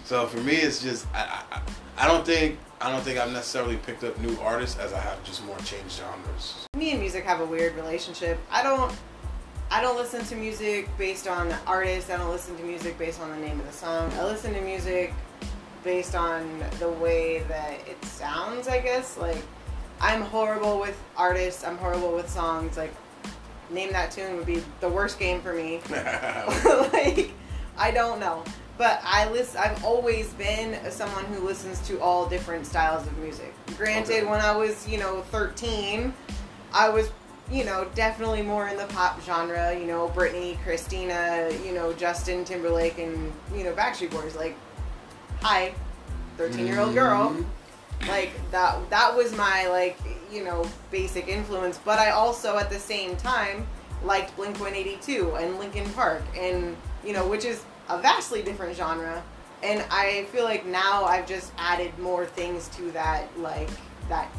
so 0.06 0.28
for 0.28 0.40
me, 0.40 0.56
it's 0.56 0.82
just 0.82 1.08
I, 1.14 1.44
I 1.52 1.62
I 1.98 2.08
don't 2.08 2.26
think 2.26 2.58
I 2.82 2.90
don't 2.92 3.02
think 3.02 3.20
I've 3.20 3.34
necessarily 3.34 3.76
picked 3.76 4.04
up 4.06 4.18
new 4.20 4.38
artists 4.40 4.80
as 4.80 4.94
I 4.94 5.00
have 5.00 5.22
just 5.26 5.46
more 5.46 5.58
changed 5.60 6.00
genres. 6.00 6.66
Me 6.78 6.92
and 6.92 7.00
music 7.00 7.26
have 7.26 7.42
a 7.42 7.46
weird 7.46 7.76
relationship. 7.76 8.40
I 8.50 8.64
don't 8.64 8.96
I 9.72 9.82
don't 9.82 9.98
listen 9.98 10.24
to 10.26 10.36
music 10.36 10.90
based 10.98 11.28
on 11.28 11.50
the 11.50 11.58
artist. 11.68 12.10
I 12.10 12.18
don't 12.18 12.32
listen 12.32 12.58
to 12.58 12.64
music 12.64 12.98
based 12.98 13.20
on 13.22 13.30
the 13.30 13.38
name 13.38 13.60
of 13.60 13.66
the 13.68 13.74
song. 13.74 14.12
I 14.14 14.24
listen 14.24 14.54
to 14.54 14.62
music 14.62 15.14
based 15.84 16.16
on 16.16 16.64
the 16.80 16.90
way 16.90 17.40
that 17.50 17.74
it 17.88 18.04
sounds, 18.06 18.68
I 18.68 18.80
guess. 18.80 19.18
Like 19.18 19.44
I'm 20.00 20.22
horrible 20.22 20.80
with 20.80 20.98
artists. 21.18 21.66
I'm 21.66 21.78
horrible 21.78 22.14
with 22.14 22.30
songs. 22.30 22.78
Like 22.78 22.94
name 23.70 23.92
that 23.92 24.12
tune 24.12 24.38
would 24.38 24.46
be 24.46 24.64
the 24.80 24.90
worst 24.90 25.20
game 25.20 25.42
for 25.42 25.54
me. 25.54 25.82
like 25.90 27.32
I 27.78 27.92
don't 27.92 28.22
know. 28.22 28.44
But 28.80 29.02
I 29.04 29.30
listen. 29.30 29.60
I've 29.60 29.84
always 29.84 30.30
been 30.36 30.80
someone 30.90 31.26
who 31.26 31.46
listens 31.46 31.86
to 31.90 32.00
all 32.00 32.26
different 32.28 32.66
styles 32.66 33.06
of 33.06 33.16
music. 33.18 33.54
Granted, 33.78 34.20
Okay. 34.20 34.26
when 34.26 34.40
I 34.40 34.56
was, 34.56 34.88
you 34.88 34.98
know, 34.98 35.22
13, 35.32 36.14
I 36.74 36.88
was, 36.88 37.12
you 37.52 37.66
know, 37.66 37.86
definitely 37.94 38.42
more 38.42 38.70
in 38.70 38.78
the 38.78 38.86
pop 38.86 39.22
genre. 39.22 39.78
You 39.78 39.86
know, 39.86 40.10
Britney, 40.16 40.58
Christina, 40.64 41.50
you 41.66 41.74
know, 41.74 41.92
Justin 41.92 42.46
Timberlake, 42.46 42.98
and 43.00 43.34
you 43.54 43.66
know, 43.66 43.74
Backstreet 43.74 44.12
Boys. 44.12 44.38
Like, 44.38 44.56
hi, 45.42 45.74
13 46.38 46.66
year 46.66 46.80
old 46.80 46.94
girl. 46.94 47.32
Mm-hmm. 47.32 48.08
Like 48.10 48.32
that. 48.52 48.90
That 48.92 49.14
was 49.14 49.36
my 49.36 49.68
like, 49.68 50.00
you 50.32 50.46
know, 50.46 50.66
basic 50.90 51.28
influence. 51.28 51.82
But 51.84 52.00
I 52.00 52.12
also, 52.12 52.58
at 52.58 52.70
the 52.70 52.80
same 52.80 53.18
time, 53.18 53.68
liked 54.06 54.34
Blink 54.38 54.58
182 54.58 55.36
and 55.36 55.60
Linkin 55.60 55.90
Park, 55.90 56.24
and 56.38 56.78
you 57.04 57.12
know, 57.12 57.28
which 57.28 57.44
is 57.44 57.66
a 57.90 58.00
vastly 58.02 58.42
different 58.42 58.76
genre. 58.76 59.22
And 59.64 59.84
I 59.92 60.24
feel 60.32 60.44
like 60.46 60.66
now 60.66 61.04
I've 61.04 61.28
just 61.28 61.52
added 61.58 61.98
more 62.00 62.26
things 62.26 62.68
to 62.70 62.92
that, 62.92 63.26
like 63.38 63.70
that 64.08 64.30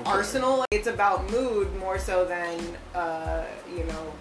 Okay. 0.00 0.10
arsenal. 0.10 0.64
It's 0.70 0.88
about 0.88 1.30
mood 1.30 1.74
more 1.76 1.98
so 1.98 2.24
than, 2.24 2.60
uh, 2.94 3.44
you 3.74 3.84
know, 3.84 4.12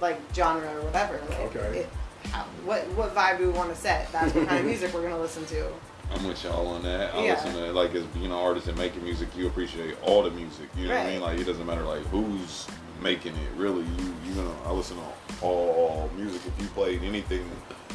like 0.00 0.18
genre 0.34 0.72
or 0.76 0.80
whatever. 0.82 1.20
Like, 1.28 1.56
Okay. 1.56 1.78
It, 1.80 1.88
how, 2.30 2.44
what 2.64 2.86
what 2.92 3.14
vibe 3.14 3.38
do 3.38 3.46
we 3.50 3.52
want 3.52 3.70
to 3.70 3.76
set? 3.76 4.10
That's 4.12 4.32
what 4.34 4.46
kind 4.46 4.60
of 4.60 4.66
music 4.72 4.94
we're 4.94 5.02
gonna 5.02 5.18
listen 5.18 5.44
to. 5.46 5.66
I'm 6.14 6.26
with 6.26 6.42
y'all 6.44 6.66
on 6.68 6.82
that. 6.84 7.14
I 7.14 7.24
Yeah. 7.24 7.34
listen 7.34 7.52
to 7.54 7.72
like 7.72 7.94
as 7.94 8.04
being 8.06 8.26
an 8.26 8.32
artist 8.32 8.68
and 8.68 8.78
making 8.78 9.02
music, 9.02 9.28
you 9.36 9.46
appreciate 9.46 9.96
all 10.02 10.22
the 10.22 10.30
music. 10.30 10.68
You 10.76 10.88
know 10.88 10.94
what 10.96 11.06
I 11.06 11.10
mean? 11.10 11.20
Like 11.20 11.38
it 11.40 11.44
doesn't 11.44 11.66
matter 11.66 11.82
like 11.82 12.02
who's 12.06 12.66
making 13.02 13.34
it. 13.34 13.48
Really, 13.56 13.82
you 13.82 14.14
you 14.26 14.34
know 14.34 14.54
I 14.66 14.72
listen 14.72 14.96
to 14.96 15.44
all 15.46 16.10
music. 16.16 16.42
If 16.46 16.62
you 16.62 16.68
played 16.68 17.02
anything 17.02 17.48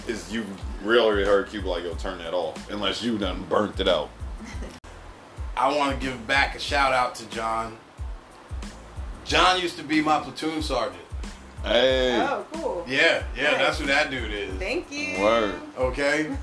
is 0.08 0.32
you 0.32 0.46
rarely 0.84 1.24
heard 1.26 1.50
Q 1.50 1.62
be 1.62 1.68
like, 1.68 1.84
yo, 1.84 1.94
turn 1.96 2.18
that 2.20 2.34
off. 2.34 2.70
Unless 2.70 3.02
you 3.04 3.18
done 3.18 3.44
burnt 3.50 3.80
it 3.80 3.88
out. 3.88 4.10
I 5.58 5.76
want 5.76 6.00
to 6.00 6.06
give 6.06 6.28
back 6.28 6.56
a 6.56 6.60
shout 6.60 6.92
out 6.94 7.16
to 7.16 7.30
John. 7.30 7.78
John 9.24 9.60
used 9.62 9.78
to 9.78 9.84
be 9.84 10.02
my 10.02 10.20
platoon 10.20 10.62
sergeant. 10.62 11.02
Hey. 11.64 12.20
Oh, 12.22 12.46
cool. 12.54 12.86
Yeah, 12.88 13.24
yeah, 13.36 13.52
Nice. 13.52 13.58
that's 13.58 13.80
who 13.80 13.86
that 13.88 14.12
dude 14.12 14.32
is. 14.32 14.54
Thank 14.60 14.92
you. 14.92 15.20
Word. 15.20 15.56
Okay. 15.78 16.36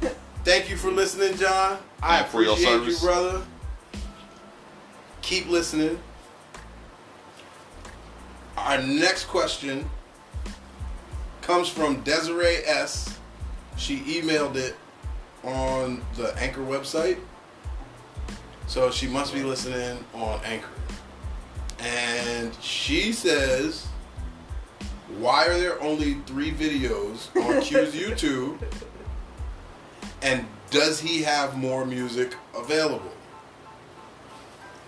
Thank 0.45 0.69
you 0.69 0.77
for 0.77 0.91
listening, 0.91 1.37
John. 1.37 1.79
I 2.03 2.19
And 2.19 2.33
your 2.33 2.43
appreciate 2.55 2.73
you, 2.73 2.91
service. 2.91 3.01
brother. 3.05 3.43
Keep 5.21 5.49
listening. 5.49 6.01
Our 8.57 8.83
next 8.83 9.25
question 9.25 9.89
comes 11.41 11.69
from 11.69 12.03
Desiree 12.03 12.59
S. 12.65 13.19
She 13.77 13.99
emailed 14.01 14.57
it 14.57 14.77
on 15.43 16.03
the 16.17 16.35
Anchor 16.39 16.61
website. 16.61 17.19
So 18.67 18.91
she 18.91 19.07
must 19.07 19.35
be 19.35 19.43
listening 19.43 20.05
on 20.15 20.41
Anchor. 20.45 20.69
And 21.81 22.55
she 22.61 23.13
says, 23.13 23.87
Why 25.19 25.47
are 25.47 25.59
there 25.59 25.83
only 25.83 26.15
three 26.27 26.53
videos 26.53 27.35
on 27.37 27.61
Q's 27.63 27.95
YouTube? 27.95 28.59
And 30.23 30.47
does 30.71 31.01
he 31.01 31.23
have 31.23 31.57
more 31.57 31.85
music 31.85 32.37
available? 32.57 33.12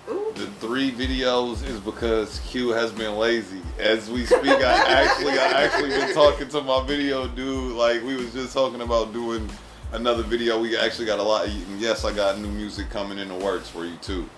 Ooh. 0.09 0.33
The 0.35 0.47
three 0.61 0.93
videos 0.93 1.67
is 1.67 1.81
because 1.81 2.41
Q 2.41 2.71
has 2.71 2.93
been 2.93 3.17
lazy. 3.17 3.61
As 3.79 4.11
we 4.11 4.27
speak, 4.27 4.45
I 4.45 5.03
actually 5.03 5.33
I 5.33 5.65
actually 5.65 5.91
been 5.91 6.15
talking 6.15 6.49
to 6.49 6.61
my 6.61 6.85
video 6.87 7.27
dude. 7.27 7.73
Like 7.73 8.03
we 8.03 8.17
was 8.17 8.33
just 8.33 8.53
talking 8.53 8.81
about 8.83 9.13
doing 9.13 9.49
another 9.93 10.23
video. 10.23 10.61
We 10.61 10.77
actually 10.77 11.07
got 11.07 11.19
a 11.19 11.23
lot. 11.23 11.47
And 11.47 11.81
yes, 11.81 12.05
I 12.05 12.13
got 12.13 12.39
new 12.39 12.51
music 12.51 12.91
coming 12.91 13.19
in 13.19 13.29
the 13.29 13.35
works 13.37 13.69
for 13.69 13.85
you 13.87 13.97
too. 13.97 14.29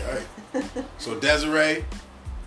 Okay. 0.00 0.22
so 0.98 1.18
Desiree, 1.18 1.84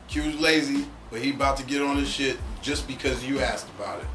Q's 0.07 0.39
lazy, 0.39 0.85
but 1.11 1.21
he 1.21 1.31
about 1.31 1.57
to 1.57 1.63
get 1.63 1.81
on 1.81 1.97
his 1.97 2.09
shit 2.09 2.37
just 2.61 2.87
because 2.87 3.23
you 3.23 3.39
asked 3.39 3.69
about 3.77 3.99
it. 3.99 4.07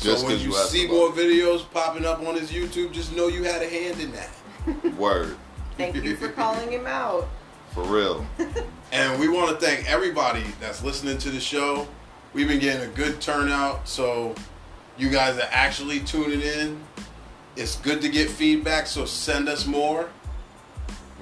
Just 0.00 0.22
so 0.22 0.26
when 0.26 0.38
you, 0.38 0.46
you 0.46 0.52
see 0.54 0.86
more 0.86 1.08
it. 1.08 1.14
videos 1.14 1.70
popping 1.70 2.06
up 2.06 2.20
on 2.20 2.34
his 2.34 2.50
YouTube, 2.50 2.92
just 2.92 3.14
know 3.14 3.28
you 3.28 3.44
had 3.44 3.60
a 3.62 3.68
hand 3.68 4.00
in 4.00 4.12
that. 4.12 4.96
Word 4.96 5.36
Thank 5.76 5.96
you 5.96 6.16
for 6.16 6.28
calling 6.28 6.70
him 6.70 6.86
out. 6.86 7.28
for 7.74 7.84
real. 7.84 8.26
And 8.92 9.18
we 9.18 9.26
want 9.26 9.48
to 9.48 9.56
thank 9.66 9.90
everybody 9.90 10.44
that's 10.60 10.84
listening 10.84 11.16
to 11.16 11.30
the 11.30 11.40
show. 11.40 11.88
We've 12.34 12.46
been 12.46 12.58
getting 12.58 12.82
a 12.82 12.92
good 12.92 13.22
turnout, 13.22 13.88
so 13.88 14.34
you 14.98 15.08
guys 15.08 15.38
are 15.38 15.48
actually 15.50 16.00
tuning 16.00 16.42
in. 16.42 16.78
It's 17.56 17.76
good 17.76 18.02
to 18.02 18.10
get 18.10 18.28
feedback, 18.28 18.86
so 18.86 19.06
send 19.06 19.48
us 19.48 19.66
more. 19.66 20.10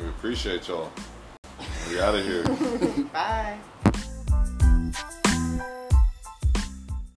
We 0.00 0.08
appreciate 0.08 0.66
y'all. 0.66 0.90
We 1.88 2.00
out 2.00 2.16
of 2.16 2.24
here. 2.24 2.42
Bye. 3.12 3.56